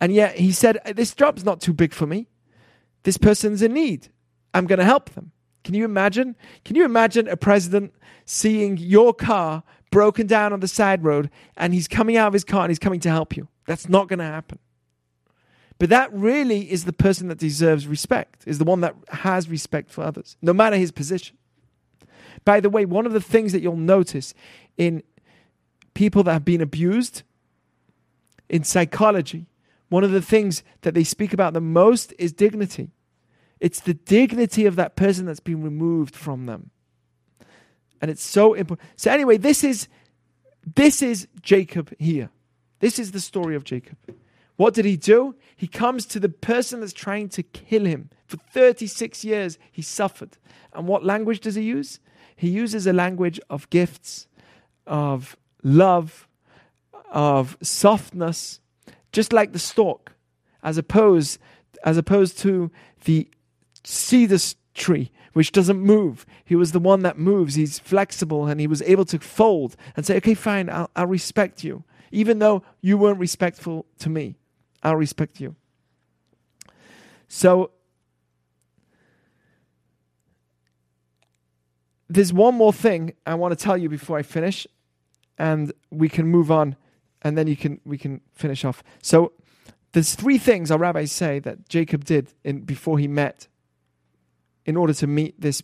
And 0.00 0.12
yet 0.12 0.36
he 0.36 0.52
said, 0.52 0.78
This 0.94 1.14
job's 1.14 1.44
not 1.44 1.60
too 1.60 1.72
big 1.72 1.92
for 1.92 2.06
me. 2.06 2.28
This 3.02 3.18
person's 3.18 3.62
in 3.62 3.72
need. 3.72 4.08
I'm 4.54 4.66
going 4.66 4.78
to 4.78 4.84
help 4.84 5.10
them. 5.10 5.32
Can 5.64 5.74
you 5.74 5.84
imagine? 5.84 6.36
Can 6.64 6.76
you 6.76 6.84
imagine 6.84 7.28
a 7.28 7.36
president 7.36 7.92
seeing 8.24 8.76
your 8.76 9.12
car 9.12 9.62
broken 9.90 10.26
down 10.26 10.52
on 10.52 10.60
the 10.60 10.68
side 10.68 11.04
road 11.04 11.30
and 11.56 11.72
he's 11.72 11.88
coming 11.88 12.16
out 12.16 12.28
of 12.28 12.32
his 12.32 12.44
car 12.44 12.62
and 12.62 12.70
he's 12.70 12.78
coming 12.78 13.00
to 13.00 13.10
help 13.10 13.36
you. 13.36 13.48
That's 13.66 13.88
not 13.88 14.08
going 14.08 14.18
to 14.18 14.24
happen. 14.24 14.58
But 15.78 15.90
that 15.90 16.12
really 16.12 16.70
is 16.70 16.84
the 16.84 16.92
person 16.92 17.28
that 17.28 17.38
deserves 17.38 17.86
respect, 17.86 18.42
is 18.46 18.58
the 18.58 18.64
one 18.64 18.80
that 18.80 18.96
has 19.10 19.48
respect 19.48 19.90
for 19.90 20.02
others, 20.02 20.36
no 20.42 20.52
matter 20.52 20.76
his 20.76 20.90
position. 20.90 21.36
By 22.44 22.60
the 22.60 22.70
way, 22.70 22.84
one 22.84 23.06
of 23.06 23.12
the 23.12 23.20
things 23.20 23.52
that 23.52 23.62
you'll 23.62 23.76
notice 23.76 24.34
in 24.76 25.02
people 25.94 26.22
that 26.24 26.32
have 26.32 26.44
been 26.44 26.60
abused 26.60 27.22
in 28.48 28.64
psychology, 28.64 29.46
one 29.88 30.02
of 30.02 30.10
the 30.10 30.22
things 30.22 30.62
that 30.82 30.94
they 30.94 31.04
speak 31.04 31.32
about 31.32 31.52
the 31.52 31.60
most 31.60 32.12
is 32.18 32.32
dignity. 32.32 32.90
It's 33.60 33.80
the 33.80 33.94
dignity 33.94 34.66
of 34.66 34.76
that 34.76 34.96
person 34.96 35.26
that's 35.26 35.40
been 35.40 35.62
removed 35.62 36.14
from 36.14 36.46
them 36.46 36.70
and 38.00 38.10
it's 38.10 38.22
so 38.22 38.54
important. 38.54 38.88
So 38.96 39.10
anyway, 39.10 39.36
this 39.36 39.64
is 39.64 39.88
this 40.74 41.02
is 41.02 41.28
Jacob 41.40 41.94
here. 41.98 42.30
This 42.80 42.98
is 42.98 43.12
the 43.12 43.20
story 43.20 43.54
of 43.54 43.64
Jacob. 43.64 43.96
What 44.56 44.74
did 44.74 44.84
he 44.84 44.96
do? 44.96 45.34
He 45.56 45.66
comes 45.66 46.04
to 46.06 46.20
the 46.20 46.28
person 46.28 46.80
that's 46.80 46.92
trying 46.92 47.28
to 47.30 47.42
kill 47.42 47.84
him. 47.84 48.10
For 48.26 48.36
36 48.36 49.24
years, 49.24 49.58
he 49.70 49.82
suffered. 49.82 50.36
And 50.72 50.86
what 50.86 51.04
language 51.04 51.40
does 51.40 51.54
he 51.54 51.62
use? 51.62 52.00
He 52.36 52.48
uses 52.48 52.86
a 52.86 52.92
language 52.92 53.40
of 53.48 53.70
gifts, 53.70 54.26
of 54.86 55.36
love, 55.62 56.28
of 57.10 57.56
softness, 57.62 58.60
just 59.12 59.32
like 59.32 59.52
the 59.52 59.58
stalk, 59.58 60.12
as 60.62 60.76
opposed, 60.76 61.38
as 61.84 61.96
opposed 61.96 62.38
to 62.40 62.70
the 63.04 63.28
cedar 63.88 64.38
tree 64.74 65.10
which 65.32 65.52
doesn't 65.52 65.80
move. 65.80 66.26
He 66.44 66.56
was 66.56 66.72
the 66.72 66.80
one 66.80 67.02
that 67.02 67.18
moves. 67.18 67.54
He's 67.54 67.78
flexible 67.78 68.46
and 68.46 68.60
he 68.60 68.66
was 68.66 68.82
able 68.82 69.04
to 69.06 69.18
fold 69.18 69.76
and 69.96 70.04
say, 70.04 70.16
okay, 70.16 70.34
fine, 70.34 70.68
I'll, 70.68 70.90
I'll 70.96 71.06
respect 71.06 71.62
you. 71.62 71.84
Even 72.10 72.38
though 72.38 72.62
you 72.80 72.96
weren't 72.96 73.18
respectful 73.18 73.86
to 74.00 74.08
me, 74.08 74.36
I'll 74.82 74.96
respect 74.96 75.40
you. 75.40 75.54
So, 77.28 77.70
there's 82.08 82.32
one 82.32 82.54
more 82.54 82.72
thing 82.72 83.12
I 83.26 83.34
want 83.34 83.56
to 83.56 83.62
tell 83.62 83.76
you 83.76 83.90
before 83.90 84.16
I 84.16 84.22
finish, 84.22 84.66
and 85.36 85.72
we 85.90 86.08
can 86.08 86.26
move 86.26 86.50
on, 86.50 86.76
and 87.20 87.36
then 87.36 87.46
you 87.46 87.56
can 87.56 87.80
we 87.84 87.98
can 87.98 88.22
finish 88.32 88.64
off. 88.64 88.82
So, 89.02 89.32
there's 89.92 90.14
three 90.14 90.38
things 90.38 90.70
our 90.70 90.78
rabbis 90.78 91.12
say 91.12 91.38
that 91.40 91.68
Jacob 91.68 92.04
did 92.04 92.32
in 92.44 92.60
before 92.62 92.98
he 92.98 93.08
met 93.08 93.47
in 94.68 94.76
order 94.76 94.92
to 94.92 95.06
meet 95.06 95.40
this 95.40 95.62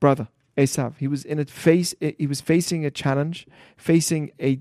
brother, 0.00 0.26
Esav. 0.58 0.96
He 0.98 1.06
was 1.06 1.24
in 1.24 1.38
a 1.38 1.44
face 1.44 1.94
he 2.00 2.26
was 2.26 2.40
facing 2.40 2.84
a 2.84 2.90
challenge, 2.90 3.46
facing 3.76 4.32
a 4.40 4.58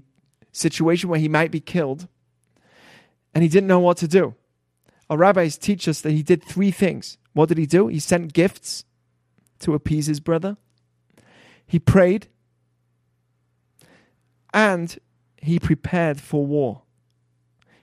situation 0.51 1.09
where 1.09 1.19
he 1.19 1.27
might 1.27 1.49
be 1.49 1.59
killed, 1.59 2.07
and 3.33 3.41
he 3.41 3.49
didn't 3.49 3.67
know 3.67 3.79
what 3.79 3.97
to 3.97 4.07
do. 4.07 4.35
our 5.09 5.17
rabbis 5.17 5.57
teach 5.57 5.87
us 5.87 5.99
that 6.01 6.11
he 6.11 6.21
did 6.21 6.43
three 6.43 6.69
things. 6.69 7.17
What 7.33 7.49
did 7.49 7.57
he 7.57 7.65
do? 7.65 7.87
He 7.87 7.99
sent 7.99 8.33
gifts 8.33 8.85
to 9.59 9.73
appease 9.73 10.05
his 10.05 10.19
brother. 10.19 10.57
He 11.65 11.79
prayed 11.79 12.27
and 14.53 14.95
he 15.37 15.57
prepared 15.57 16.21
for 16.21 16.45
war. 16.45 16.83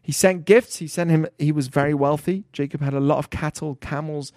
He 0.09 0.13
sent 0.13 0.47
gifts. 0.47 0.77
He 0.77 0.87
sent 0.87 1.11
him. 1.11 1.27
He 1.39 1.53
was 1.53 1.69
very 1.69 1.93
wealthy. 1.93 2.45
Jacob 2.51 2.81
had 2.81 2.95
a 2.95 3.01
lot 3.01 3.19
of 3.19 3.29
cattle, 3.29 3.75
camels, 3.75 4.33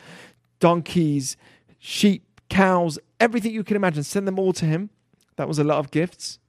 donkeys, 0.62 1.36
sheep, 1.78 2.24
cows, 2.50 2.98
everything 3.20 3.54
you 3.54 3.66
can 3.66 3.76
imagine. 3.76 4.04
Send 4.04 4.26
them 4.26 4.40
all 4.40 4.54
to 4.54 4.66
him. 4.66 4.90
That 5.36 5.50
was 5.50 5.60
a 5.60 5.66
lot 5.66 5.80
of 5.80 5.92
gifts. 5.92 6.40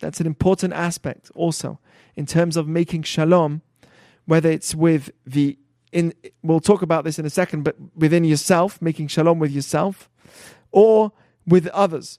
That's 0.00 0.18
an 0.18 0.26
important 0.26 0.72
aspect 0.72 1.30
also 1.36 1.78
in 2.16 2.26
terms 2.26 2.56
of 2.56 2.66
making 2.66 3.04
shalom, 3.04 3.62
whether 4.24 4.50
it's 4.50 4.74
with 4.74 5.12
the 5.24 5.58
in 5.92 6.14
we'll 6.42 6.60
talk 6.60 6.82
about 6.82 7.04
this 7.04 7.18
in 7.18 7.26
a 7.26 7.30
second, 7.30 7.62
but 7.62 7.76
within 7.94 8.24
yourself, 8.24 8.80
making 8.80 9.08
shalom 9.08 9.38
with 9.38 9.50
yourself, 9.50 10.08
or 10.72 11.12
with 11.46 11.66
others. 11.68 12.18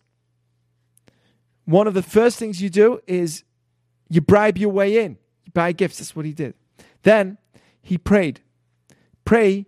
One 1.66 1.88
of 1.88 1.94
the 1.94 2.04
first 2.04 2.38
things 2.38 2.62
you 2.62 2.70
do 2.70 3.00
is 3.08 3.44
you 4.10 4.20
bribe 4.20 4.58
your 4.58 4.72
way 4.72 5.04
in. 5.04 5.18
You 5.46 5.52
buy 5.54 5.72
gifts. 5.72 6.00
That's 6.00 6.16
what 6.16 6.26
he 6.26 6.34
did. 6.34 6.54
Then 7.04 7.38
he 7.82 7.98
prayed. 7.98 8.42
Pray 9.24 9.68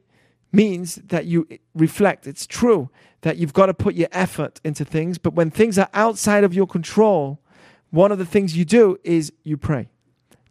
means 0.54 0.96
that 0.96 1.26
you 1.26 1.48
reflect. 1.74 2.28
It's 2.28 2.48
true 2.48 2.90
that 3.22 3.38
you've 3.38 3.54
got 3.54 3.66
to 3.66 3.74
put 3.74 3.96
your 3.96 4.10
effort 4.12 4.62
into 4.64 4.86
things, 4.86 5.18
but 5.18 5.34
when 5.34 5.50
things 5.50 5.78
are 5.78 5.90
outside 5.94 6.44
of 6.44 6.54
your 6.54 6.68
control, 6.68 7.42
one 7.90 8.12
of 8.12 8.18
the 8.18 8.26
things 8.26 8.56
you 8.56 8.66
do 8.66 8.98
is 9.04 9.34
you 9.44 9.58
pray. 9.58 9.90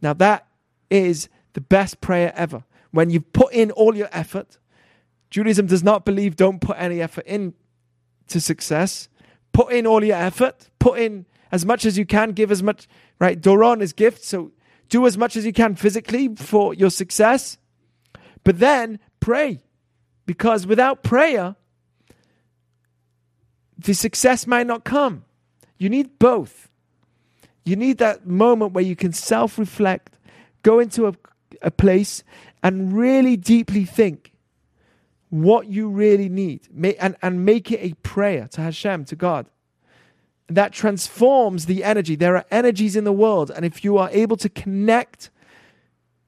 Now, 0.00 0.12
that 0.14 0.46
is 0.90 1.28
the 1.52 1.60
best 1.60 2.00
prayer 2.00 2.32
ever. 2.34 2.64
When 2.90 3.10
you've 3.10 3.32
put 3.32 3.52
in 3.52 3.70
all 3.70 3.96
your 3.96 4.08
effort, 4.12 4.58
Judaism 5.30 5.66
does 5.66 5.82
not 5.82 6.04
believe 6.04 6.36
don't 6.36 6.60
put 6.60 6.76
any 6.78 7.00
effort 7.00 7.26
in 7.26 7.54
to 8.28 8.40
success. 8.40 9.08
Put 9.52 9.72
in 9.72 9.86
all 9.86 10.02
your 10.02 10.16
effort, 10.16 10.70
put 10.78 10.98
in 10.98 11.26
as 11.50 11.64
much 11.64 11.84
as 11.84 11.98
you 11.98 12.06
can, 12.06 12.32
give 12.32 12.50
as 12.50 12.62
much, 12.62 12.88
right? 13.18 13.40
Doron 13.40 13.80
is 13.80 13.92
gift, 13.92 14.24
so 14.24 14.52
do 14.88 15.06
as 15.06 15.16
much 15.16 15.36
as 15.36 15.46
you 15.46 15.52
can 15.52 15.74
physically 15.74 16.34
for 16.36 16.74
your 16.74 16.90
success, 16.90 17.58
but 18.44 18.58
then 18.58 18.98
pray. 19.20 19.62
Because 20.26 20.66
without 20.66 21.02
prayer, 21.02 21.56
the 23.78 23.94
success 23.94 24.46
might 24.46 24.66
not 24.66 24.84
come. 24.84 25.24
You 25.78 25.88
need 25.88 26.18
both. 26.18 26.68
You 27.64 27.76
need 27.76 27.98
that 27.98 28.26
moment 28.26 28.72
where 28.72 28.84
you 28.84 28.96
can 28.96 29.12
self 29.12 29.58
reflect, 29.58 30.14
go 30.62 30.78
into 30.78 31.06
a, 31.06 31.14
a 31.60 31.70
place, 31.70 32.22
and 32.62 32.92
really 32.92 33.36
deeply 33.36 33.84
think 33.84 34.32
what 35.30 35.66
you 35.66 35.88
really 35.88 36.28
need 36.28 36.68
and, 37.00 37.16
and 37.22 37.44
make 37.44 37.72
it 37.72 37.80
a 37.80 37.94
prayer 38.02 38.48
to 38.48 38.60
Hashem, 38.60 39.06
to 39.06 39.16
God. 39.16 39.46
That 40.48 40.72
transforms 40.72 41.66
the 41.66 41.82
energy. 41.82 42.16
There 42.16 42.36
are 42.36 42.44
energies 42.50 42.96
in 42.96 43.04
the 43.04 43.12
world, 43.12 43.50
and 43.50 43.64
if 43.64 43.82
you 43.82 43.96
are 43.96 44.10
able 44.12 44.36
to 44.36 44.48
connect, 44.48 45.30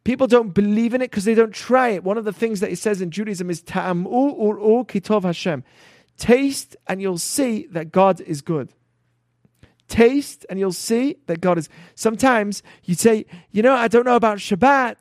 people 0.05 0.26
don't 0.26 0.55
believe 0.55 0.94
in 0.94 1.00
it 1.00 1.11
because 1.11 1.24
they 1.24 1.34
don't 1.34 1.55
try 1.55 1.88
it. 1.88 2.05
One 2.05 2.18
of 2.18 2.24
the 2.24 2.32
things 2.32 2.61
that 2.61 2.70
he 2.70 2.76
says 2.76 3.00
in 3.00 3.11
Judaism 3.11 3.50
is 3.50 3.62
ta'amu 3.62 4.09
ur'u 4.09 4.86
kitov 4.86 5.24
Hashem. 5.24 5.64
Taste 6.16 6.76
and 6.86 7.02
you'll 7.02 7.18
see 7.18 7.66
that 7.70 7.90
God 7.90 8.20
is 8.20 8.42
good. 8.42 8.72
Taste 9.88 10.46
and 10.48 10.59
you'll 10.59 10.72
see 10.72 11.16
that 11.26 11.40
God 11.40 11.59
is. 11.59 11.68
Sometimes 11.94 12.62
you 12.84 12.94
say, 12.94 13.26
you 13.50 13.62
know, 13.62 13.74
I 13.74 13.88
don't 13.88 14.05
know 14.05 14.16
about 14.16 14.38
Shabbat. 14.38 14.96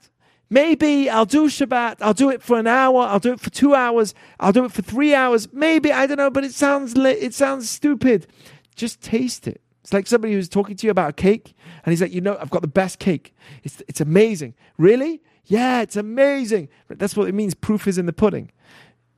Maybe 0.49 1.10
I'll 1.10 1.26
do 1.26 1.47
Shabbat. 1.47 1.97
I'll 2.01 2.14
do 2.14 2.30
it 2.30 2.41
for 2.41 2.60
an 2.60 2.68
hour. 2.68 3.01
I'll 3.01 3.20
do 3.20 3.34
it 3.34 3.39
for 3.39 3.49
two 3.49 3.76
hours. 3.76 4.14
I'll 4.39 4.51
do 4.51 4.66
it 4.66 4.72
for 4.72 4.82
three 4.82 5.14
hours. 5.14 5.51
Maybe 5.54 5.91
I 5.91 6.06
don't 6.06 6.18
know, 6.18 6.30
but 6.30 6.43
it 6.43 6.54
sounds 6.54 6.93
it 6.95 7.34
sounds 7.34 7.70
stupid. 7.70 8.28
Just 8.76 9.01
taste 9.01 9.47
it. 9.47 9.62
It's 9.84 9.92
like 9.92 10.08
somebody 10.08 10.34
who's 10.34 10.48
talking 10.48 10.78
to 10.78 10.88
you 10.88 10.92
about 10.92 11.10
a 11.10 11.14
cake, 11.14 11.54
and 11.84 11.92
he's 11.92 12.02
like, 12.02 12.14
you 12.14 12.22
know, 12.22 12.38
I've 12.40 12.50
got 12.50 12.62
the 12.62 12.70
best 12.70 13.00
cake. 13.00 13.36
It's 13.64 13.84
it's 13.88 14.00
amazing. 14.00 14.56
Really? 14.78 15.22
Yeah, 15.46 15.82
it's 15.82 15.98
amazing. 15.98 16.70
That's 16.88 17.18
what 17.18 17.28
it 17.28 17.34
means. 17.34 17.54
Proof 17.54 17.86
is 17.86 17.98
in 17.98 18.06
the 18.06 18.14
pudding. 18.14 18.52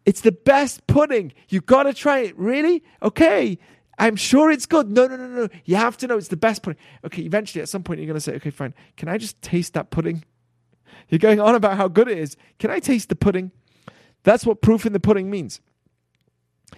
It's 0.06 0.22
the 0.22 0.32
best 0.32 0.88
pudding. 0.88 1.34
You 1.50 1.62
got 1.62 1.84
to 1.84 1.94
try 1.94 2.20
it. 2.20 2.38
Really? 2.38 2.84
Okay. 3.02 3.60
I'm 3.98 4.16
sure 4.16 4.52
it's 4.52 4.66
good. 4.66 4.92
No, 4.92 5.08
no, 5.08 5.16
no, 5.16 5.28
no. 5.28 5.50
You 5.64 5.78
have 5.78 5.98
to 5.98 6.08
know 6.08 6.18
it's 6.18 6.28
the 6.28 6.36
best 6.36 6.64
pudding. 6.64 6.82
Okay, 7.06 7.22
eventually 7.22 7.62
at 7.62 7.70
some 7.70 7.84
point 7.84 8.02
you're 8.02 8.14
to 8.14 8.20
say, 8.20 8.36
okay, 8.36 8.50
fine. 8.50 8.74
Can 8.98 9.08
I 9.08 9.18
just 9.18 9.42
taste 9.42 9.74
that 9.76 9.90
pudding? 9.90 10.24
You're 11.10 11.20
going 11.20 11.40
on 11.40 11.56
about 11.56 11.78
how 11.78 11.88
good 11.88 12.08
it 12.08 12.18
is. 12.18 12.36
Can 12.60 12.72
I 12.72 12.80
taste 12.80 13.10
the 13.10 13.16
pudding? 13.16 13.52
That's 14.24 14.46
what 14.46 14.62
proof 14.62 14.86
in 14.86 14.94
the 14.94 15.00
pudding 15.00 15.30
means. 15.30 15.62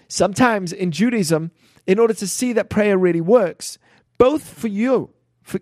Sometimes 0.08 0.74
in 0.74 0.92
Judaism, 0.92 1.52
in 1.88 1.98
order 1.98 2.14
to 2.14 2.28
see 2.28 2.54
that 2.54 2.70
prayer 2.70 2.98
really 2.98 3.22
works, 3.22 3.80
both 4.18 4.48
for 4.48 4.68
you, 4.68 5.10
for, 5.42 5.62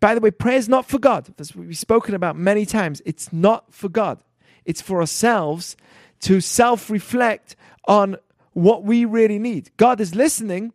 by 0.00 0.14
the 0.14 0.20
way, 0.20 0.30
prayer 0.30 0.56
is 0.56 0.68
not 0.68 0.86
for 0.86 0.98
God. 0.98 1.28
What 1.36 1.54
we've 1.54 1.76
spoken 1.76 2.14
about 2.14 2.36
many 2.36 2.64
times. 2.64 3.02
It's 3.04 3.32
not 3.32 3.72
for 3.72 3.88
God. 3.88 4.24
It's 4.64 4.80
for 4.80 5.00
ourselves 5.00 5.76
to 6.20 6.40
self 6.40 6.90
reflect 6.90 7.54
on 7.86 8.16
what 8.52 8.82
we 8.82 9.04
really 9.04 9.38
need. 9.38 9.70
God 9.76 10.00
is 10.00 10.14
listening 10.14 10.72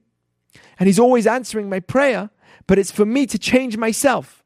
and 0.80 0.88
He's 0.88 1.00
always 1.00 1.28
answering 1.28 1.70
my 1.70 1.80
prayer, 1.80 2.30
but 2.68 2.80
it's 2.80 2.92
for 2.92 3.06
me 3.06 3.26
to 3.28 3.38
change 3.38 3.78
myself. 3.78 4.44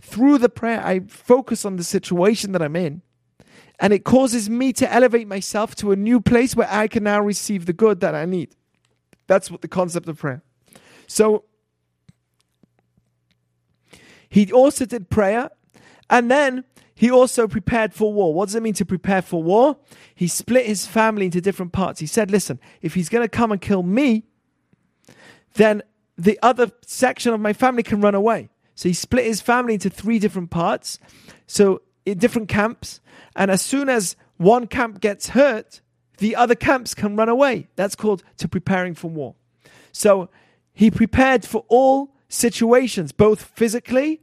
Through 0.00 0.38
the 0.38 0.48
prayer, 0.48 0.84
I 0.84 1.00
focus 1.00 1.64
on 1.64 1.76
the 1.76 1.84
situation 1.84 2.52
that 2.52 2.62
I'm 2.62 2.74
in, 2.74 3.02
and 3.78 3.92
it 3.92 4.04
causes 4.04 4.50
me 4.50 4.72
to 4.74 4.92
elevate 4.92 5.28
myself 5.28 5.74
to 5.76 5.92
a 5.92 5.96
new 5.96 6.20
place 6.20 6.56
where 6.56 6.68
I 6.70 6.88
can 6.88 7.04
now 7.04 7.20
receive 7.20 7.66
the 7.66 7.72
good 7.72 8.00
that 8.00 8.14
I 8.14 8.24
need. 8.24 8.56
That's 9.32 9.50
what 9.50 9.62
the 9.62 9.68
concept 9.68 10.08
of 10.08 10.18
prayer. 10.18 10.42
So, 11.06 11.44
he 14.28 14.52
also 14.52 14.84
did 14.84 15.08
prayer, 15.08 15.50
and 16.08 16.30
then 16.30 16.64
he 16.94 17.10
also 17.10 17.48
prepared 17.48 17.92
for 17.92 18.12
war. 18.12 18.32
What 18.32 18.46
does 18.46 18.54
it 18.54 18.62
mean 18.62 18.74
to 18.74 18.84
prepare 18.84 19.22
for 19.22 19.42
war? 19.42 19.76
He 20.14 20.28
split 20.28 20.66
his 20.66 20.86
family 20.86 21.26
into 21.26 21.40
different 21.40 21.72
parts. 21.72 22.00
He 22.00 22.06
said, 22.06 22.30
listen, 22.30 22.60
if 22.80 22.94
he's 22.94 23.08
going 23.08 23.24
to 23.24 23.28
come 23.28 23.52
and 23.52 23.60
kill 23.60 23.82
me, 23.82 24.24
then 25.54 25.82
the 26.16 26.38
other 26.42 26.70
section 26.86 27.34
of 27.34 27.40
my 27.40 27.52
family 27.52 27.82
can 27.82 28.00
run 28.00 28.14
away. 28.14 28.48
So 28.74 28.88
he 28.88 28.94
split 28.94 29.26
his 29.26 29.40
family 29.40 29.74
into 29.74 29.90
three 29.90 30.18
different 30.18 30.50
parts, 30.50 30.98
so 31.46 31.82
in 32.06 32.18
different 32.18 32.48
camps. 32.48 33.00
And 33.36 33.50
as 33.50 33.60
soon 33.60 33.88
as 33.88 34.16
one 34.38 34.66
camp 34.66 35.00
gets 35.00 35.30
hurt, 35.30 35.81
the 36.18 36.36
other 36.36 36.54
camps 36.54 36.94
can 36.94 37.16
run 37.16 37.28
away. 37.28 37.68
That's 37.76 37.94
called 37.94 38.22
to 38.38 38.48
preparing 38.48 38.94
for 38.94 39.08
war. 39.08 39.34
So 39.92 40.28
he 40.72 40.90
prepared 40.90 41.44
for 41.44 41.64
all 41.68 42.14
situations, 42.28 43.12
both 43.12 43.42
physically 43.42 44.20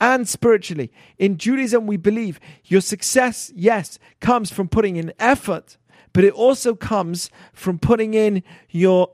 and 0.00 0.28
spiritually. 0.28 0.92
In 1.18 1.38
Judaism, 1.38 1.86
we 1.86 1.96
believe 1.96 2.40
your 2.64 2.80
success, 2.80 3.52
yes, 3.54 3.98
comes 4.20 4.50
from 4.50 4.68
putting 4.68 4.96
in 4.96 5.12
effort, 5.18 5.76
but 6.12 6.24
it 6.24 6.32
also 6.32 6.74
comes 6.74 7.30
from 7.52 7.78
putting 7.78 8.14
in 8.14 8.42
your 8.70 9.10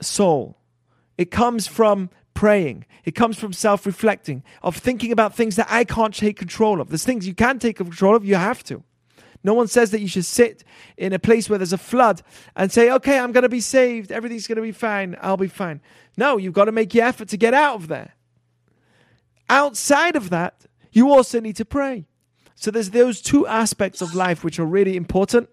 soul. 0.00 0.58
It 1.18 1.30
comes 1.30 1.66
from 1.66 2.10
praying. 2.34 2.86
It 3.04 3.14
comes 3.14 3.38
from 3.38 3.52
self 3.52 3.86
reflecting, 3.86 4.42
of 4.62 4.76
thinking 4.76 5.12
about 5.12 5.34
things 5.34 5.56
that 5.56 5.66
I 5.70 5.84
can't 5.84 6.14
take 6.14 6.38
control 6.38 6.80
of. 6.80 6.88
There's 6.88 7.04
things 7.04 7.26
you 7.26 7.34
can 7.34 7.58
take 7.58 7.76
control 7.76 8.16
of, 8.16 8.24
you 8.24 8.36
have 8.36 8.62
to. 8.64 8.82
No 9.42 9.54
one 9.54 9.68
says 9.68 9.90
that 9.90 10.00
you 10.00 10.08
should 10.08 10.26
sit 10.26 10.64
in 10.96 11.12
a 11.12 11.18
place 11.18 11.48
where 11.48 11.58
there's 11.58 11.72
a 11.72 11.78
flood 11.78 12.22
and 12.54 12.70
say, 12.70 12.90
okay, 12.90 13.18
I'm 13.18 13.32
going 13.32 13.42
to 13.42 13.48
be 13.48 13.60
saved. 13.60 14.12
Everything's 14.12 14.46
going 14.46 14.56
to 14.56 14.62
be 14.62 14.72
fine. 14.72 15.16
I'll 15.20 15.36
be 15.36 15.48
fine. 15.48 15.80
No, 16.16 16.36
you've 16.36 16.52
got 16.52 16.66
to 16.66 16.72
make 16.72 16.94
your 16.94 17.06
effort 17.06 17.28
to 17.28 17.36
get 17.36 17.54
out 17.54 17.76
of 17.76 17.88
there. 17.88 18.14
Outside 19.48 20.16
of 20.16 20.30
that, 20.30 20.66
you 20.92 21.10
also 21.10 21.40
need 21.40 21.56
to 21.56 21.64
pray. 21.64 22.06
So 22.54 22.70
there's 22.70 22.90
those 22.90 23.22
two 23.22 23.46
aspects 23.46 24.02
of 24.02 24.14
life 24.14 24.44
which 24.44 24.58
are 24.58 24.66
really 24.66 24.94
important. 24.94 25.48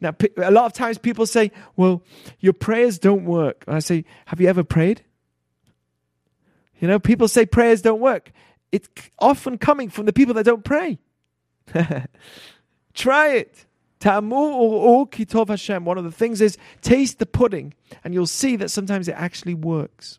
Now, 0.00 0.14
a 0.36 0.52
lot 0.52 0.66
of 0.66 0.72
times 0.72 0.96
people 0.96 1.26
say, 1.26 1.50
well, 1.74 2.04
your 2.38 2.52
prayers 2.52 3.00
don't 3.00 3.24
work. 3.24 3.64
And 3.66 3.74
I 3.74 3.80
say, 3.80 4.04
have 4.26 4.40
you 4.40 4.46
ever 4.48 4.62
prayed? 4.62 5.02
You 6.78 6.86
know, 6.86 7.00
people 7.00 7.26
say 7.26 7.46
prayers 7.46 7.82
don't 7.82 8.00
work. 8.00 8.30
It's 8.70 8.88
often 9.18 9.58
coming 9.58 9.90
from 9.90 10.06
the 10.06 10.12
people 10.12 10.34
that 10.34 10.44
don't 10.44 10.64
pray. 10.64 11.00
Try 12.94 13.34
it. 13.34 13.66
Tamu 14.00 15.06
kitov 15.06 15.48
Hashem. 15.48 15.84
One 15.84 15.96
of 15.96 16.04
the 16.04 16.10
things 16.10 16.40
is 16.40 16.58
taste 16.80 17.18
the 17.18 17.26
pudding, 17.26 17.74
and 18.02 18.12
you'll 18.12 18.26
see 18.26 18.56
that 18.56 18.70
sometimes 18.70 19.06
it 19.06 19.14
actually 19.16 19.54
works. 19.54 20.18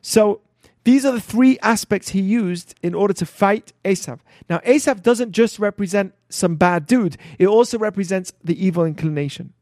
So 0.00 0.40
these 0.84 1.04
are 1.04 1.12
the 1.12 1.20
three 1.20 1.58
aspects 1.60 2.10
he 2.10 2.20
used 2.20 2.74
in 2.82 2.94
order 2.94 3.14
to 3.14 3.26
fight 3.26 3.72
Esav. 3.84 4.20
Now, 4.48 4.58
Esav 4.58 5.02
doesn't 5.02 5.32
just 5.32 5.58
represent 5.58 6.14
some 6.28 6.56
bad 6.56 6.86
dude, 6.86 7.16
it 7.38 7.46
also 7.46 7.78
represents 7.78 8.32
the 8.44 8.64
evil 8.64 8.84
inclination. 8.84 9.54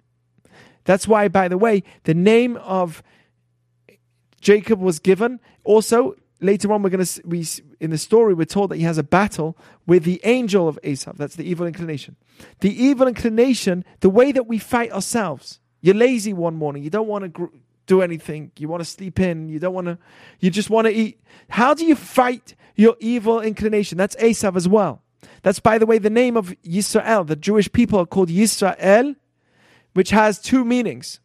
That's 0.85 1.07
why, 1.07 1.29
by 1.29 1.49
the 1.49 1.59
way, 1.59 1.85
the 2.05 2.15
name 2.15 2.57
of 2.57 3.03
Jacob 4.41 4.81
was 4.81 4.99
given 4.99 5.39
also 5.65 6.17
later 6.43 6.73
on, 6.73 6.83
we're 6.83 6.91
going 6.91 7.05
to 7.05 7.23
we 7.25 7.47
in 7.81 7.91
the 7.91 7.99
story 7.99 8.35
we're 8.35 8.45
told 8.45 8.71
that 8.71 8.77
he 8.77 8.83
has 8.83 8.99
a 8.99 9.03
battle 9.03 9.57
with 9.87 10.05
the 10.05 10.21
angel 10.25 10.69
of 10.69 10.79
Esav. 10.83 11.17
That's 11.17 11.37
the 11.37 11.49
evil 11.49 11.67
inclination. 11.67 12.17
The 12.61 12.83
evil 12.83 13.07
inclination, 13.09 13.85
the 14.01 14.11
way 14.11 14.33
that 14.33 14.47
we 14.47 14.59
fight 14.59 14.93
ourselves. 14.93 15.61
You're 15.81 15.95
lazy 15.95 16.33
one 16.33 16.55
morning. 16.55 16.83
You 16.83 16.91
don't 16.91 17.09
want 17.09 17.23
to 17.23 17.29
gr- 17.29 17.57
do 17.87 18.03
anything. 18.03 18.53
You 18.59 18.69
want 18.69 18.83
to 18.83 18.89
sleep 18.89 19.19
in. 19.19 19.49
You 19.49 19.59
don't 19.59 19.75
want 19.75 19.87
to. 19.87 19.99
You 20.41 20.51
just 20.51 20.71
want 20.71 20.87
to 20.87 20.93
eat. 20.93 21.21
How 21.49 21.75
do 21.75 21.85
you 21.85 21.97
fight 21.97 22.55
your 22.77 22.97
evil 23.01 23.41
inclination? 23.41 23.99
That's 23.99 24.17
Esav 24.17 24.57
as 24.57 24.69
well. 24.69 25.03
That's 25.43 25.61
by 25.61 25.79
the 25.79 25.87
way 25.87 25.99
the 25.99 26.11
name 26.11 26.37
of 26.37 26.55
Yisrael. 26.63 27.27
The 27.27 27.37
Jewish 27.37 27.71
people 27.73 27.99
are 27.99 28.07
called 28.07 28.29
Yisrael, 28.29 29.17
which 29.95 30.11
has 30.11 30.39
two 30.41 30.65
meanings. 30.65 31.21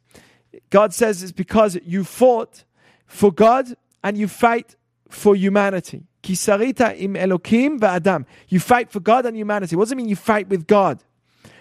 God 0.70 0.94
says 0.94 1.22
it's 1.22 1.32
because 1.32 1.78
you 1.86 2.04
fought 2.04 2.64
for 3.06 3.32
God 3.32 3.76
and 4.04 4.18
you 4.18 4.28
fight 4.28 4.76
for 5.10 5.36
humanity. 5.36 6.04
Kisarita 6.24 7.00
im 7.00 7.14
Elokim 7.14 7.80
va'adam. 7.80 8.26
You 8.48 8.60
fight 8.60 8.90
for 8.90 9.00
God 9.00 9.26
and 9.26 9.38
humanity. 9.38 9.76
What 9.76 9.86
does 9.86 9.92
it 9.94 9.96
mean 9.96 10.10
you 10.10 10.16
fight 10.16 10.50
with 10.50 10.68
God? 10.68 11.04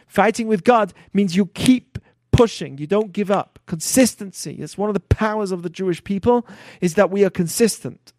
Fighting 0.06 0.48
with 0.48 0.64
God 0.64 0.92
means 1.12 1.36
you 1.36 1.46
keep 1.46 1.98
pushing. 2.32 2.78
You 2.78 2.86
don't 2.86 3.12
give 3.12 3.30
up. 3.30 3.58
Consistency. 3.66 4.56
It's 4.58 4.78
one 4.78 4.90
of 4.90 4.94
the 4.94 5.00
powers 5.00 5.52
of 5.52 5.62
the 5.62 5.70
Jewish 5.70 6.02
people 6.04 6.46
is 6.80 6.94
that 6.94 7.10
we 7.10 7.24
are 7.24 7.30
consistent. 7.30 8.12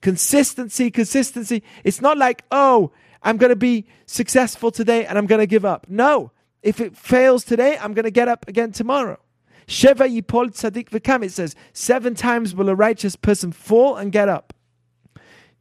Consistency, 0.00 0.90
consistency. 0.90 1.62
It's 1.84 2.00
not 2.00 2.18
like, 2.18 2.44
oh, 2.50 2.92
I'm 3.22 3.36
going 3.36 3.50
to 3.50 3.56
be 3.56 3.86
successful 4.06 4.70
today 4.70 5.06
and 5.06 5.16
I'm 5.16 5.26
going 5.26 5.40
to 5.40 5.46
give 5.46 5.64
up. 5.64 5.86
No. 5.88 6.32
If 6.62 6.80
it 6.80 6.96
fails 6.96 7.44
today, 7.44 7.76
I'm 7.80 7.92
going 7.92 8.04
to 8.04 8.10
get 8.10 8.28
up 8.28 8.48
again 8.48 8.72
tomorrow. 8.72 9.18
Sheva 9.66 10.08
yipol 10.08 10.50
tzadik 10.50 10.90
v'kam. 10.90 11.24
It 11.24 11.32
says 11.32 11.54
seven 11.72 12.14
times 12.14 12.54
will 12.54 12.68
a 12.68 12.74
righteous 12.74 13.16
person 13.16 13.52
fall 13.52 13.96
and 13.96 14.12
get 14.12 14.28
up. 14.28 14.52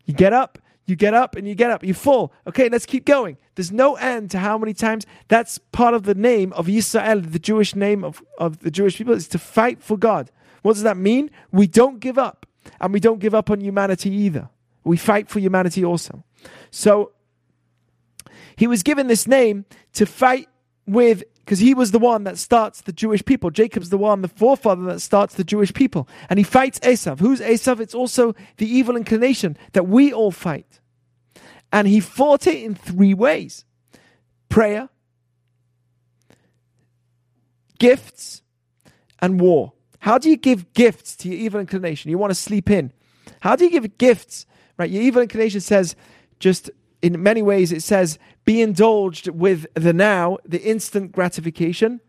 You 0.06 0.14
get 0.14 0.34
up, 0.34 0.58
you 0.86 0.96
get 0.96 1.14
up, 1.14 1.36
and 1.36 1.48
you 1.48 1.56
get 1.56 1.72
up. 1.72 1.84
You 1.84 1.94
fall. 1.94 2.34
Okay, 2.48 2.68
let's 2.70 2.86
keep 2.86 3.06
going. 3.06 3.38
There's 3.56 3.72
no 3.72 3.96
end 3.96 4.32
to 4.32 4.40
how 4.40 4.58
many 4.58 4.74
times. 4.74 5.06
That's 5.28 5.58
part 5.58 5.94
of 5.94 6.04
the 6.04 6.16
name 6.16 6.52
of 6.54 6.68
Yisrael, 6.68 7.32
the 7.32 7.40
Jewish 7.40 7.76
name 7.76 8.04
of, 8.04 8.22
of 8.38 8.60
the 8.60 8.72
Jewish 8.72 8.98
people, 8.98 9.14
is 9.14 9.28
to 9.30 9.40
fight 9.40 9.82
for 9.82 9.98
God. 9.98 10.32
What 10.64 10.74
does 10.74 10.84
that 10.84 10.98
mean? 10.98 11.30
We 11.52 11.68
don't 11.68 12.00
give 12.00 12.18
up, 12.18 12.46
and 12.80 12.94
we 12.94 13.00
don't 13.00 13.20
give 13.20 13.36
up 13.36 13.50
on 13.50 13.62
humanity 13.62 14.10
either. 14.10 14.50
We 14.84 14.98
fight 14.98 15.30
for 15.30 15.40
humanity 15.40 15.86
also. 15.86 16.24
So 16.72 17.12
he 18.56 18.68
was 18.68 18.84
given 18.84 19.08
this 19.08 19.28
name 19.28 19.66
to 19.94 20.06
fight 20.06 20.48
with 20.88 21.24
because 21.46 21.60
he 21.60 21.74
was 21.74 21.92
the 21.92 22.00
one 22.00 22.24
that 22.24 22.38
starts 22.38 22.82
the 22.82 22.94
Jewish 22.94 23.26
people. 23.26 23.50
Jacob's 23.50 23.90
the 23.90 23.98
one, 23.98 24.22
the 24.22 24.28
forefather 24.28 24.84
that 24.84 25.02
starts 25.02 25.36
the 25.36 25.44
Jewish 25.44 25.74
people. 25.74 26.08
And 26.30 26.38
he 26.38 26.44
fights 26.44 26.80
Esav. 26.80 27.20
Who's 27.20 27.42
Esav? 27.42 27.80
It's 27.80 27.96
also 27.96 28.36
the 28.58 28.68
evil 28.68 28.96
inclination 28.96 29.58
that 29.74 29.88
we 29.88 30.14
all 30.14 30.32
fight. 30.32 30.80
And 31.74 31.88
he 31.88 32.00
fought 32.00 32.48
it 32.48 32.64
in 32.64 32.76
three 32.76 33.14
ways 33.14 33.66
prayer, 34.50 34.90
gifts, 37.80 38.44
and 39.20 39.40
war. 39.40 39.74
How 40.00 40.18
do 40.18 40.30
you 40.30 40.38
give 40.38 40.74
gifts 40.74 41.16
to 41.18 41.30
your 41.30 41.38
evil 41.38 41.60
inclination? 41.60 42.12
You 42.12 42.18
want 42.18 42.32
to 42.32 42.36
sleep 42.36 42.70
in. 42.70 42.92
How 43.40 43.56
do 43.56 43.66
you 43.66 43.72
give 43.72 43.98
gifts? 43.98 44.46
Right? 44.78 44.90
Your 44.90 45.02
evil 45.02 45.22
inclination 45.22 45.62
says, 45.62 45.96
just 46.40 46.70
in 47.02 47.22
many 47.22 47.42
ways, 47.42 47.72
it 47.72 47.84
says, 47.84 48.20
be 48.46 48.62
indulged 48.62 49.28
with 49.28 49.68
the 49.74 49.94
now, 49.94 50.38
the 50.46 50.62
instant 50.62 51.12
gratification, 51.12 52.02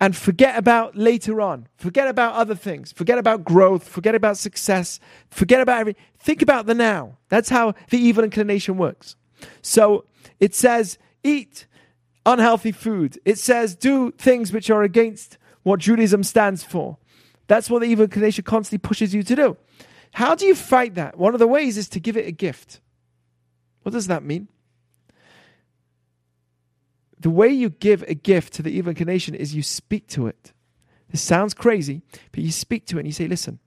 and 0.00 0.14
forget 0.14 0.58
about 0.58 0.96
later 0.96 1.40
on. 1.40 1.68
Forget 1.76 2.08
about 2.08 2.34
other 2.34 2.54
things. 2.54 2.92
Forget 2.92 3.18
about 3.18 3.44
growth. 3.44 3.88
Forget 3.88 4.14
about 4.14 4.36
success. 4.36 5.00
Forget 5.30 5.60
about 5.60 5.80
everything. 5.80 6.02
Think 6.18 6.42
about 6.42 6.66
the 6.66 6.74
now. 6.74 7.16
That's 7.28 7.48
how 7.48 7.74
the 7.90 7.98
evil 7.98 8.24
inclination 8.24 8.76
works. 8.76 9.16
So 9.62 10.04
it 10.38 10.54
says, 10.54 10.98
eat 11.24 11.66
unhealthy 12.26 12.72
food. 12.72 13.18
It 13.24 13.38
says, 13.38 13.74
do 13.74 14.10
things 14.12 14.52
which 14.52 14.68
are 14.68 14.82
against 14.82 15.38
what 15.62 15.80
Judaism 15.80 16.22
stands 16.24 16.62
for. 16.62 16.98
That's 17.46 17.70
what 17.70 17.80
the 17.80 17.88
evil 17.88 18.04
inclination 18.04 18.44
constantly 18.44 18.86
pushes 18.86 19.14
you 19.14 19.22
to 19.22 19.36
do. 19.36 19.56
How 20.12 20.34
do 20.34 20.44
you 20.44 20.54
fight 20.54 20.94
that? 20.94 21.16
One 21.16 21.34
of 21.34 21.40
the 21.40 21.46
ways 21.46 21.78
is 21.78 21.88
to 21.90 22.00
give 22.00 22.16
it 22.16 22.26
a 22.26 22.32
gift. 22.32 22.80
What 23.82 23.92
does 23.92 24.08
that 24.08 24.22
mean? 24.22 24.48
The 27.26 27.30
way 27.30 27.48
you 27.48 27.70
give 27.70 28.04
a 28.06 28.14
gift 28.14 28.52
to 28.52 28.62
the 28.62 28.70
evil 28.70 28.90
inclination 28.90 29.34
is 29.34 29.52
you 29.52 29.64
speak 29.64 30.06
to 30.10 30.28
it. 30.28 30.52
This 31.10 31.20
sounds 31.20 31.54
crazy, 31.54 32.02
but 32.30 32.38
you 32.38 32.52
speak 32.52 32.86
to 32.86 32.98
it 32.98 33.00
and 33.00 33.08
you 33.08 33.12
say, 33.12 33.26
listen, 33.26 33.58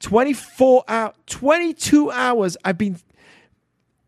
24 0.00 0.82
hours, 0.88 1.14
22 1.26 2.10
hours 2.10 2.56
I've 2.64 2.76
been 2.76 2.98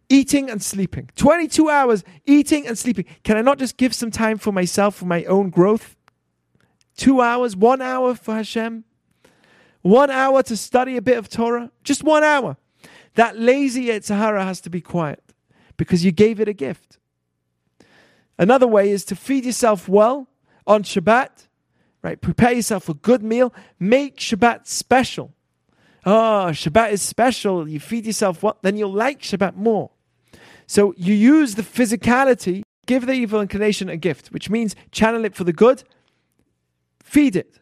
eating 0.09 0.51
and 0.51 0.61
sleeping. 0.61 1.09
22 1.15 1.71
hours 1.71 2.03
eating 2.27 2.67
and 2.67 2.77
sleeping. 2.77 3.05
Can 3.23 3.37
I 3.37 3.43
not 3.43 3.61
just 3.61 3.77
give 3.77 3.95
some 3.95 4.11
time 4.11 4.39
for 4.39 4.51
myself, 4.51 4.97
for 4.97 5.05
my 5.05 5.23
own 5.27 5.51
growth? 5.51 5.95
Two 6.97 7.21
hours, 7.21 7.55
one 7.55 7.81
hour 7.81 8.17
for 8.17 8.35
Hashem, 8.35 8.83
one 9.83 10.11
hour 10.11 10.43
to 10.43 10.57
study 10.57 10.97
a 10.97 11.01
bit 11.01 11.17
of 11.17 11.29
Torah, 11.29 11.71
just 11.85 12.03
one 12.03 12.25
hour. 12.25 12.57
That 13.15 13.39
lazy 13.39 13.87
Yetzer 13.87 14.19
Hara 14.19 14.45
has 14.45 14.61
to 14.63 14.69
be 14.69 14.81
quiet 14.81 15.23
because 15.77 16.05
you 16.05 16.11
gave 16.11 16.41
it 16.41 16.49
a 16.49 16.53
gift. 16.53 16.99
Another 18.39 18.67
way 18.67 18.91
is 18.91 19.05
to 19.07 19.17
feed 19.17 19.45
yourself 19.45 19.89
well 19.89 20.29
on 20.67 20.83
Shabbat, 20.83 21.49
right? 22.03 22.21
Prepare 22.21 22.53
yourself 22.53 22.89
a 22.89 22.95
good 22.95 23.23
meal. 23.23 23.53
Make 23.79 24.17
Shabbat 24.17 24.67
special. 24.67 25.33
Oh, 26.05 26.49
Shabbat 26.53 26.93
is 26.93 27.03
special. 27.03 27.69
You 27.69 27.79
feed 27.79 28.07
yourself 28.07 28.43
well, 28.43 28.59
then 28.63 28.77
you'll 28.77 28.93
like 28.93 29.21
Shabbat 29.21 29.57
more. 29.57 29.91
So 30.67 30.95
you 30.97 31.15
use 31.15 31.55
the 31.55 31.63
physicality, 31.63 32.63
give 32.87 33.07
the 33.07 33.13
evil 33.13 33.41
inclination 33.41 33.89
a 33.89 33.97
gift, 33.97 34.29
which 34.29 34.51
means 34.51 34.75
channel 34.91 35.25
it 35.25 35.35
for 35.35 35.45
the 35.45 35.53
good, 35.53 35.85
feed 37.03 37.37
it. 37.37 37.59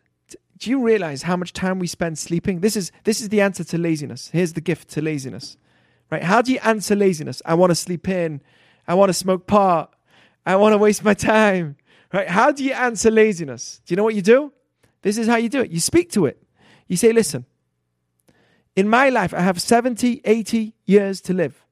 Do 0.59 0.71
you 0.71 0.83
realize 0.83 1.23
how 1.23 1.37
much 1.37 1.53
time 1.55 1.79
we 1.79 1.87
spend 1.87 2.19
sleeping? 2.19 2.61
This 2.61 2.77
is 2.77 2.93
this 3.05 3.21
is 3.21 3.31
the 3.31 3.41
answer 3.41 3.65
to 3.65 3.79
laziness. 3.79 4.29
Here's 4.29 4.53
the 4.53 4.61
gift 4.61 4.91
to 4.91 5.03
laziness. 5.03 5.57
Right? 6.11 6.23
How 6.23 6.43
do 6.43 6.53
you 6.53 6.59
answer 6.63 6.95
laziness? 6.95 7.41
I 7.47 7.55
want 7.55 7.71
to 7.71 7.75
sleep 7.75 8.09
in. 8.09 8.43
I 8.87 8.95
want 8.95 9.09
to 9.09 9.15
smoke 9.15 9.47
pot. 9.47 9.95
I 10.45 10.57
want 10.57 10.73
to 10.73 10.79
waste 10.79 11.05
my 11.05 11.15
time. 11.15 11.77
Right? 12.13 12.29
How 12.29 12.51
do 12.53 12.65
you 12.65 12.73
answer 12.73 13.11
laziness? 13.11 13.81
Do 13.87 13.93
you 13.93 13.97
know 13.97 14.05
what 14.05 14.15
you 14.15 14.23
do? 14.23 14.53
This 15.03 15.17
is 15.17 15.27
how 15.29 15.37
you 15.37 15.49
do 15.49 15.61
it. 15.61 15.71
You 15.71 15.81
speak 15.81 16.11
to 16.13 16.27
it. 16.27 16.43
You 16.89 16.97
say, 16.97 17.13
listen, 17.13 17.47
in 18.77 18.89
my 18.89 19.09
life, 19.09 19.33
I 19.33 19.41
have 19.41 19.61
70, 19.61 20.23
80 20.25 20.75
years 20.87 21.21
to 21.23 21.33
live. 21.35 21.65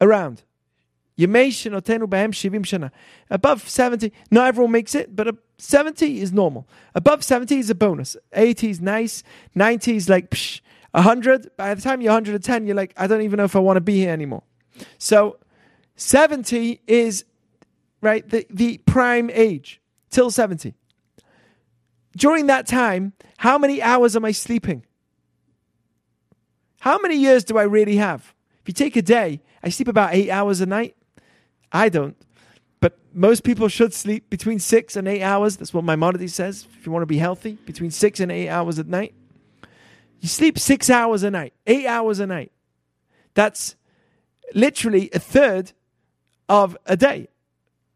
Around. 0.00 0.42
Above 3.30 3.68
70, 3.68 4.12
not 4.30 4.46
everyone 4.46 4.70
makes 4.72 4.94
it, 4.94 5.16
but 5.16 5.36
70 5.58 6.20
is 6.20 6.32
normal. 6.32 6.68
Above 6.94 7.24
70 7.24 7.58
is 7.58 7.70
a 7.70 7.74
bonus. 7.74 8.16
80 8.32 8.70
is 8.70 8.80
nice. 8.80 9.24
90 9.54 9.96
is 9.96 10.08
like, 10.08 10.30
psh, 10.30 10.60
100. 10.92 11.56
By 11.56 11.74
the 11.74 11.82
time 11.82 12.00
you're 12.00 12.12
110, 12.12 12.66
you're 12.66 12.76
like, 12.76 12.94
I 12.96 13.08
don't 13.08 13.22
even 13.22 13.38
know 13.38 13.44
if 13.44 13.56
I 13.56 13.58
want 13.58 13.76
to 13.76 13.80
be 13.80 13.96
here 13.96 14.12
anymore. 14.12 14.44
So 14.98 15.38
70 15.98 16.80
is, 16.86 17.24
right, 18.00 18.26
the, 18.26 18.46
the 18.50 18.78
prime 18.78 19.30
age 19.30 19.80
till 20.10 20.30
70. 20.30 20.74
During 22.16 22.46
that 22.46 22.66
time, 22.68 23.12
how 23.38 23.58
many 23.58 23.82
hours 23.82 24.14
am 24.14 24.24
I 24.24 24.30
sleeping? 24.30 24.84
How 26.80 26.98
many 26.98 27.16
years 27.16 27.42
do 27.42 27.58
I 27.58 27.64
really 27.64 27.96
have? 27.96 28.32
If 28.62 28.68
you 28.68 28.74
take 28.74 28.94
a 28.94 29.02
day, 29.02 29.40
I 29.62 29.70
sleep 29.70 29.88
about 29.88 30.14
eight 30.14 30.30
hours 30.30 30.60
a 30.60 30.66
night. 30.66 30.96
I 31.72 31.88
don't. 31.88 32.16
But 32.78 32.96
most 33.12 33.42
people 33.42 33.66
should 33.66 33.92
sleep 33.92 34.30
between 34.30 34.60
six 34.60 34.94
and 34.94 35.08
eight 35.08 35.22
hours. 35.22 35.56
That's 35.56 35.74
what 35.74 35.82
Maimonides 35.82 36.32
says. 36.32 36.66
If 36.78 36.86
you 36.86 36.92
want 36.92 37.02
to 37.02 37.06
be 37.06 37.18
healthy, 37.18 37.54
between 37.66 37.90
six 37.90 38.20
and 38.20 38.30
eight 38.30 38.48
hours 38.48 38.78
at 38.78 38.86
night. 38.86 39.14
You 40.20 40.28
sleep 40.28 40.60
six 40.60 40.90
hours 40.90 41.24
a 41.24 41.30
night, 41.30 41.54
eight 41.66 41.86
hours 41.86 42.20
a 42.20 42.26
night. 42.26 42.52
That's 43.34 43.74
literally 44.54 45.10
a 45.12 45.18
third 45.18 45.72
of 46.48 46.76
a 46.86 46.96
day. 46.96 47.28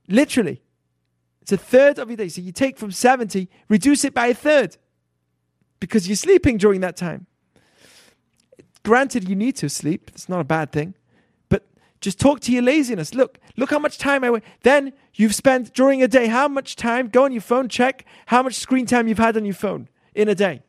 Literally. 0.09 0.63
It's 1.41 1.53
a 1.53 1.57
third 1.57 1.99
of 1.99 2.09
your 2.09 2.17
day. 2.17 2.29
So 2.29 2.41
you 2.41 2.53
take 2.53 2.79
from 2.79 2.93
70, 2.93 3.49
reduce 3.69 4.05
it 4.05 4.15
by 4.15 4.29
a 4.29 4.35
third 4.35 4.77
because 5.81 6.07
you're 6.07 6.17
sleeping 6.17 6.57
during 6.57 6.81
that 6.83 6.97
time. 6.97 7.27
Granted, 8.85 9.29
you 9.29 9.35
need 9.35 9.57
to 9.57 9.69
sleep. 9.69 10.11
It's 10.15 10.29
not 10.29 10.41
a 10.41 10.45
bad 10.45 10.71
thing. 10.71 10.95
But 11.49 11.67
just 12.01 12.21
talk 12.21 12.41
to 12.41 12.53
your 12.53 12.63
laziness. 12.63 13.15
Look, 13.15 13.39
look 13.57 13.71
how 13.71 13.79
much 13.81 13.99
time 13.99 14.23
I 14.23 14.31
went. 14.31 14.45
Then 14.63 14.93
you've 15.15 15.35
spent 15.35 15.75
during 15.75 16.03
a 16.03 16.09
day, 16.09 16.29
how 16.29 16.47
much 16.47 16.77
time? 16.77 17.09
Go 17.09 17.25
on 17.25 17.33
your 17.33 17.43
phone, 17.43 17.69
check 17.69 18.05
how 18.27 18.43
much 18.43 18.55
screen 18.55 18.87
time 18.87 19.09
you've 19.09 19.19
had 19.19 19.37
on 19.37 19.45
your 19.45 19.55
phone 19.55 19.89
in 20.15 20.29
a 20.29 20.35
day. 20.35 20.63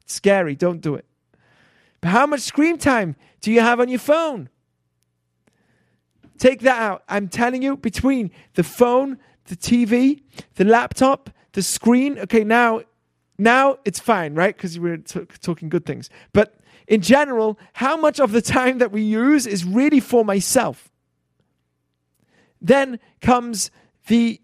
It's 0.00 0.14
scary. 0.14 0.54
Don't 0.56 0.80
do 0.80 0.94
it. 0.94 1.04
But 2.00 2.10
how 2.10 2.26
much 2.26 2.40
screen 2.40 2.78
time 2.78 3.16
do 3.40 3.52
you 3.52 3.60
have 3.60 3.80
on 3.80 3.88
your 3.88 3.98
phone? 3.98 4.48
Take 6.38 6.60
that 6.60 6.80
out. 6.80 7.02
I'm 7.08 7.28
telling 7.28 7.62
you, 7.62 7.76
between 7.76 8.30
the 8.54 8.62
phone, 8.62 9.18
the 9.46 9.56
TV, 9.56 10.22
the 10.54 10.64
laptop, 10.64 11.30
the 11.52 11.62
screen. 11.62 12.18
Okay, 12.20 12.44
now, 12.44 12.82
now 13.38 13.78
it's 13.84 13.98
fine, 13.98 14.34
right? 14.34 14.56
Because 14.56 14.78
we're 14.78 14.98
t- 14.98 15.26
talking 15.40 15.68
good 15.68 15.84
things. 15.84 16.08
But 16.32 16.54
in 16.86 17.02
general, 17.02 17.58
how 17.74 17.96
much 17.96 18.20
of 18.20 18.32
the 18.32 18.42
time 18.42 18.78
that 18.78 18.92
we 18.92 19.02
use 19.02 19.46
is 19.46 19.64
really 19.64 20.00
for 20.00 20.24
myself. 20.24 20.90
Then 22.60 22.98
comes 23.20 23.70
the 24.06 24.40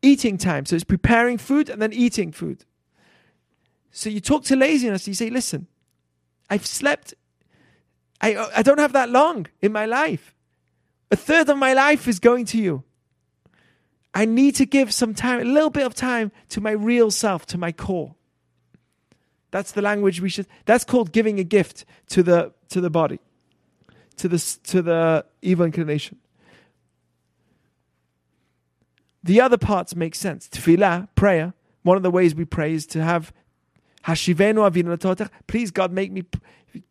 eating 0.00 0.38
time. 0.38 0.66
So 0.66 0.74
it's 0.76 0.84
preparing 0.84 1.38
food 1.38 1.68
and 1.68 1.80
then 1.80 1.92
eating 1.92 2.32
food. 2.32 2.64
So 3.90 4.08
you 4.08 4.20
talk 4.20 4.44
to 4.44 4.56
laziness, 4.56 5.06
you 5.06 5.14
say, 5.14 5.28
listen, 5.28 5.66
I've 6.48 6.66
slept, 6.66 7.14
I, 8.20 8.48
I 8.56 8.62
don't 8.62 8.78
have 8.78 8.94
that 8.94 9.10
long 9.10 9.46
in 9.60 9.70
my 9.70 9.86
life. 9.86 10.34
A 11.12 11.16
third 11.16 11.50
of 11.50 11.58
my 11.58 11.74
life 11.74 12.08
is 12.08 12.18
going 12.18 12.46
to 12.46 12.58
you. 12.58 12.84
I 14.14 14.24
need 14.24 14.54
to 14.56 14.66
give 14.66 14.92
some 14.92 15.14
time, 15.14 15.40
a 15.40 15.44
little 15.44 15.70
bit 15.70 15.84
of 15.84 15.94
time 15.94 16.32
to 16.48 16.60
my 16.62 16.70
real 16.70 17.10
self, 17.10 17.44
to 17.46 17.58
my 17.58 17.70
core. 17.70 18.14
That's 19.50 19.72
the 19.72 19.82
language 19.82 20.22
we 20.22 20.30
should. 20.30 20.46
That's 20.64 20.84
called 20.84 21.12
giving 21.12 21.38
a 21.38 21.44
gift 21.44 21.84
to 22.08 22.22
the 22.22 22.52
to 22.70 22.80
the 22.80 22.88
body, 22.88 23.20
to 24.16 24.26
the 24.26 24.38
to 24.64 24.80
the 24.80 25.26
evil 25.42 25.66
inclination. 25.66 26.16
The 29.22 29.42
other 29.42 29.58
parts 29.58 29.94
make 29.94 30.14
sense. 30.14 30.48
Tefillah, 30.48 31.08
prayer. 31.14 31.52
One 31.82 31.98
of 31.98 32.02
the 32.02 32.10
ways 32.10 32.34
we 32.34 32.46
pray 32.46 32.72
is 32.72 32.86
to 32.86 33.02
have 33.02 33.34
Hashivenu 34.04 34.68
avinu 34.70 35.30
Please, 35.46 35.70
God, 35.70 35.92
make 35.92 36.10
me 36.10 36.24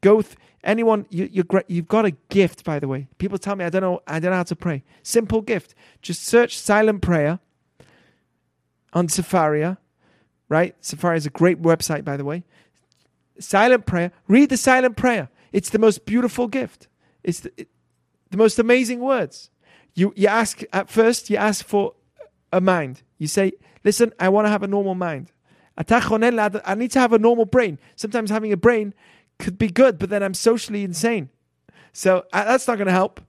go. 0.01 0.21
Th- 0.21 0.35
anyone, 0.63 1.05
you, 1.09 1.29
you 1.31 1.43
you've 1.67 1.87
got 1.87 2.05
a 2.05 2.11
gift. 2.29 2.63
By 2.63 2.79
the 2.79 2.87
way, 2.87 3.07
people 3.17 3.37
tell 3.37 3.55
me 3.55 3.65
I 3.65 3.69
don't 3.69 3.81
know. 3.81 4.01
I 4.07 4.19
don't 4.19 4.31
know 4.31 4.37
how 4.37 4.43
to 4.43 4.55
pray. 4.55 4.83
Simple 5.03 5.41
gift. 5.41 5.75
Just 6.01 6.23
search 6.23 6.57
silent 6.57 7.01
prayer 7.01 7.39
on 8.93 9.07
Sefaria. 9.07 9.77
Right, 10.49 10.75
Sefaria 10.81 11.17
is 11.17 11.25
a 11.25 11.29
great 11.29 11.61
website, 11.61 12.03
by 12.03 12.17
the 12.17 12.25
way. 12.25 12.43
Silent 13.39 13.85
prayer. 13.85 14.11
Read 14.27 14.49
the 14.49 14.57
silent 14.57 14.97
prayer. 14.97 15.29
It's 15.53 15.69
the 15.69 15.79
most 15.79 16.05
beautiful 16.05 16.47
gift. 16.47 16.87
It's 17.23 17.39
the, 17.41 17.53
it, 17.57 17.69
the 18.29 18.37
most 18.37 18.59
amazing 18.59 18.99
words. 18.99 19.49
You 19.93 20.13
you 20.15 20.27
ask 20.27 20.61
at 20.73 20.89
first. 20.89 21.29
You 21.29 21.37
ask 21.37 21.65
for 21.65 21.93
a 22.51 22.61
mind. 22.61 23.03
You 23.17 23.27
say, 23.27 23.53
"Listen, 23.83 24.13
I 24.19 24.29
want 24.29 24.45
to 24.45 24.49
have 24.49 24.63
a 24.63 24.67
normal 24.67 24.95
mind." 24.95 25.31
I 25.77 26.75
need 26.75 26.91
to 26.91 26.99
have 26.99 27.13
a 27.13 27.19
normal 27.19 27.45
brain. 27.45 27.79
Sometimes 27.95 28.29
having 28.29 28.51
a 28.51 28.57
brain 28.57 28.93
could 29.41 29.57
be 29.57 29.67
good, 29.67 29.99
but 29.99 30.09
then 30.09 30.23
I'm 30.23 30.33
socially 30.33 30.83
insane. 30.83 31.29
So 31.91 32.25
uh, 32.31 32.45
that's 32.45 32.67
not 32.67 32.77
going 32.77 32.87
to 32.87 32.93
help. 32.93 33.19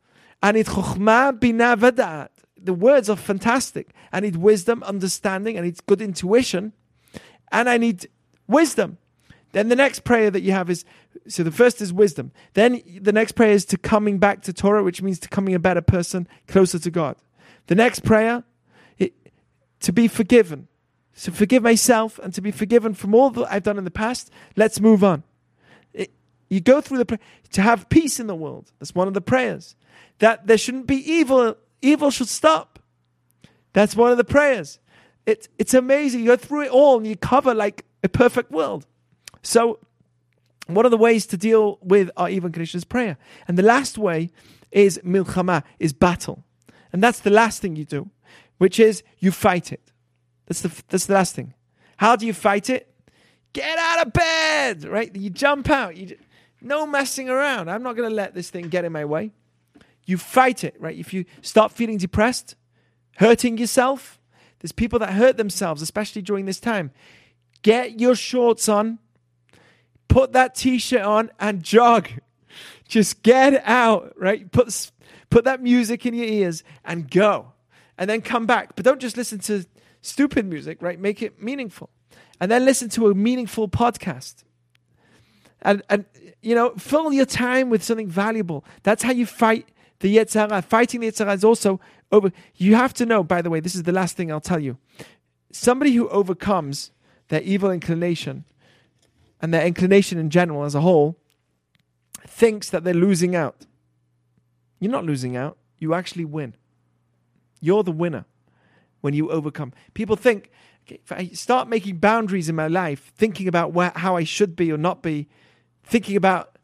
I 0.43 0.53
need 0.53 0.67
chokhmah 0.67 1.41
bina 1.41 1.77
v'da'at. 1.77 2.29
The 2.57 2.75
words 2.75 3.11
are 3.11 3.17
fantastic. 3.17 3.93
I 4.13 4.21
need 4.21 4.37
wisdom, 4.37 4.83
understanding. 4.85 5.59
I 5.59 5.63
need 5.63 5.85
good 5.87 6.01
intuition. 6.01 6.73
And 7.51 7.69
I 7.69 7.77
need 7.77 8.09
wisdom. 8.47 8.99
Then 9.53 9.69
the 9.69 9.77
next 9.77 10.05
prayer 10.05 10.31
that 10.31 10.43
you 10.43 10.53
have 10.53 10.71
is 10.71 10.85
so 11.29 11.43
the 11.43 11.51
first 11.51 11.81
is 11.81 11.93
wisdom. 11.93 12.33
Then 12.55 12.83
the 13.01 13.13
next 13.13 13.33
prayer 13.33 13.53
is 13.53 13.65
to 13.67 13.79
coming 13.79 14.19
back 14.19 14.43
to 14.43 14.53
Torah, 14.53 14.83
which 14.83 15.03
means 15.03 15.19
to 15.21 15.29
coming 15.29 15.55
a 15.55 15.59
better 15.59 15.83
person, 15.83 16.27
closer 16.47 16.79
to 16.79 16.91
God. 16.91 17.17
The 17.67 17.75
next 17.75 18.01
prayer, 18.01 18.45
it, 18.99 19.13
to 19.81 19.93
be 19.93 20.09
forgiven. 20.09 20.69
So 21.13 21.31
forgive 21.31 21.63
myself 21.63 22.19
and 22.23 22.33
to 22.35 22.41
be 22.41 22.51
forgiven 22.51 22.95
from 22.95 23.15
all 23.15 23.31
that 23.31 23.53
I've 23.53 23.63
done 23.63 23.77
in 23.77 23.85
the 23.85 23.91
past. 23.91 24.31
Let's 24.57 24.81
move 24.81 25.05
on. 25.05 25.23
You 26.53 26.61
go 26.61 26.83
through 26.83 26.99
the 26.99 27.07
prayer 27.07 27.19
to 27.53 27.63
have 27.63 27.89
peace 27.89 28.21
in 28.21 28.27
the 28.27 28.35
world. 28.35 28.73
That's 28.79 28.95
one 28.95 29.09
of 29.09 29.15
the 29.15 29.23
prayers. 29.23 29.75
That 30.19 30.47
there 30.47 30.59
shouldn't 30.59 30.87
be 30.87 30.97
evil. 30.97 31.57
Evil 31.81 32.11
should 32.11 32.29
stop. 32.29 32.79
That's 33.73 33.97
one 33.97 34.13
of 34.13 34.19
the 34.19 34.25
prayers. 34.25 34.79
It, 35.25 35.49
it's 35.59 35.73
amazing. 35.73 36.21
You 36.21 36.27
go 36.27 36.37
through 36.37 36.65
it 36.65 36.71
all 36.71 36.99
and 36.99 37.07
you 37.07 37.17
cover 37.17 37.55
like 37.55 37.87
a 38.05 38.09
perfect 38.11 38.51
world. 38.51 38.87
So, 39.43 39.79
one 40.67 40.85
of 40.85 40.91
the 40.91 40.99
ways 40.99 41.25
to 41.29 41.39
deal 41.39 41.79
with 41.81 42.11
our 42.19 42.29
evil 42.29 42.51
conditions 42.51 42.83
is 42.83 42.85
prayer. 42.85 43.17
And 43.49 43.57
the 43.57 43.63
last 43.63 43.97
way 43.97 44.31
is 44.71 45.01
milchama, 45.03 45.63
is 45.79 45.95
battle. 45.95 46.45
And 46.93 47.03
that's 47.03 47.21
the 47.21 47.31
last 47.31 47.63
thing 47.63 47.77
you 47.77 47.87
do, 47.87 48.11
which 48.59 48.79
is 48.79 49.03
you 49.19 49.33
fight 49.33 49.73
it. 49.73 49.91
That's 50.47 50.61
the 50.61 50.83
that's 50.89 51.07
the 51.07 51.15
last 51.15 51.35
thing. 51.35 51.55
How 51.97 52.15
do 52.15 52.27
you 52.27 52.35
fight 52.35 52.69
it? 52.69 52.95
Get 53.55 53.79
out 53.79 54.07
of 54.07 54.13
bed, 54.13 54.85
right? 54.85 55.15
You 55.17 55.31
jump 55.31 55.71
out. 55.71 55.97
You 55.97 56.17
no 56.65 56.87
messing 56.87 57.29
around. 57.29 57.71
I'm 57.71 57.83
not 57.83 57.97
going 57.97 58.09
to 58.09 58.15
let 58.15 58.35
this 58.35 58.51
thing 58.51 58.69
get 58.69 58.85
in 58.85 58.93
my 58.93 59.05
way. 59.05 59.33
You 60.05 60.19
fight 60.19 60.65
it, 60.65 60.75
right? 60.79 60.97
If 60.97 61.13
you 61.13 61.25
start 61.43 61.73
feeling 61.73 61.99
depressed, 61.99 62.57
hurting 63.17 63.59
yourself, 63.59 64.19
there's 64.61 64.73
people 64.73 64.99
that 65.01 65.13
hurt 65.13 65.37
themselves, 65.37 65.83
especially 65.83 66.23
during 66.23 66.47
this 66.47 66.61
time. 66.61 66.91
Get 67.63 68.01
your 68.01 68.15
shorts 68.15 68.69
on, 68.69 68.99
put 70.09 70.33
that 70.33 70.55
t-shirt 70.55 71.03
on, 71.03 71.31
and 71.39 71.63
jog. 71.63 72.09
Just 72.87 73.23
get 73.23 73.63
out, 73.65 74.15
right? 74.17 74.51
Put 74.51 74.91
put 75.31 75.45
that 75.45 75.63
music 75.63 76.05
in 76.05 76.15
your 76.15 76.27
ears 76.27 76.63
and 76.85 77.11
go, 77.11 77.53
and 77.97 78.11
then 78.11 78.21
come 78.21 78.45
back. 78.47 78.77
But 78.77 78.85
don't 78.85 79.01
just 79.01 79.17
listen 79.17 79.39
to 79.41 79.65
stupid 80.01 80.45
music, 80.47 80.83
right? 80.83 80.99
Make 80.99 81.23
it 81.23 81.43
meaningful. 81.43 81.91
And 82.41 82.51
then 82.51 82.65
listen 82.65 82.89
to 82.91 83.09
a 83.09 83.15
meaningful 83.15 83.69
podcast. 83.69 84.43
And, 85.63 85.83
and 85.89 86.05
you 86.43 86.55
know, 86.55 86.71
fill 86.77 87.13
your 87.13 87.25
time 87.27 87.71
with 87.71 87.83
something 87.83 88.09
valuable. 88.09 88.65
That's 88.83 89.03
how 89.03 89.13
you 89.13 89.27
fight 89.27 89.69
the 90.01 90.17
Yetzer 90.17 90.49
Hara. 90.49 90.63
Fighting 90.63 91.01
the 91.01 91.09
Yetzer 91.09 91.19
Hara 91.19 91.35
is 91.35 91.45
also 91.45 91.81
over. 92.11 92.33
You 92.57 92.75
have 92.75 92.93
to 92.95 93.07
know, 93.07 93.23
by 93.23 93.43
the 93.43 93.51
way, 93.51 93.61
this 93.61 93.75
is 93.75 93.85
the 93.85 93.93
last 93.93 94.17
thing 94.17 94.31
I'll 94.31 94.41
tell 94.41 94.59
you. 94.59 94.77
Somebody 95.53 95.93
who 95.93 96.09
overcomes 96.09 96.91
their 97.29 97.43
evil 97.43 97.71
inclination 97.71 98.45
and 99.41 99.55
their 99.55 99.65
inclination 99.65 100.19
in 100.19 100.31
general 100.31 100.65
as 100.65 100.75
a 100.75 100.81
whole 100.81 101.17
thinks 102.27 102.71
that 102.71 102.85
they're 102.85 102.95
losing 102.95 103.35
out. 103.35 103.67
You're 104.81 104.93
not 104.93 105.05
losing 105.05 105.37
out. 105.37 105.59
You 105.79 105.95
actually 105.95 106.25
win. 106.25 106.55
You're 107.61 107.85
the 107.85 107.93
winner 107.93 108.25
when 109.01 109.15
you 109.15 109.31
overcome. 109.31 109.73
People 109.95 110.17
think, 110.17 110.51
okay, 110.87 111.01
if 111.05 111.13
I 111.13 111.29
start 111.29 111.69
making 111.69 111.99
boundaries 111.99 112.49
in 112.49 112.57
my 112.57 112.69
life, 112.69 113.13
thinking 113.17 113.47
about 113.47 113.73
where, 113.73 113.93
how 113.95 114.17
I 114.17 114.25
should 114.25 114.57
be 114.57 114.73
or 114.73 114.79
not 114.79 115.03
be, 115.03 115.29
thinking 115.85 116.17
about, 116.17 116.59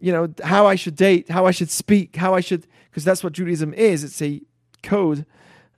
you 0.00 0.12
know, 0.12 0.32
how 0.42 0.66
I 0.66 0.74
should 0.74 0.96
date, 0.96 1.30
how 1.30 1.46
I 1.46 1.50
should 1.50 1.70
speak, 1.70 2.16
how 2.16 2.34
I 2.34 2.40
should, 2.40 2.66
because 2.90 3.04
that's 3.04 3.22
what 3.22 3.32
Judaism 3.32 3.74
is. 3.74 4.04
It's 4.04 4.20
a 4.22 4.42
code, 4.82 5.26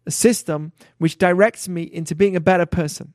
a 0.07 0.11
system 0.11 0.73
which 0.99 1.19
directs 1.19 1.69
me 1.69 1.83
into 1.83 2.15
being 2.15 2.37
a 2.37 2.41
better 2.41 2.67
person. 2.67 3.15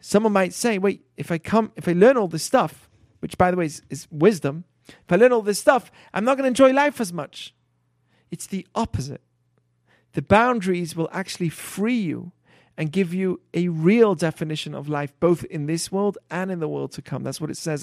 Someone 0.00 0.32
might 0.32 0.54
say, 0.54 0.78
wait, 0.78 1.04
if 1.16 1.32
I 1.32 1.38
come, 1.38 1.72
if 1.76 1.88
I 1.88 1.92
learn 1.92 2.16
all 2.16 2.28
this 2.28 2.44
stuff, 2.44 2.88
which 3.20 3.36
by 3.36 3.50
the 3.50 3.56
way 3.56 3.66
is, 3.66 3.82
is 3.90 4.06
wisdom, 4.10 4.64
if 4.88 5.10
I 5.12 5.16
learn 5.16 5.32
all 5.32 5.42
this 5.42 5.58
stuff, 5.58 5.90
I'm 6.14 6.24
not 6.24 6.36
going 6.36 6.44
to 6.44 6.48
enjoy 6.48 6.72
life 6.72 7.00
as 7.00 7.12
much. 7.12 7.54
It's 8.30 8.46
the 8.46 8.66
opposite. 8.74 9.22
The 10.12 10.22
boundaries 10.22 10.96
will 10.96 11.08
actually 11.12 11.48
free 11.48 11.98
you 11.98 12.32
and 12.78 12.92
give 12.92 13.12
you 13.12 13.40
a 13.52 13.66
real 13.66 14.14
definition 14.14 14.72
of 14.72 14.88
life, 14.88 15.12
both 15.18 15.42
in 15.44 15.66
this 15.66 15.90
world 15.90 16.16
and 16.30 16.48
in 16.48 16.60
the 16.60 16.68
world 16.68 16.92
to 16.92 17.02
come. 17.02 17.24
That's 17.24 17.40
what 17.40 17.50
it 17.50 17.56
says. 17.56 17.82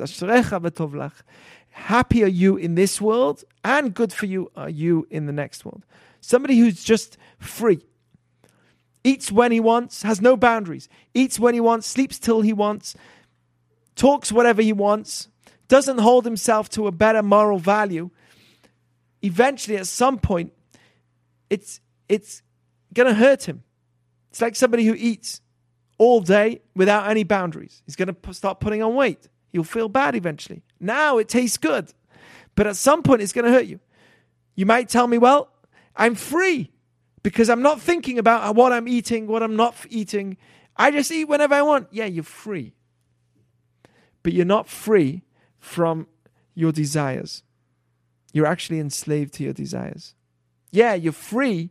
Happy 1.72 2.24
are 2.24 2.28
you 2.28 2.56
in 2.56 2.76
this 2.76 3.02
world, 3.02 3.44
and 3.66 3.94
good 3.94 4.14
for 4.14 4.26
you 4.26 4.50
are 4.56 4.70
you 4.70 5.06
in 5.12 5.26
the 5.26 5.34
next 5.34 5.66
world. 5.66 5.86
Somebody 6.22 6.58
who's 6.58 6.82
just 6.82 7.18
free, 7.38 7.86
eats 9.04 9.34
when 9.34 9.52
he 9.52 9.60
wants, 9.60 10.04
has 10.04 10.22
no 10.22 10.38
boundaries, 10.38 10.88
eats 11.14 11.38
when 11.38 11.54
he 11.54 11.60
wants, 11.60 11.86
sleeps 11.88 12.18
till 12.18 12.40
he 12.40 12.54
wants, 12.54 12.96
talks 13.98 14.32
whatever 14.32 14.62
he 14.62 14.72
wants, 14.72 15.28
doesn't 15.68 15.98
hold 15.98 16.24
himself 16.24 16.70
to 16.70 16.88
a 16.88 16.92
better 16.94 17.22
moral 17.22 17.60
value. 17.60 18.12
Eventually, 19.22 19.76
at 19.76 19.88
some 19.88 20.20
point, 20.20 20.54
it's 21.50 21.82
it's 22.08 22.42
going 22.94 23.10
to 23.10 23.16
hurt 23.16 23.44
him. 23.44 23.65
It's 24.36 24.42
like 24.42 24.58
somebody 24.58 24.84
who 24.84 24.96
eats 24.96 25.40
all 25.98 26.20
day 26.20 26.60
without 26.76 27.10
any 27.10 27.24
boundaries. 27.24 27.82
He's 27.86 27.96
going 27.96 28.14
to 28.14 28.34
start 28.34 28.60
putting 28.60 28.84
on 28.84 28.94
weight. 28.94 29.30
You'll 29.54 29.64
feel 29.64 29.88
bad 29.88 30.14
eventually. 30.14 30.62
Now 30.78 31.20
it 31.20 31.30
tastes 31.30 31.56
good, 31.56 31.94
but 32.54 32.68
at 32.68 32.76
some 32.76 33.02
point 33.02 33.22
it's 33.22 33.32
going 33.32 33.46
to 33.46 33.52
hurt 33.52 33.66
you. 33.66 33.80
You 34.54 34.66
might 34.66 34.90
tell 34.90 35.08
me, 35.08 35.18
well, 35.18 35.54
I'm 35.96 36.16
free 36.16 36.74
because 37.24 37.50
I'm 37.50 37.62
not 37.62 37.80
thinking 37.80 38.20
about 38.20 38.44
uh, 38.44 38.52
what 38.52 38.74
I'm 38.74 38.90
eating, 38.90 39.26
what 39.26 39.42
I'm 39.42 39.56
not 39.56 39.74
eating. 39.88 40.36
I 40.76 40.92
just 40.92 41.10
eat 41.14 41.30
whenever 41.30 41.56
I 41.56 41.62
want. 41.62 41.88
Yeah, 41.92 42.04
you're 42.04 42.26
free. 42.26 42.74
But 44.22 44.34
you're 44.34 44.44
not 44.44 44.68
free 44.68 45.24
from 45.60 46.08
your 46.54 46.74
desires. 46.74 47.42
You're 48.34 48.48
actually 48.48 48.82
enslaved 48.82 49.36
to 49.36 49.46
your 49.46 49.54
desires. 49.54 50.14
Yeah, 50.74 50.94
you're 50.94 51.14
free 51.14 51.70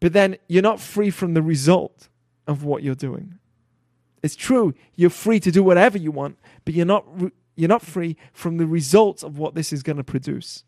but 0.00 0.12
then 0.12 0.36
you're 0.48 0.62
not 0.62 0.80
free 0.80 1.10
from 1.10 1.34
the 1.34 1.42
result 1.42 2.08
of 2.46 2.64
what 2.64 2.82
you're 2.82 2.94
doing. 2.94 3.38
It's 4.22 4.36
true, 4.36 4.74
you're 4.96 5.10
free 5.10 5.40
to 5.40 5.50
do 5.50 5.62
whatever 5.62 5.98
you 5.98 6.10
want, 6.10 6.38
but 6.64 6.74
you're 6.74 6.86
not, 6.86 7.04
you're 7.56 7.68
not 7.68 7.82
free 7.82 8.16
from 8.32 8.56
the 8.56 8.66
results 8.66 9.22
of 9.22 9.38
what 9.38 9.54
this 9.54 9.72
is 9.72 9.82
going 9.82 9.96
to 9.96 10.04
produce. 10.04 10.64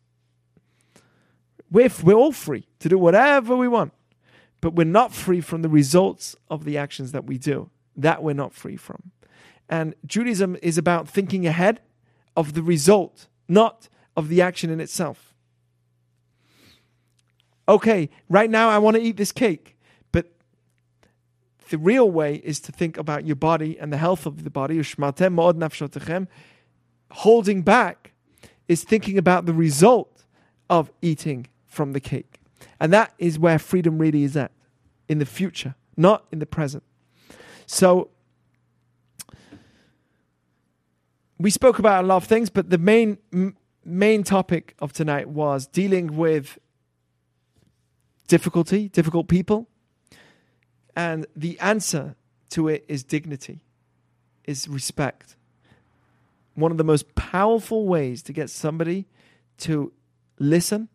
We're, 1.70 1.90
we're 2.02 2.14
all 2.14 2.32
free 2.32 2.66
to 2.80 2.88
do 2.88 2.98
whatever 2.98 3.56
we 3.56 3.68
want, 3.68 3.92
but 4.60 4.74
we're 4.74 4.84
not 4.84 5.12
free 5.12 5.40
from 5.40 5.62
the 5.62 5.68
results 5.68 6.36
of 6.48 6.64
the 6.64 6.76
actions 6.76 7.12
that 7.12 7.24
we 7.24 7.38
do. 7.38 7.70
That 7.96 8.22
we're 8.22 8.34
not 8.34 8.54
free 8.54 8.76
from. 8.76 9.10
And 9.68 9.94
Judaism 10.04 10.56
is 10.62 10.78
about 10.78 11.08
thinking 11.08 11.46
ahead 11.46 11.80
of 12.36 12.54
the 12.54 12.62
result, 12.62 13.28
not 13.48 13.88
of 14.16 14.28
the 14.28 14.42
action 14.42 14.70
in 14.70 14.80
itself. 14.80 15.29
Okay, 17.70 18.10
right 18.28 18.50
now 18.50 18.68
I 18.68 18.78
want 18.78 18.96
to 18.96 19.02
eat 19.02 19.16
this 19.16 19.30
cake, 19.30 19.76
but 20.10 20.26
the 21.68 21.78
real 21.78 22.10
way 22.10 22.42
is 22.42 22.58
to 22.62 22.72
think 22.72 22.98
about 22.98 23.24
your 23.24 23.36
body 23.36 23.78
and 23.78 23.92
the 23.92 23.96
health 23.96 24.26
of 24.26 24.42
the 24.42 24.50
body. 24.50 24.82
Holding 27.12 27.62
back 27.62 28.12
is 28.66 28.82
thinking 28.82 29.16
about 29.16 29.46
the 29.46 29.54
result 29.54 30.24
of 30.68 30.90
eating 31.00 31.46
from 31.64 31.92
the 31.92 32.00
cake. 32.00 32.40
And 32.80 32.92
that 32.92 33.14
is 33.18 33.38
where 33.38 33.56
freedom 33.56 33.98
really 33.98 34.24
is 34.24 34.36
at 34.36 34.50
in 35.08 35.20
the 35.20 35.24
future, 35.24 35.76
not 35.96 36.24
in 36.32 36.40
the 36.40 36.46
present. 36.46 36.82
So 37.66 38.10
we 41.38 41.50
spoke 41.50 41.78
about 41.78 42.02
a 42.02 42.06
lot 42.08 42.16
of 42.16 42.24
things, 42.24 42.50
but 42.50 42.70
the 42.70 42.78
main 42.78 43.18
m- 43.32 43.56
main 43.84 44.24
topic 44.24 44.74
of 44.80 44.92
tonight 44.92 45.28
was 45.28 45.68
dealing 45.68 46.16
with 46.16 46.58
difficulty, 48.30 48.88
difficult 48.88 49.26
people, 49.26 49.68
and 50.94 51.26
the 51.34 51.58
answer 51.58 52.14
to 52.50 52.68
it 52.68 52.84
is 52.86 53.02
dignity, 53.02 53.64
is 54.44 54.68
respect. 54.68 55.34
One 56.54 56.70
of 56.70 56.78
the 56.78 56.84
most 56.84 57.16
powerful 57.16 57.88
ways 57.88 58.22
to 58.22 58.32
get 58.32 58.48
somebody 58.48 59.06
to 59.58 59.92
listen, 60.38 60.88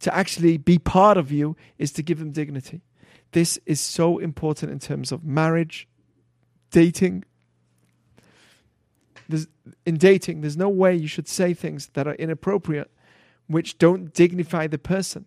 to 0.00 0.14
actually 0.14 0.58
be 0.58 0.78
part 0.78 1.16
of 1.16 1.32
you, 1.32 1.56
is 1.78 1.92
to 1.92 2.02
give 2.02 2.18
them 2.18 2.30
dignity. 2.30 2.82
This 3.32 3.58
is 3.64 3.80
so 3.80 4.18
important 4.18 4.70
in 4.70 4.78
terms 4.78 5.12
of 5.12 5.24
marriage, 5.24 5.88
dating, 6.70 7.24
there's, 9.30 9.46
in 9.86 9.96
dating, 9.96 10.42
there's 10.42 10.58
no 10.58 10.68
way 10.68 10.94
you 10.94 11.08
should 11.08 11.28
say 11.28 11.54
things 11.54 11.86
that 11.94 12.06
are 12.06 12.14
inappropriate, 12.16 12.90
which 13.46 13.78
don't 13.78 14.12
dignify 14.12 14.66
the 14.66 14.78
person. 14.78 15.24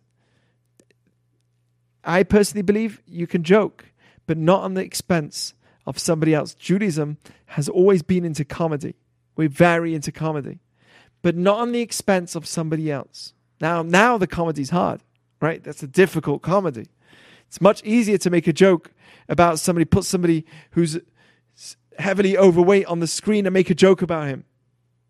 I 2.03 2.23
personally 2.23 2.63
believe 2.63 3.01
you 3.05 3.27
can 3.27 3.43
joke, 3.43 3.85
but 4.27 4.37
not 4.37 4.63
on 4.63 4.73
the 4.73 4.83
expense 4.83 5.53
of 5.85 5.99
somebody 5.99 6.33
else. 6.33 6.53
Judaism 6.53 7.17
has 7.47 7.69
always 7.69 8.01
been 8.01 8.25
into 8.25 8.45
comedy. 8.45 8.95
We're 9.35 9.49
very 9.49 9.95
into 9.95 10.11
comedy, 10.11 10.59
but 11.21 11.35
not 11.35 11.59
on 11.59 11.71
the 11.71 11.81
expense 11.81 12.35
of 12.35 12.45
somebody 12.45 12.91
else. 12.91 13.33
Now, 13.59 13.81
now 13.81 14.17
the 14.17 14.27
comedy's 14.27 14.69
hard, 14.69 15.01
right? 15.39 15.63
That's 15.63 15.83
a 15.83 15.87
difficult 15.87 16.41
comedy. 16.41 16.87
It's 17.47 17.61
much 17.61 17.83
easier 17.83 18.17
to 18.19 18.29
make 18.29 18.47
a 18.47 18.53
joke 18.53 18.91
about 19.29 19.59
somebody, 19.59 19.85
put 19.85 20.05
somebody 20.05 20.45
who's 20.71 20.99
heavily 21.99 22.37
overweight 22.37 22.85
on 22.85 22.99
the 22.99 23.07
screen 23.07 23.45
and 23.45 23.53
make 23.53 23.69
a 23.69 23.75
joke 23.75 24.01
about 24.01 24.27
him. 24.27 24.45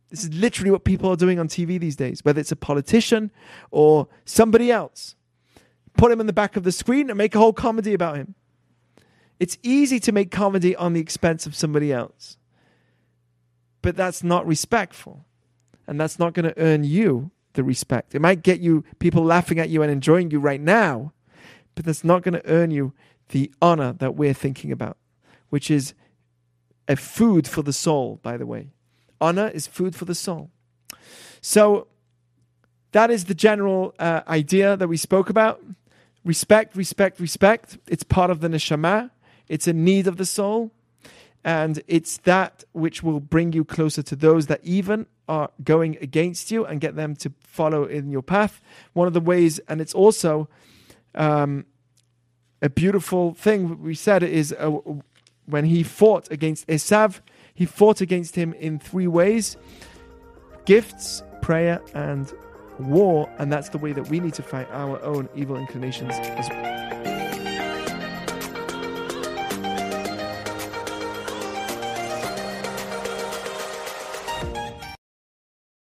This 0.09 0.25
is 0.25 0.33
literally 0.33 0.71
what 0.71 0.83
people 0.83 1.09
are 1.09 1.15
doing 1.15 1.39
on 1.39 1.47
TV 1.47 1.79
these 1.79 1.95
days, 1.95 2.23
whether 2.25 2.39
it's 2.39 2.51
a 2.51 2.57
politician 2.57 3.31
or 3.71 4.07
somebody 4.25 4.69
else. 4.71 5.15
Put 5.97 6.11
him 6.11 6.19
in 6.19 6.27
the 6.27 6.33
back 6.33 6.55
of 6.55 6.63
the 6.63 6.71
screen 6.71 7.09
and 7.09 7.17
make 7.17 7.35
a 7.35 7.39
whole 7.39 7.53
comedy 7.53 7.93
about 7.93 8.17
him. 8.17 8.35
It's 9.39 9.57
easy 9.63 9.99
to 10.01 10.11
make 10.11 10.31
comedy 10.31 10.75
on 10.75 10.93
the 10.93 10.99
expense 10.99 11.45
of 11.45 11.55
somebody 11.55 11.91
else, 11.91 12.37
but 13.81 13.95
that's 13.95 14.23
not 14.23 14.45
respectful. 14.45 15.25
And 15.87 15.99
that's 15.99 16.19
not 16.19 16.33
going 16.33 16.45
to 16.45 16.57
earn 16.57 16.83
you 16.83 17.31
the 17.53 17.63
respect. 17.63 18.15
It 18.15 18.21
might 18.21 18.43
get 18.43 18.59
you 18.59 18.83
people 18.99 19.23
laughing 19.23 19.59
at 19.59 19.69
you 19.69 19.81
and 19.81 19.91
enjoying 19.91 20.31
you 20.31 20.39
right 20.39 20.61
now, 20.61 21.11
but 21.75 21.85
that's 21.85 22.03
not 22.03 22.21
going 22.21 22.35
to 22.35 22.47
earn 22.47 22.71
you 22.71 22.93
the 23.29 23.51
honor 23.61 23.93
that 23.93 24.15
we're 24.15 24.33
thinking 24.33 24.71
about, 24.71 24.97
which 25.49 25.71
is 25.71 25.93
a 26.87 26.95
food 26.95 27.47
for 27.47 27.61
the 27.61 27.73
soul, 27.73 28.19
by 28.21 28.37
the 28.37 28.45
way. 28.45 28.69
Honor 29.19 29.47
is 29.49 29.67
food 29.67 29.95
for 29.95 30.05
the 30.05 30.15
soul. 30.15 30.49
So 31.41 31.87
that 32.91 33.09
is 33.09 33.25
the 33.25 33.35
general 33.35 33.95
uh, 33.99 34.21
idea 34.27 34.77
that 34.77 34.87
we 34.87 34.97
spoke 34.97 35.29
about. 35.29 35.61
Respect, 36.23 36.75
respect, 36.75 37.19
respect. 37.19 37.77
It's 37.87 38.03
part 38.03 38.29
of 38.29 38.41
the 38.41 38.47
neshama. 38.47 39.11
It's 39.47 39.67
a 39.67 39.73
need 39.73 40.07
of 40.07 40.17
the 40.17 40.25
soul. 40.25 40.71
And 41.43 41.81
it's 41.87 42.17
that 42.17 42.63
which 42.71 43.01
will 43.01 43.19
bring 43.19 43.53
you 43.53 43.65
closer 43.65 44.03
to 44.03 44.15
those 44.15 44.45
that 44.45 44.59
even 44.63 45.07
are 45.27 45.49
going 45.63 45.97
against 46.01 46.51
you 46.51 46.65
and 46.65 46.79
get 46.79 46.95
them 46.95 47.15
to 47.15 47.33
follow 47.41 47.85
in 47.85 48.11
your 48.11 48.21
path. 48.21 48.61
One 48.93 49.07
of 49.07 49.13
the 49.13 49.19
ways, 49.19 49.59
and 49.67 49.81
it's 49.81 49.95
also 49.95 50.47
um, 51.15 51.65
a 52.61 52.69
beautiful 52.69 53.33
thing 53.33 53.81
we 53.81 53.95
said 53.95 54.21
is 54.21 54.53
uh, 54.59 54.71
when 55.45 55.65
he 55.65 55.81
fought 55.81 56.29
against 56.29 56.67
Esav, 56.67 57.21
he 57.53 57.65
fought 57.65 58.01
against 58.01 58.35
him 58.35 58.53
in 58.53 58.77
three 58.77 59.07
ways 59.07 59.57
gifts, 60.65 61.23
prayer, 61.41 61.81
and 61.95 62.31
war. 62.81 63.29
And 63.37 63.51
that's 63.51 63.69
the 63.69 63.77
way 63.77 63.93
that 63.93 64.09
we 64.09 64.19
need 64.19 64.33
to 64.35 64.43
fight 64.43 64.67
our 64.71 65.01
own 65.03 65.29
evil 65.35 65.55
inclinations 65.55 66.13
as 66.13 66.49
well. 66.49 66.80